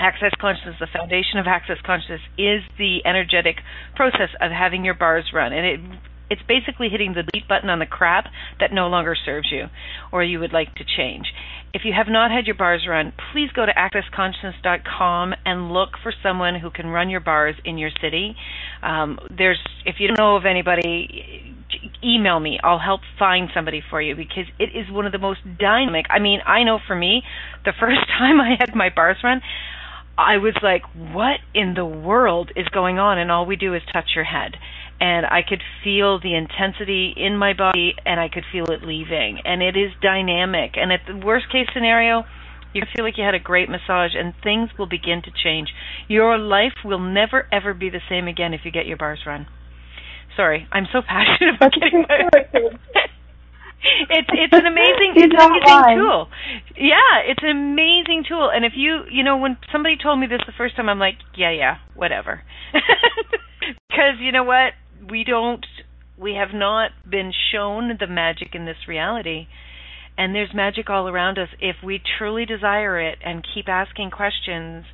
Access 0.00 0.32
consciousness, 0.40 0.76
the 0.80 0.88
foundation 0.90 1.38
of 1.38 1.46
access 1.46 1.76
consciousness 1.84 2.22
is 2.38 2.62
the 2.78 3.04
energetic 3.04 3.56
process 3.94 4.34
of 4.40 4.50
having 4.50 4.84
your 4.84 4.94
bars 4.94 5.30
run. 5.32 5.52
And 5.52 5.66
it 5.66 5.80
it's 6.32 6.40
basically 6.48 6.88
hitting 6.88 7.12
the 7.12 7.22
delete 7.22 7.46
button 7.46 7.68
on 7.68 7.78
the 7.78 7.84
crap 7.84 8.24
that 8.58 8.72
no 8.72 8.88
longer 8.88 9.14
serves 9.14 9.52
you 9.52 9.66
or 10.10 10.24
you 10.24 10.40
would 10.40 10.52
like 10.52 10.74
to 10.76 10.84
change. 10.84 11.26
If 11.74 11.82
you 11.84 11.92
have 11.92 12.06
not 12.08 12.30
had 12.30 12.46
your 12.46 12.56
bars 12.56 12.86
run, 12.88 13.12
please 13.32 13.50
go 13.54 13.66
to 13.66 13.72
accessconsciousness.com 13.72 15.34
and 15.44 15.72
look 15.72 15.90
for 16.02 16.12
someone 16.22 16.58
who 16.58 16.70
can 16.70 16.86
run 16.86 17.10
your 17.10 17.20
bars 17.20 17.54
in 17.66 17.76
your 17.76 17.90
city. 18.00 18.34
Um, 18.82 19.18
there's, 19.36 19.58
if 19.84 19.96
you 19.98 20.08
don't 20.08 20.18
know 20.18 20.36
of 20.36 20.46
anybody, 20.46 21.54
email 22.02 22.40
me. 22.40 22.58
I'll 22.64 22.78
help 22.78 23.02
find 23.18 23.50
somebody 23.54 23.82
for 23.90 24.00
you 24.00 24.16
because 24.16 24.44
it 24.58 24.70
is 24.74 24.90
one 24.90 25.04
of 25.04 25.12
the 25.12 25.18
most 25.18 25.40
dynamic. 25.58 26.06
I 26.08 26.18
mean, 26.18 26.40
I 26.46 26.64
know 26.64 26.78
for 26.86 26.96
me, 26.96 27.22
the 27.66 27.72
first 27.80 28.00
time 28.08 28.40
I 28.40 28.56
had 28.58 28.74
my 28.74 28.88
bars 28.88 29.18
run, 29.22 29.42
I 30.16 30.36
was 30.38 30.54
like, 30.62 30.82
what 30.94 31.40
in 31.54 31.74
the 31.74 31.86
world 31.86 32.50
is 32.54 32.68
going 32.68 32.98
on? 32.98 33.18
And 33.18 33.30
all 33.30 33.46
we 33.46 33.56
do 33.56 33.74
is 33.74 33.82
touch 33.92 34.10
your 34.14 34.24
head. 34.24 34.56
And 35.02 35.26
I 35.26 35.42
could 35.42 35.62
feel 35.82 36.20
the 36.20 36.36
intensity 36.36 37.12
in 37.16 37.36
my 37.36 37.54
body 37.54 37.94
and 38.06 38.20
I 38.20 38.28
could 38.28 38.44
feel 38.52 38.70
it 38.70 38.86
leaving. 38.86 39.42
And 39.44 39.60
it 39.60 39.76
is 39.76 39.90
dynamic. 40.00 40.78
And 40.78 40.92
at 40.92 41.00
the 41.08 41.18
worst 41.18 41.50
case 41.50 41.66
scenario, 41.74 42.22
you 42.72 42.82
feel 42.94 43.04
like 43.04 43.18
you 43.18 43.24
had 43.24 43.34
a 43.34 43.42
great 43.42 43.68
massage 43.68 44.12
and 44.14 44.32
things 44.44 44.70
will 44.78 44.86
begin 44.86 45.20
to 45.24 45.30
change. 45.34 45.74
Your 46.06 46.38
life 46.38 46.84
will 46.84 47.00
never 47.00 47.48
ever 47.50 47.74
be 47.74 47.90
the 47.90 48.00
same 48.08 48.28
again 48.28 48.54
if 48.54 48.60
you 48.64 48.70
get 48.70 48.86
your 48.86 48.96
bars 48.96 49.20
run. 49.26 49.46
Sorry, 50.36 50.68
I'm 50.70 50.86
so 50.92 51.02
passionate 51.06 51.56
about 51.56 51.72
getting 51.74 52.06
my 52.08 52.22
it's 54.08 54.30
it's 54.30 54.54
an 54.54 54.66
amazing 54.66 55.18
it's 55.18 55.34
an 55.34 55.50
amazing 55.50 55.66
lying. 55.66 55.98
tool. 55.98 56.28
Yeah, 56.78 57.26
it's 57.26 57.42
an 57.42 57.50
amazing 57.50 58.22
tool. 58.28 58.50
And 58.54 58.64
if 58.64 58.72
you 58.76 59.02
you 59.10 59.24
know 59.24 59.36
when 59.36 59.58
somebody 59.72 59.96
told 60.00 60.20
me 60.20 60.28
this 60.28 60.40
the 60.46 60.54
first 60.56 60.76
time, 60.76 60.88
I'm 60.88 61.00
like, 61.00 61.18
yeah, 61.36 61.50
yeah, 61.50 61.76
whatever. 61.94 62.42
Because 63.88 64.18
you 64.20 64.32
know 64.32 64.42
what, 64.42 64.72
we 65.10 65.24
don't 65.24 65.64
we 66.18 66.34
have 66.34 66.54
not 66.54 66.90
been 67.08 67.32
shown 67.52 67.96
the 67.98 68.06
magic 68.06 68.54
in 68.54 68.64
this 68.64 68.88
reality. 68.88 69.48
And 70.16 70.34
there's 70.34 70.50
magic 70.54 70.90
all 70.90 71.08
around 71.08 71.38
us 71.38 71.48
if 71.58 71.76
we 71.82 72.00
truly 72.18 72.44
desire 72.44 73.00
it 73.00 73.18
and 73.24 73.46
keep 73.54 73.68
asking 73.68 74.10
questions. 74.10 74.84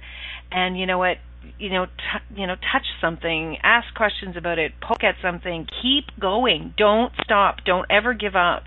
And 0.51 0.79
you 0.79 0.87
know 0.87 0.99
what, 0.99 1.17
you 1.59 1.71
know, 1.71 1.87
t- 1.87 2.41
you 2.41 2.47
know, 2.47 2.55
touch 2.55 2.87
something, 3.01 3.59
ask 3.63 3.93
questions 3.95 4.37
about 4.37 4.59
it, 4.59 4.73
poke 4.81 5.03
at 5.03 5.17
something, 5.21 5.67
keep 5.83 6.05
going. 6.21 6.73
Don't 6.79 7.13
stop. 7.23 7.57
Don't 7.67 7.87
ever 7.91 8.15
give 8.15 8.37
up 8.37 8.65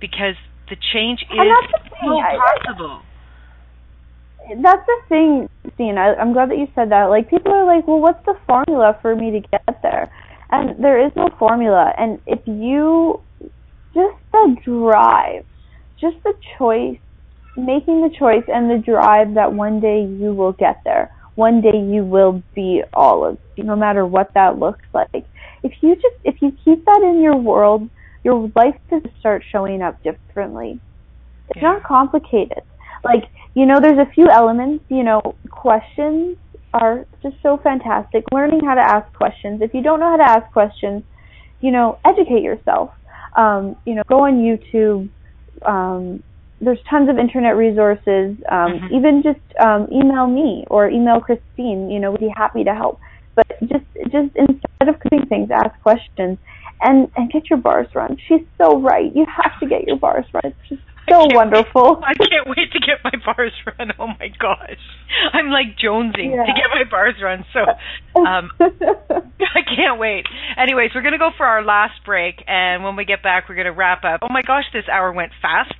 because 0.00 0.36
the 0.70 0.76
change 0.92 1.20
is 1.22 1.28
the 1.36 1.90
thing, 1.90 2.00
so 2.02 2.18
I- 2.18 2.58
possible. 2.64 3.02
That's 4.62 4.86
the 4.86 4.96
thing, 5.10 5.48
Dean. 5.76 5.98
I, 5.98 6.14
I'm 6.14 6.32
glad 6.32 6.50
that 6.50 6.56
you 6.56 6.68
said 6.74 6.90
that. 6.90 7.06
Like 7.10 7.28
people 7.28 7.52
are 7.52 7.66
like, 7.66 7.86
well, 7.86 8.00
what's 8.00 8.24
the 8.24 8.34
formula 8.46 8.98
for 9.02 9.14
me 9.14 9.30
to 9.32 9.40
get 9.40 9.62
there? 9.82 10.10
And 10.50 10.82
there 10.82 11.04
is 11.04 11.12
no 11.14 11.28
formula. 11.38 11.92
And 11.98 12.20
if 12.26 12.40
you 12.46 13.20
just 13.94 14.16
the 14.32 14.56
drive, 14.64 15.44
just 16.00 16.16
the 16.24 16.34
choice, 16.58 16.98
making 17.56 18.02
the 18.02 18.14
choice 18.16 18.44
and 18.48 18.70
the 18.70 18.78
drive 18.78 19.34
that 19.34 19.52
one 19.52 19.80
day 19.80 20.02
you 20.04 20.32
will 20.32 20.52
get 20.52 20.80
there. 20.84 21.10
One 21.34 21.60
day 21.60 21.76
you 21.76 22.04
will 22.04 22.42
be 22.54 22.82
all 22.94 23.24
of, 23.24 23.38
no 23.56 23.76
matter 23.76 24.06
what 24.06 24.32
that 24.34 24.58
looks 24.58 24.84
like. 24.92 25.24
If 25.62 25.72
you 25.82 25.94
just, 25.94 26.16
if 26.24 26.36
you 26.40 26.52
keep 26.64 26.84
that 26.84 27.00
in 27.02 27.20
your 27.22 27.36
world, 27.36 27.88
your 28.24 28.50
life 28.56 28.74
does 28.90 29.02
start 29.20 29.44
showing 29.50 29.82
up 29.82 30.02
differently. 30.02 30.80
It's 31.48 31.62
Yeah. 31.62 31.72
not 31.74 31.84
complicated. 31.84 32.62
Like, 33.04 33.28
you 33.54 33.66
know, 33.66 33.80
there's 33.80 33.98
a 33.98 34.10
few 34.12 34.28
elements, 34.28 34.84
you 34.88 35.04
know, 35.04 35.20
questions 35.50 36.36
are 36.74 37.06
just 37.22 37.36
so 37.42 37.58
fantastic. 37.58 38.24
Learning 38.32 38.60
how 38.64 38.74
to 38.74 38.80
ask 38.80 39.12
questions. 39.14 39.62
If 39.62 39.74
you 39.74 39.82
don't 39.82 40.00
know 40.00 40.10
how 40.10 40.16
to 40.16 40.28
ask 40.28 40.52
questions, 40.52 41.02
you 41.60 41.70
know, 41.70 41.98
educate 42.04 42.42
yourself. 42.42 42.90
Um, 43.36 43.76
you 43.84 43.94
know, 43.94 44.02
go 44.08 44.20
on 44.20 44.34
YouTube. 44.42 45.08
Um, 45.66 46.22
there's 46.60 46.78
tons 46.90 47.08
of 47.08 47.18
internet 47.18 47.56
resources. 47.56 48.36
Um, 48.50 48.72
Mhm. 48.80 48.92
Even 48.92 49.22
just 49.22 49.40
um, 49.60 49.88
email 49.92 50.26
me 50.26 50.64
or 50.68 50.88
email 50.88 51.20
Christine. 51.20 51.90
You 51.90 52.00
know, 52.00 52.10
we'd 52.10 52.20
be 52.20 52.32
happy 52.36 52.64
to 52.64 52.74
help. 52.74 53.00
But 53.34 53.46
just, 53.60 53.84
just 54.10 54.34
instead 54.34 54.88
of 54.88 54.96
doing 55.10 55.26
things, 55.26 55.50
ask 55.50 55.80
questions 55.82 56.38
and 56.82 57.08
and 57.16 57.30
get 57.30 57.48
your 57.50 57.58
bars 57.58 57.86
run. 57.94 58.16
She's 58.26 58.44
so 58.56 58.78
right. 58.80 59.14
You 59.14 59.26
have 59.26 59.58
to 59.60 59.66
get 59.66 59.86
your 59.86 59.96
bars 59.96 60.26
run. 60.32 60.42
It's 60.44 60.68
just 60.68 60.82
so 61.10 61.26
wonderful. 61.34 62.00
I 62.04 62.14
can't 62.14 62.46
wait 62.46 62.72
to 62.72 62.80
get 62.80 62.98
my 63.04 63.12
bars 63.24 63.52
run. 63.66 63.92
Oh 63.98 64.08
my 64.18 64.28
gosh. 64.38 64.78
I'm 65.32 65.50
like 65.50 65.76
jonesing 65.82 66.30
Yeah. 66.34 66.44
to 66.44 66.52
get 66.52 66.68
my 66.74 66.84
bars 66.90 67.14
run. 67.22 67.44
So 67.52 67.60
um 68.20 68.50
I 68.60 69.62
can't 69.64 69.98
wait. 69.98 70.24
Anyways, 70.56 70.90
we're 70.94 71.02
going 71.02 71.12
to 71.12 71.18
go 71.18 71.30
for 71.36 71.46
our 71.46 71.64
last 71.64 72.04
break 72.04 72.42
and 72.46 72.84
when 72.84 72.96
we 72.96 73.04
get 73.04 73.22
back 73.22 73.48
we're 73.48 73.54
going 73.56 73.66
to 73.66 73.72
wrap 73.72 74.04
up. 74.04 74.20
Oh 74.22 74.32
my 74.32 74.42
gosh, 74.42 74.64
this 74.72 74.84
hour 74.90 75.12
went 75.12 75.32
fast. 75.40 75.74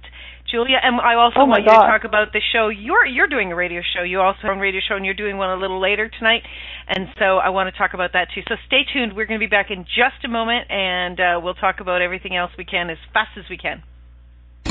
Julia, 0.50 0.78
and 0.82 0.96
I 0.98 1.12
also 1.14 1.40
Oh 1.40 1.44
want 1.44 1.60
you 1.64 1.68
to 1.68 1.76
talk 1.76 2.04
about 2.04 2.32
the 2.32 2.40
show. 2.40 2.68
You're 2.68 3.04
you're 3.04 3.26
doing 3.26 3.52
a 3.52 3.54
radio 3.54 3.82
show. 3.82 4.02
You 4.02 4.20
also 4.22 4.38
have 4.48 4.56
a 4.56 4.60
radio 4.60 4.80
show, 4.80 4.96
and 4.96 5.04
you're 5.04 5.12
doing 5.12 5.36
one 5.36 5.50
a 5.50 5.56
little 5.60 5.78
later 5.78 6.08
tonight. 6.08 6.40
And 6.88 7.08
so 7.18 7.36
I 7.36 7.50
want 7.50 7.68
to 7.68 7.76
talk 7.76 7.92
about 7.92 8.14
that 8.14 8.28
too. 8.34 8.40
So 8.48 8.54
stay 8.66 8.80
tuned. 8.90 9.12
We're 9.14 9.26
going 9.26 9.38
to 9.38 9.44
be 9.44 9.50
back 9.50 9.66
in 9.70 9.84
just 9.84 10.24
a 10.24 10.28
moment, 10.28 10.70
and 10.70 11.20
uh, 11.20 11.40
we'll 11.42 11.52
talk 11.52 11.80
about 11.80 12.00
everything 12.00 12.34
else 12.34 12.50
we 12.56 12.64
can 12.64 12.88
as 12.88 12.96
fast 13.12 13.36
as 13.36 13.44
we 13.50 13.58
can. 13.58 13.82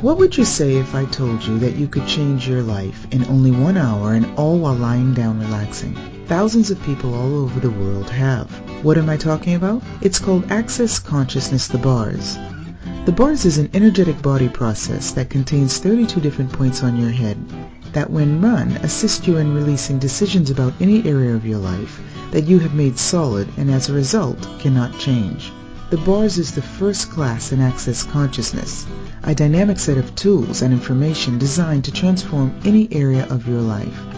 What 0.00 0.16
would 0.18 0.36
you 0.36 0.44
say 0.44 0.76
if 0.76 0.94
I 0.94 1.04
told 1.06 1.44
you 1.44 1.58
that 1.58 1.76
you 1.76 1.88
could 1.88 2.06
change 2.06 2.48
your 2.48 2.62
life 2.62 3.06
in 3.10 3.24
only 3.26 3.50
one 3.50 3.76
hour 3.76 4.14
and 4.14 4.26
all 4.38 4.58
while 4.58 4.74
lying 4.74 5.12
down 5.12 5.40
relaxing? 5.40 5.96
Thousands 6.26 6.70
of 6.70 6.82
people 6.82 7.14
all 7.14 7.42
over 7.42 7.58
the 7.58 7.70
world 7.70 8.08
have. 8.10 8.48
What 8.84 8.96
am 8.96 9.10
I 9.10 9.16
talking 9.16 9.54
about? 9.54 9.82
It's 10.00 10.18
called 10.18 10.50
Access 10.52 10.98
Consciousness 10.98 11.66
the 11.66 11.78
Bars. 11.78 12.38
The 13.06 13.12
bars 13.12 13.44
is 13.44 13.58
an 13.58 13.70
energetic 13.74 14.22
body 14.22 14.48
process 14.48 15.10
that 15.12 15.30
contains 15.30 15.78
32 15.78 16.20
different 16.20 16.52
points 16.52 16.82
on 16.82 16.96
your 16.96 17.10
head 17.10 17.36
that 17.92 18.10
when 18.10 18.40
run 18.40 18.72
assist 18.82 19.26
you 19.26 19.36
in 19.36 19.54
releasing 19.54 19.98
decisions 19.98 20.50
about 20.50 20.74
any 20.80 21.04
area 21.04 21.34
of 21.34 21.46
your 21.46 21.58
life 21.58 22.00
that 22.30 22.44
you 22.44 22.58
have 22.58 22.74
made 22.74 22.98
solid 22.98 23.48
and 23.56 23.70
as 23.70 23.88
a 23.88 23.92
result 23.92 24.46
cannot 24.58 24.98
change. 24.98 25.52
The 25.90 25.96
bars 25.96 26.36
is 26.36 26.52
the 26.52 26.62
first 26.62 27.10
class 27.10 27.50
in 27.52 27.60
Access 27.60 28.02
Consciousness, 28.02 28.86
a 29.22 29.34
dynamic 29.34 29.78
set 29.78 29.96
of 29.96 30.14
tools 30.14 30.60
and 30.60 30.72
information 30.74 31.38
designed 31.38 31.84
to 31.84 31.92
transform 31.92 32.54
any 32.64 32.88
area 32.92 33.26
of 33.30 33.48
your 33.48 33.62
life. 33.62 34.17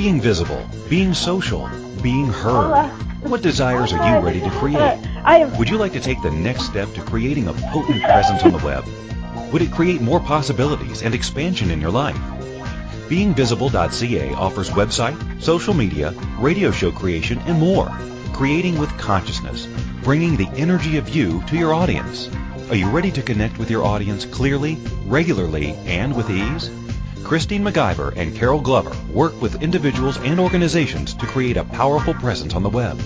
Being 0.00 0.22
visible, 0.22 0.66
being 0.88 1.12
social, 1.12 1.68
being 2.02 2.28
heard. 2.28 2.88
What 3.20 3.42
desires 3.42 3.92
are 3.92 3.98
you 4.08 4.24
ready 4.24 4.40
to 4.40 4.48
create? 4.52 4.98
Would 5.58 5.68
you 5.68 5.76
like 5.76 5.92
to 5.92 6.00
take 6.00 6.22
the 6.22 6.30
next 6.30 6.62
step 6.62 6.90
to 6.94 7.02
creating 7.02 7.48
a 7.48 7.52
potent 7.52 8.02
presence 8.02 8.42
on 8.42 8.52
the 8.52 8.64
web? 8.64 8.86
Would 9.52 9.60
it 9.60 9.70
create 9.70 10.00
more 10.00 10.18
possibilities 10.18 11.02
and 11.02 11.14
expansion 11.14 11.70
in 11.70 11.82
your 11.82 11.90
life? 11.90 12.16
BeingVisible.ca 13.10 14.32
offers 14.36 14.70
website, 14.70 15.42
social 15.42 15.74
media, 15.74 16.12
radio 16.38 16.70
show 16.70 16.90
creation, 16.90 17.38
and 17.40 17.60
more. 17.60 17.90
Creating 18.32 18.78
with 18.78 18.96
consciousness, 18.96 19.68
bringing 20.02 20.34
the 20.34 20.48
energy 20.56 20.96
of 20.96 21.10
you 21.10 21.44
to 21.48 21.58
your 21.58 21.74
audience. 21.74 22.30
Are 22.70 22.76
you 22.76 22.88
ready 22.88 23.10
to 23.12 23.20
connect 23.20 23.58
with 23.58 23.70
your 23.70 23.84
audience 23.84 24.24
clearly, 24.24 24.78
regularly, 25.04 25.72
and 25.84 26.16
with 26.16 26.30
ease? 26.30 26.70
Christine 27.24 27.62
McIver 27.62 28.12
and 28.16 28.34
Carol 28.34 28.60
Glover 28.60 28.96
work 29.12 29.40
with 29.40 29.62
individuals 29.62 30.16
and 30.18 30.40
organizations 30.40 31.14
to 31.14 31.26
create 31.26 31.56
a 31.56 31.64
powerful 31.64 32.14
presence 32.14 32.54
on 32.54 32.62
the 32.62 32.68
web. 32.68 33.00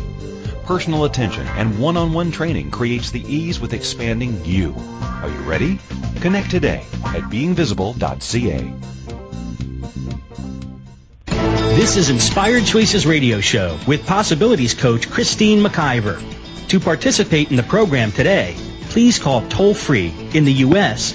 Personal 0.65 1.05
attention 1.05 1.47
and 1.47 1.79
one-on-one 1.79 2.31
training 2.31 2.71
creates 2.71 3.11
the 3.11 3.23
ease 3.23 3.61
with 3.61 3.75
expanding 3.75 4.45
you. 4.45 4.75
Are 5.23 5.29
you 5.29 5.41
ready? 5.41 5.79
Connect 6.21 6.51
today 6.51 6.85
at 7.05 7.23
beingvisible.ca. 7.25 8.75
This 11.75 11.97
is 11.97 12.09
Inspired 12.09 12.65
Choices 12.65 13.05
Radio 13.05 13.41
Show 13.41 13.79
with 13.87 14.07
Possibilities 14.07 14.75
Coach 14.75 15.11
Christine 15.11 15.63
McIver. 15.63 16.23
To 16.69 16.81
participate 16.81 17.51
in 17.51 17.57
the 17.57 17.63
program 17.63 18.11
today, 18.11 18.57
please 18.89 19.19
call 19.19 19.47
toll 19.49 19.75
free 19.75 20.15
in 20.33 20.45
the 20.45 20.53
U.S. 20.53 21.15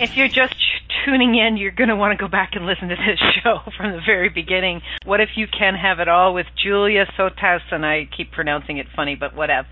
If 0.00 0.16
you're 0.16 0.28
just 0.28 0.54
tuning 1.04 1.34
in, 1.34 1.56
you're 1.56 1.74
going 1.74 1.88
to 1.88 1.96
want 1.96 2.16
to 2.16 2.22
go 2.22 2.30
back 2.30 2.50
and 2.54 2.64
listen 2.66 2.88
to 2.88 2.94
this 2.94 3.18
show 3.42 3.58
from 3.76 3.90
the 3.90 4.00
very 4.06 4.28
beginning. 4.28 4.80
What 5.04 5.20
if 5.20 5.30
you 5.34 5.46
can 5.46 5.74
have 5.74 5.98
it 5.98 6.06
all 6.06 6.34
with 6.34 6.46
Julia 6.54 7.04
Sotas? 7.16 7.62
And 7.72 7.84
I 7.84 8.08
keep 8.16 8.30
pronouncing 8.30 8.78
it 8.78 8.86
funny, 8.94 9.16
but 9.16 9.34
whatever. 9.34 9.66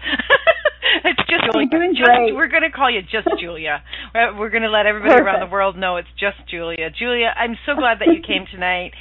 it's 1.04 1.20
just 1.30 1.46
doing 1.70 1.94
just. 1.94 2.10
We're 2.34 2.48
going 2.48 2.66
to 2.66 2.74
call 2.74 2.90
you 2.90 3.02
just 3.02 3.28
Julia. 3.40 3.84
We're 4.14 4.50
going 4.50 4.64
to 4.64 4.70
let 4.70 4.86
everybody 4.86 5.14
around 5.22 5.46
the 5.46 5.52
world 5.52 5.76
know 5.76 5.96
it's 5.96 6.10
just 6.18 6.38
Julia. 6.50 6.90
Julia, 6.90 7.32
I'm 7.36 7.56
so 7.64 7.76
glad 7.76 8.00
that 8.00 8.08
you 8.08 8.20
came 8.26 8.46
tonight. 8.50 8.92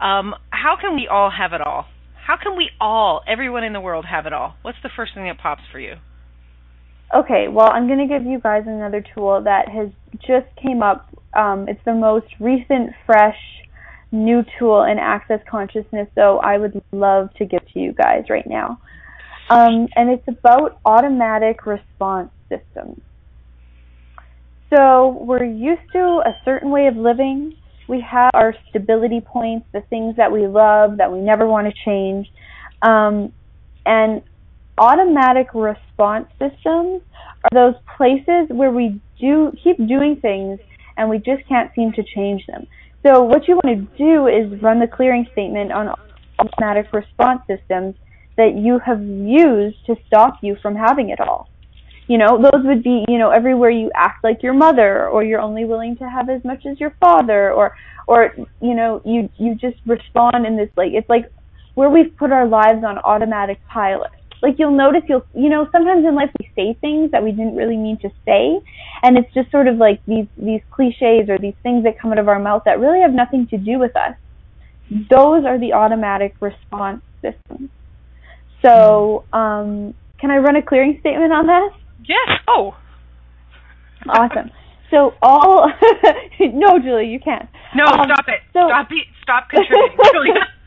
Um, 0.00 0.34
how 0.50 0.76
can 0.80 0.94
we 0.94 1.08
all 1.10 1.30
have 1.30 1.52
it 1.54 1.60
all? 1.60 1.86
How 2.24 2.36
can 2.40 2.56
we 2.56 2.70
all, 2.80 3.22
everyone 3.26 3.64
in 3.64 3.72
the 3.72 3.80
world, 3.80 4.04
have 4.04 4.26
it 4.26 4.32
all? 4.32 4.54
What's 4.62 4.78
the 4.82 4.90
first 4.94 5.14
thing 5.14 5.24
that 5.24 5.38
pops 5.38 5.62
for 5.72 5.80
you? 5.80 5.94
Okay, 7.14 7.48
well, 7.48 7.70
I'm 7.72 7.86
going 7.86 8.06
to 8.06 8.06
give 8.06 8.26
you 8.26 8.38
guys 8.38 8.64
another 8.66 9.02
tool 9.14 9.42
that 9.44 9.68
has 9.68 9.88
just 10.26 10.46
came 10.62 10.82
up. 10.82 11.08
Um, 11.34 11.66
it's 11.66 11.80
the 11.86 11.94
most 11.94 12.26
recent, 12.38 12.90
fresh, 13.06 13.38
new 14.12 14.42
tool 14.58 14.82
in 14.84 14.98
Access 14.98 15.40
Consciousness, 15.50 16.08
so 16.14 16.38
I 16.38 16.58
would 16.58 16.82
love 16.92 17.30
to 17.38 17.46
give 17.46 17.62
to 17.72 17.80
you 17.80 17.92
guys 17.92 18.24
right 18.28 18.46
now. 18.46 18.78
Um, 19.48 19.88
and 19.96 20.10
it's 20.10 20.28
about 20.28 20.80
automatic 20.84 21.64
response 21.64 22.30
systems. 22.50 23.00
So 24.68 25.18
we're 25.22 25.44
used 25.44 25.90
to 25.92 26.22
a 26.26 26.36
certain 26.44 26.70
way 26.70 26.88
of 26.88 26.96
living. 26.96 27.54
We 27.88 28.02
have 28.02 28.30
our 28.34 28.54
stability 28.68 29.22
points, 29.22 29.66
the 29.72 29.80
things 29.88 30.16
that 30.16 30.30
we 30.30 30.46
love, 30.46 30.98
that 30.98 31.10
we 31.10 31.20
never 31.20 31.46
want 31.46 31.68
to 31.68 31.72
change. 31.86 32.30
Um, 32.82 33.32
and 33.86 34.22
automatic 34.78 35.48
response 35.54 36.26
systems 36.38 37.02
are 37.44 37.50
those 37.52 37.74
places 37.96 38.48
where 38.50 38.70
we 38.70 39.00
do 39.20 39.52
keep 39.62 39.76
doing 39.88 40.18
things 40.20 40.58
and 40.96 41.08
we 41.08 41.18
just 41.18 41.46
can't 41.48 41.70
seem 41.74 41.92
to 41.92 42.02
change 42.14 42.44
them. 42.46 42.66
So 43.06 43.22
what 43.22 43.46
you 43.46 43.58
want 43.62 43.78
to 43.78 43.96
do 43.96 44.26
is 44.26 44.60
run 44.60 44.80
the 44.80 44.86
clearing 44.86 45.26
statement 45.32 45.72
on 45.72 45.94
automatic 46.38 46.92
response 46.92 47.40
systems 47.46 47.94
that 48.36 48.56
you 48.56 48.80
have 48.84 49.00
used 49.02 49.84
to 49.86 49.96
stop 50.06 50.38
you 50.42 50.56
from 50.60 50.74
having 50.74 51.10
it 51.10 51.20
all. 51.20 51.48
You 52.08 52.18
know, 52.18 52.40
those 52.40 52.64
would 52.64 52.82
be, 52.82 53.04
you 53.06 53.18
know, 53.18 53.30
everywhere 53.30 53.70
you 53.70 53.90
act 53.94 54.24
like 54.24 54.42
your 54.42 54.54
mother 54.54 55.08
or 55.08 55.22
you're 55.22 55.40
only 55.40 55.64
willing 55.64 55.96
to 55.98 56.08
have 56.08 56.30
as 56.30 56.42
much 56.44 56.64
as 56.64 56.80
your 56.80 56.94
father 57.00 57.52
or 57.52 57.74
or 58.06 58.32
you 58.60 58.74
know, 58.74 59.02
you 59.04 59.28
you 59.36 59.54
just 59.54 59.76
respond 59.86 60.46
in 60.46 60.56
this 60.56 60.70
like 60.76 60.92
it's 60.94 61.08
like 61.08 61.30
where 61.74 61.90
we've 61.90 62.16
put 62.16 62.32
our 62.32 62.46
lives 62.46 62.82
on 62.84 62.98
automatic 62.98 63.58
pilot 63.68 64.10
like 64.42 64.54
you'll 64.58 64.70
notice 64.76 65.02
you'll 65.08 65.24
you 65.34 65.48
know 65.48 65.66
sometimes 65.72 66.04
in 66.06 66.14
life 66.14 66.30
we 66.40 66.48
say 66.56 66.76
things 66.80 67.10
that 67.10 67.22
we 67.22 67.30
didn't 67.30 67.56
really 67.56 67.76
mean 67.76 67.98
to 67.98 68.08
say 68.24 68.60
and 69.02 69.16
it's 69.18 69.32
just 69.34 69.50
sort 69.50 69.66
of 69.68 69.76
like 69.76 70.00
these 70.06 70.26
these 70.36 70.60
cliches 70.70 71.28
or 71.28 71.38
these 71.38 71.54
things 71.62 71.84
that 71.84 71.98
come 72.00 72.12
out 72.12 72.18
of 72.18 72.28
our 72.28 72.38
mouth 72.38 72.62
that 72.64 72.78
really 72.80 73.00
have 73.00 73.12
nothing 73.12 73.46
to 73.48 73.58
do 73.58 73.78
with 73.78 73.94
us 73.96 74.14
those 75.10 75.44
are 75.44 75.58
the 75.58 75.72
automatic 75.72 76.34
response 76.40 77.02
systems 77.22 77.68
so 78.62 79.24
um 79.32 79.94
can 80.20 80.30
i 80.30 80.36
run 80.36 80.56
a 80.56 80.62
clearing 80.62 80.96
statement 81.00 81.32
on 81.32 81.46
that 81.46 81.70
Yes. 82.08 82.40
Oh. 82.48 82.74
awesome 84.08 84.50
so 84.90 85.12
all 85.20 85.70
no 86.40 86.78
julie 86.78 87.08
you 87.08 87.20
can't 87.20 87.48
No, 87.74 87.84
Um, 87.84 88.06
stop 88.06 88.24
it. 88.28 88.40
so- 88.54 88.68
stop 88.68 88.88
it. 88.90 89.06
Stop 89.22 89.48
contributing, 89.50 89.98
Julia. 90.12 90.34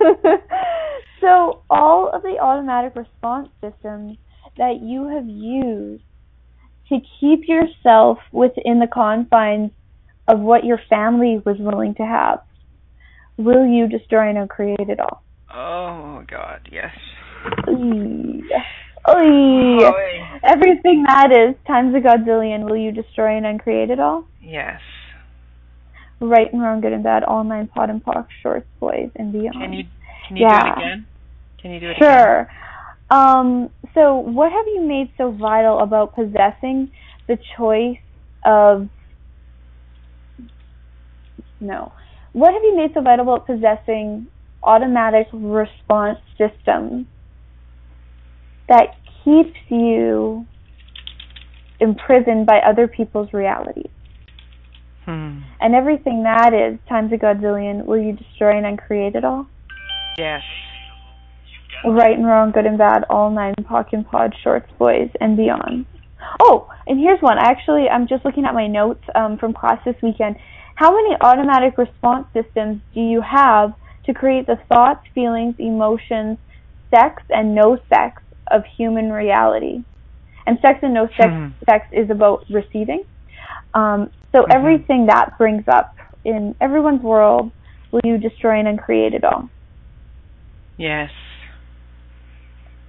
so 1.20 1.62
all 1.70 2.10
of 2.12 2.22
the 2.22 2.38
automatic 2.40 2.94
response 2.96 3.48
systems 3.60 4.16
that 4.56 4.80
you 4.82 5.08
have 5.08 5.26
used 5.26 6.02
to 6.88 6.98
keep 7.20 7.48
yourself 7.48 8.18
within 8.32 8.78
the 8.80 8.88
confines 8.92 9.70
of 10.26 10.40
what 10.40 10.64
your 10.64 10.80
family 10.88 11.40
was 11.44 11.56
willing 11.58 11.94
to 11.94 12.02
have, 12.02 12.40
will 13.36 13.66
you 13.66 13.88
destroy 13.88 14.28
and 14.28 14.38
uncreate 14.38 14.88
it 14.88 15.00
all? 15.00 15.22
Oh 15.52 16.22
God, 16.28 16.68
yes. 16.70 16.94
Oy. 17.68 18.40
Oy. 19.08 19.86
Oy. 19.86 20.40
Everything 20.44 21.04
that 21.06 21.30
is 21.32 21.56
times 21.66 21.94
a 21.94 22.00
godzillion. 22.00 22.68
Will 22.68 22.76
you 22.76 22.92
destroy 22.92 23.36
and 23.36 23.46
uncreate 23.46 23.90
it 23.90 24.00
all? 24.00 24.24
Yes. 24.40 24.80
Right 26.20 26.52
and 26.52 26.60
wrong, 26.60 26.80
good 26.80 26.92
and 26.92 27.04
bad, 27.04 27.22
all 27.24 27.44
nine 27.44 27.68
POD 27.68 27.90
and 27.90 28.04
POC, 28.04 28.26
shorts, 28.42 28.66
boys, 28.80 29.10
and 29.16 29.32
beyond. 29.32 29.60
Can 29.60 29.72
you 29.72 29.84
can 30.26 30.36
you 30.36 30.46
Yeah. 30.46 30.62
do 30.62 30.68
it 30.68 30.76
again? 30.76 31.06
Can 31.58 31.70
you 31.72 31.80
do 31.80 31.86
it 31.90 31.96
again? 31.96 32.12
Sure. 32.12 32.48
Um, 33.10 33.70
so, 33.94 34.16
what 34.16 34.52
have 34.52 34.66
you 34.66 34.82
made 34.82 35.10
so 35.16 35.30
vital 35.30 35.78
about 35.80 36.14
possessing 36.14 36.90
the 37.28 37.38
choice 37.56 37.98
of. 38.44 38.88
No. 41.60 41.92
What 42.32 42.52
have 42.52 42.62
you 42.62 42.76
made 42.76 42.92
so 42.94 43.00
vital 43.02 43.22
about 43.32 43.46
possessing 43.46 44.26
automatic 44.62 45.28
response 45.32 46.18
systems 46.36 47.06
that 48.68 48.96
keeps 49.24 49.56
you 49.68 50.46
imprisoned 51.80 52.46
by 52.46 52.58
other 52.60 52.88
people's 52.88 53.32
realities? 53.32 53.90
Hmm. 55.08 55.38
And 55.58 55.74
everything 55.74 56.24
that 56.24 56.52
is 56.52 56.78
times 56.86 57.10
a 57.12 57.16
godzillion, 57.16 57.86
will 57.86 57.96
you 57.98 58.12
destroy 58.12 58.58
and 58.58 58.66
uncreate 58.66 59.14
it 59.14 59.24
all? 59.24 59.46
Yes. 60.18 60.42
Right 61.82 62.14
and 62.14 62.26
wrong, 62.26 62.50
good 62.50 62.66
and 62.66 62.76
bad, 62.76 63.04
all 63.08 63.30
nine 63.30 63.54
POC 63.62 63.86
and 63.94 64.06
POD, 64.06 64.34
shorts, 64.44 64.70
boys, 64.78 65.08
and 65.18 65.34
beyond. 65.34 65.86
Oh, 66.40 66.68
and 66.86 67.00
here's 67.00 67.22
one. 67.22 67.38
Actually, 67.38 67.88
I'm 67.88 68.06
just 68.06 68.22
looking 68.26 68.44
at 68.44 68.52
my 68.52 68.66
notes 68.66 69.02
um, 69.14 69.38
from 69.38 69.54
class 69.54 69.82
this 69.86 69.96
weekend. 70.02 70.36
How 70.74 70.92
many 70.92 71.16
automatic 71.22 71.78
response 71.78 72.26
systems 72.34 72.82
do 72.92 73.00
you 73.00 73.22
have 73.22 73.72
to 74.04 74.12
create 74.12 74.46
the 74.46 74.58
thoughts, 74.68 75.06
feelings, 75.14 75.54
emotions, 75.58 76.36
sex, 76.90 77.22
and 77.30 77.54
no 77.54 77.78
sex 77.88 78.20
of 78.50 78.62
human 78.76 79.10
reality? 79.10 79.84
And 80.46 80.58
sex 80.60 80.80
and 80.82 80.92
no 80.92 81.08
sex, 81.16 81.32
Hmm. 81.32 81.48
sex 81.64 81.86
is 81.92 82.10
about 82.10 82.44
receiving. 82.50 83.04
Um, 83.72 84.10
so 84.32 84.42
Mhm. 84.42 84.50
everything 84.54 85.06
that 85.06 85.36
brings 85.38 85.66
up 85.68 85.94
in 86.24 86.54
everyone's 86.60 87.02
world, 87.02 87.50
will 87.92 88.00
you 88.04 88.18
destroy 88.18 88.58
and 88.58 88.68
uncreate 88.68 89.14
it 89.14 89.24
all? 89.24 89.48
Yes. 90.76 91.10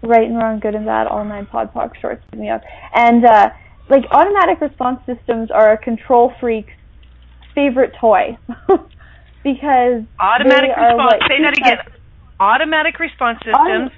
right 0.01 0.23
and 0.29 0.37
wrong, 0.37 0.59
good 0.59 0.75
and 0.75 0.85
bad, 0.85 1.07
all 1.07 1.23
nine 1.25 1.45
POD 1.45 1.73
POC 1.73 1.95
shorts 1.99 2.23
give 2.31 2.39
me 2.39 2.49
up. 2.49 2.61
And 2.95 3.25
uh 3.25 3.49
like 3.89 4.05
automatic 4.11 4.61
response 4.61 4.99
systems 5.05 5.49
are 5.51 5.73
a 5.73 5.77
control 5.77 6.31
freak's 6.39 6.73
favorite 7.55 7.93
toy. 7.99 8.37
because 9.43 10.03
Automatic 10.19 10.69
response. 10.77 11.13
what 11.19 11.27
Say 11.27 11.41
that 11.41 11.57
again. 11.57 11.77
Automatic 12.39 12.99
response 12.99 13.39
systems. 13.43 13.91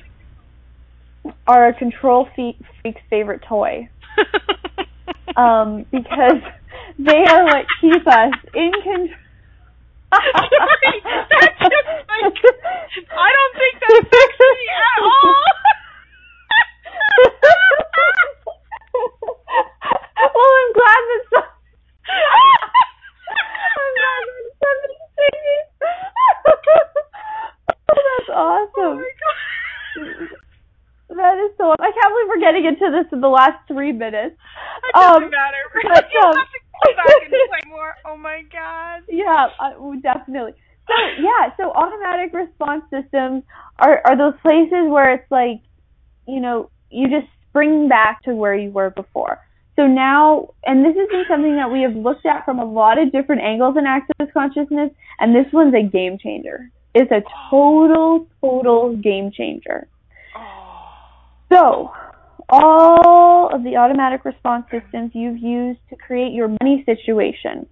are 1.47 1.67
a 1.67 1.73
control 1.73 2.27
freak's 2.35 3.01
favorite 3.09 3.41
toy. 3.47 3.87
Um 5.37 5.85
because 5.91 6.41
they 6.99 7.23
are 7.29 7.43
what 7.45 7.65
keep 7.79 8.05
us 8.07 8.33
in 8.53 8.71
control. 8.83 9.17
That 10.11 11.55
just 11.55 11.87
like 12.09 12.35
I 13.15 13.29
don't 13.31 13.55
think 13.55 13.75
that 13.79 13.95
affects 14.01 14.39
me 14.39 14.67
at 14.75 14.99
all. 15.01 15.31
well, 20.35 20.51
I'm 20.59 20.71
glad 20.75 21.01
that 21.07 21.23
some. 21.31 21.47
I'm 23.71 23.91
glad 23.95 24.21
that 24.27 24.51
somebody's 24.59 25.07
singing. 25.15 25.63
oh, 27.89 27.95
that's 27.95 28.29
awesome. 28.35 28.99
That 31.11 31.35
is 31.43 31.51
so. 31.57 31.75
I 31.79 31.91
can't 31.91 32.13
believe 32.13 32.27
we're 32.29 32.39
getting 32.39 32.65
into 32.65 32.89
this 32.91 33.05
in 33.11 33.19
the 33.21 33.27
last 33.29 33.57
three 33.67 33.91
minutes. 33.91 34.35
It 34.35 34.95
doesn't 34.95 35.23
Um, 35.23 35.29
matter. 35.29 35.57
but, 35.83 36.05
um, 36.23 36.35
have 37.31 37.39
to 37.39 37.47
come 37.47 37.51
back 37.51 37.63
and 37.63 37.71
play 37.71 37.71
more. 37.71 37.93
Oh 38.05 38.17
my 38.17 38.41
god. 38.51 39.03
Yeah, 39.09 39.47
uh, 39.59 39.95
definitely. 40.01 40.53
So 40.87 40.93
yeah, 41.21 41.55
so 41.57 41.71
automatic 41.71 42.33
response 42.33 42.83
systems 42.89 43.43
are 43.79 44.01
are 44.05 44.17
those 44.17 44.39
places 44.41 44.89
where 44.89 45.13
it's 45.13 45.31
like, 45.31 45.61
you 46.27 46.39
know, 46.39 46.69
you 46.89 47.07
just 47.07 47.27
spring 47.49 47.87
back 47.87 48.23
to 48.23 48.35
where 48.35 48.55
you 48.55 48.71
were 48.71 48.89
before. 48.89 49.39
So 49.75 49.87
now, 49.87 50.53
and 50.65 50.83
this 50.83 50.95
has 50.97 51.07
been 51.09 51.23
something 51.29 51.55
that 51.55 51.71
we 51.71 51.81
have 51.81 51.95
looked 51.95 52.25
at 52.25 52.45
from 52.45 52.59
a 52.59 52.65
lot 52.65 52.99
of 52.99 53.11
different 53.11 53.41
angles 53.41 53.77
in 53.77 53.85
access 53.85 54.27
consciousness, 54.33 54.91
and 55.19 55.33
this 55.33 55.51
one's 55.53 55.73
a 55.73 55.83
game 55.83 56.17
changer. 56.21 56.69
It's 56.93 57.11
a 57.11 57.23
total, 57.49 58.27
total 58.41 58.95
game 58.97 59.31
changer. 59.31 59.87
So, 61.51 61.91
all 62.51 63.53
of 63.53 63.63
the 63.63 63.77
automatic 63.77 64.25
response 64.25 64.65
systems 64.69 65.11
you've 65.13 65.37
used 65.37 65.79
to 65.89 65.95
create 65.95 66.33
your 66.33 66.49
money 66.61 66.83
situation, 66.85 67.65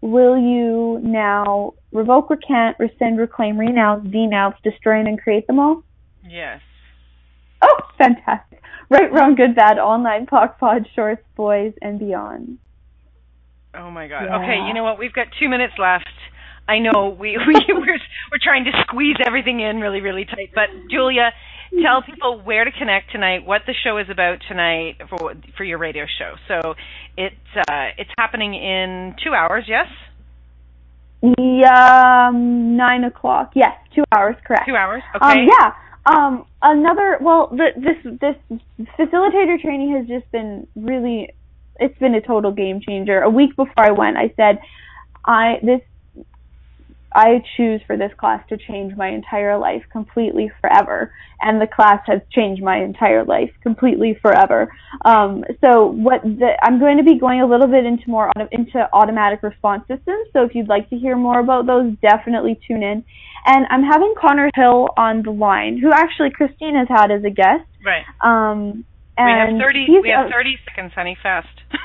will 0.00 0.36
you 0.36 1.00
now 1.02 1.74
revoke, 1.92 2.30
recant, 2.30 2.76
rescind, 2.78 3.18
reclaim, 3.18 3.58
renounce, 3.58 4.10
denounce, 4.10 4.56
destroy, 4.62 5.00
and 5.00 5.20
create 5.20 5.46
them 5.46 5.58
all? 5.58 5.82
Yes. 6.28 6.60
Oh, 7.62 7.80
fantastic. 7.96 8.62
Right, 8.88 9.12
wrong, 9.12 9.36
good, 9.36 9.54
bad, 9.54 9.78
all 9.78 9.98
nine, 9.98 10.26
POC, 10.26 10.58
POD, 10.58 10.88
shorts, 10.94 11.22
boys, 11.36 11.72
and 11.80 11.98
beyond. 11.98 12.58
Oh 13.74 13.90
my 13.90 14.08
god. 14.08 14.24
Yeah. 14.24 14.36
Okay, 14.42 14.66
you 14.66 14.74
know 14.74 14.82
what? 14.82 14.98
We've 14.98 15.12
got 15.12 15.28
two 15.38 15.48
minutes 15.48 15.74
left. 15.78 16.08
I 16.66 16.78
know 16.78 17.16
we 17.18 17.38
we 17.46 17.54
we're 17.68 18.00
we're 18.32 18.42
trying 18.42 18.64
to 18.64 18.72
squeeze 18.82 19.16
everything 19.24 19.60
in 19.60 19.78
really 19.78 20.00
really 20.00 20.24
tight. 20.24 20.50
But 20.54 20.70
Julia, 20.90 21.30
tell 21.82 22.02
people 22.02 22.40
where 22.42 22.64
to 22.64 22.70
connect 22.72 23.12
tonight, 23.12 23.46
what 23.46 23.62
the 23.66 23.74
show 23.84 23.98
is 23.98 24.06
about 24.10 24.38
tonight 24.48 24.96
for 25.08 25.34
for 25.56 25.64
your 25.64 25.78
radio 25.78 26.04
show. 26.18 26.34
So 26.48 26.74
it's 27.16 27.34
uh 27.56 27.88
it's 27.98 28.10
happening 28.18 28.54
in 28.54 29.14
two 29.22 29.34
hours. 29.34 29.64
Yes, 29.68 29.86
Yeah, 31.38 32.28
um, 32.28 32.76
nine 32.76 33.04
o'clock. 33.04 33.52
Yes, 33.54 33.76
two 33.94 34.04
hours, 34.12 34.36
correct. 34.46 34.66
two 34.66 34.76
hours. 34.76 35.02
Um, 35.20 35.30
Okay. 35.30 35.46
yeah. 35.46 35.72
Um, 36.06 36.46
another. 36.62 37.18
Well, 37.20 37.48
the, 37.48 37.68
this 37.76 38.18
this 38.20 38.58
facilitator 38.98 39.60
training 39.60 39.92
has 39.96 40.06
just 40.08 40.30
been 40.32 40.66
really. 40.74 41.30
It's 41.78 41.98
been 41.98 42.14
a 42.14 42.20
total 42.20 42.52
game 42.52 42.80
changer. 42.86 43.20
A 43.20 43.30
week 43.30 43.54
before 43.56 43.72
I 43.84 43.90
went, 43.90 44.16
I 44.16 44.32
said, 44.36 44.60
I 45.26 45.58
this. 45.62 45.80
I 47.14 47.42
choose 47.56 47.80
for 47.86 47.96
this 47.96 48.12
class 48.18 48.42
to 48.48 48.56
change 48.56 48.96
my 48.96 49.08
entire 49.08 49.58
life 49.58 49.82
completely 49.90 50.50
forever, 50.60 51.12
and 51.40 51.60
the 51.60 51.66
class 51.66 52.00
has 52.06 52.20
changed 52.32 52.62
my 52.62 52.78
entire 52.82 53.24
life 53.24 53.50
completely 53.62 54.18
forever. 54.22 54.72
Um, 55.04 55.44
so 55.64 55.86
what 55.86 56.22
the, 56.22 56.50
I'm 56.62 56.78
going 56.78 56.98
to 56.98 57.02
be 57.04 57.18
going 57.18 57.40
a 57.40 57.46
little 57.46 57.66
bit 57.66 57.84
into 57.84 58.04
more 58.08 58.28
auto, 58.28 58.48
into 58.52 58.88
automatic 58.92 59.42
response 59.42 59.82
systems. 59.88 60.28
So 60.32 60.44
if 60.44 60.54
you'd 60.54 60.68
like 60.68 60.88
to 60.90 60.96
hear 60.96 61.16
more 61.16 61.40
about 61.40 61.66
those, 61.66 61.92
definitely 62.02 62.60
tune 62.66 62.82
in. 62.82 63.04
And 63.46 63.66
I'm 63.70 63.82
having 63.82 64.14
Connor 64.20 64.50
Hill 64.54 64.88
on 64.96 65.22
the 65.22 65.30
line, 65.30 65.78
who 65.78 65.90
actually 65.92 66.30
Christine 66.30 66.76
has 66.76 66.88
had 66.88 67.10
as 67.10 67.24
a 67.24 67.30
guest. 67.30 67.64
Right. 67.84 68.04
Um, 68.20 68.84
We 69.16 69.24
have 69.24 69.58
thirty. 69.60 69.86
We 69.88 70.10
have 70.16 70.26
a- 70.26 70.30
thirty 70.30 70.58
seconds, 70.68 70.92
honey. 70.94 71.16
Fast. 71.22 71.48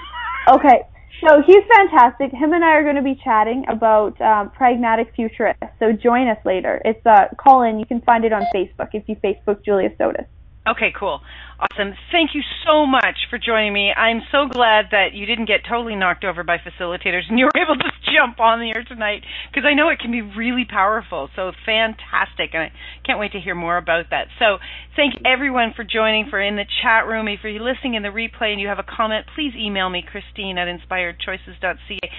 Okay, 0.47 0.83
so 1.21 1.41
he's 1.45 1.63
fantastic. 1.75 2.31
Him 2.31 2.53
and 2.53 2.63
I 2.63 2.71
are 2.71 2.83
going 2.83 2.95
to 2.95 3.01
be 3.01 3.19
chatting 3.23 3.65
about 3.69 4.19
um, 4.21 4.49
pragmatic 4.51 5.13
futurists. 5.15 5.63
So 5.79 5.91
join 5.91 6.27
us 6.27 6.37
later. 6.45 6.81
It's 6.85 7.05
uh, 7.05 7.27
call 7.37 7.63
in. 7.63 7.79
You 7.79 7.85
can 7.85 8.01
find 8.01 8.25
it 8.25 8.33
on 8.33 8.43
Facebook 8.53 8.89
if 8.93 9.03
you 9.07 9.15
Facebook 9.17 9.63
Julia 9.63 9.89
Sotas. 9.97 10.25
Okay, 10.67 10.91
cool. 10.97 11.21
Awesome. 11.59 11.93
Thank 12.11 12.33
you 12.33 12.41
so 12.65 12.87
much 12.87 13.29
for 13.29 13.37
joining 13.37 13.71
me. 13.71 13.93
I'm 13.93 14.21
so 14.31 14.47
glad 14.51 14.85
that 14.91 15.13
you 15.13 15.27
didn't 15.27 15.45
get 15.45 15.61
totally 15.69 15.95
knocked 15.95 16.25
over 16.25 16.43
by 16.43 16.57
facilitators 16.57 17.29
and 17.29 17.37
you 17.37 17.45
were 17.45 17.51
able 17.61 17.77
to 17.77 17.91
jump 18.11 18.39
on 18.39 18.59
the 18.59 18.73
air 18.75 18.83
tonight 18.83 19.21
because 19.51 19.63
I 19.63 19.75
know 19.75 19.89
it 19.89 19.99
can 19.99 20.11
be 20.11 20.23
really 20.23 20.65
powerful. 20.65 21.29
So 21.35 21.51
fantastic. 21.65 22.51
And 22.53 22.63
I 22.63 22.71
can't 23.05 23.19
wait 23.19 23.31
to 23.33 23.39
hear 23.39 23.53
more 23.53 23.77
about 23.77 24.05
that. 24.09 24.27
So 24.39 24.57
thank 24.95 25.13
everyone 25.23 25.73
for 25.75 25.83
joining, 25.83 26.31
for 26.31 26.41
in 26.41 26.55
the 26.55 26.65
chat 26.81 27.05
room. 27.05 27.27
If 27.27 27.41
you're 27.43 27.61
listening 27.61 27.93
in 27.93 28.01
the 28.01 28.09
replay 28.09 28.51
and 28.51 28.59
you 28.59 28.67
have 28.67 28.79
a 28.79 28.85
comment, 28.89 29.27
please 29.35 29.53
email 29.55 29.89
me, 29.89 30.01
Christine 30.01 30.57
at 30.57 30.67
inspiredchoices.ca. 30.67 32.09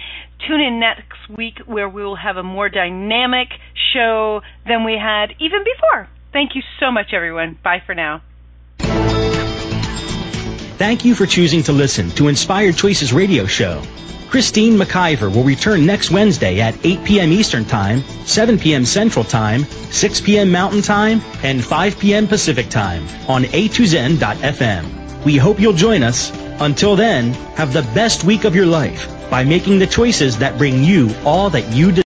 Tune 0.46 0.60
in 0.60 0.78
next 0.78 1.18
week 1.36 1.58
where 1.66 1.88
we 1.88 2.04
will 2.04 2.16
have 2.16 2.36
a 2.36 2.44
more 2.44 2.68
dynamic 2.68 3.48
show 3.92 4.40
than 4.68 4.84
we 4.84 4.96
had 5.02 5.34
even 5.40 5.64
before. 5.66 6.08
Thank 6.32 6.54
you 6.54 6.62
so 6.78 6.92
much, 6.92 7.12
everyone. 7.12 7.58
Bye 7.64 7.82
for 7.84 7.94
now. 7.94 8.22
Thank 10.78 11.06
you 11.06 11.14
for 11.14 11.24
choosing 11.24 11.62
to 11.64 11.72
listen 11.72 12.10
to 12.12 12.28
Inspired 12.28 12.76
Choices 12.76 13.10
Radio 13.10 13.46
Show. 13.46 13.82
Christine 14.28 14.76
McIver 14.76 15.34
will 15.34 15.42
return 15.42 15.86
next 15.86 16.10
Wednesday 16.10 16.60
at 16.60 16.76
8 16.84 17.02
p.m. 17.02 17.32
Eastern 17.32 17.64
Time, 17.64 18.02
7 18.26 18.58
p.m. 18.58 18.84
Central 18.84 19.24
Time, 19.24 19.64
6 19.64 20.20
p.m. 20.20 20.52
Mountain 20.52 20.82
Time, 20.82 21.22
and 21.42 21.64
5 21.64 21.98
p.m. 21.98 22.28
Pacific 22.28 22.68
Time 22.68 23.04
on 23.26 23.44
a2zen.fm. 23.44 25.24
We 25.24 25.38
hope 25.38 25.58
you'll 25.58 25.72
join 25.72 26.02
us. 26.02 26.30
Until 26.60 26.94
then, 26.94 27.32
have 27.56 27.72
the 27.72 27.82
best 27.94 28.24
week 28.24 28.44
of 28.44 28.54
your 28.54 28.66
life 28.66 29.10
by 29.30 29.44
making 29.44 29.78
the 29.78 29.86
choices 29.86 30.36
that 30.38 30.58
bring 30.58 30.84
you 30.84 31.10
all 31.24 31.48
that 31.50 31.74
you 31.74 31.88
desire. 31.88 32.05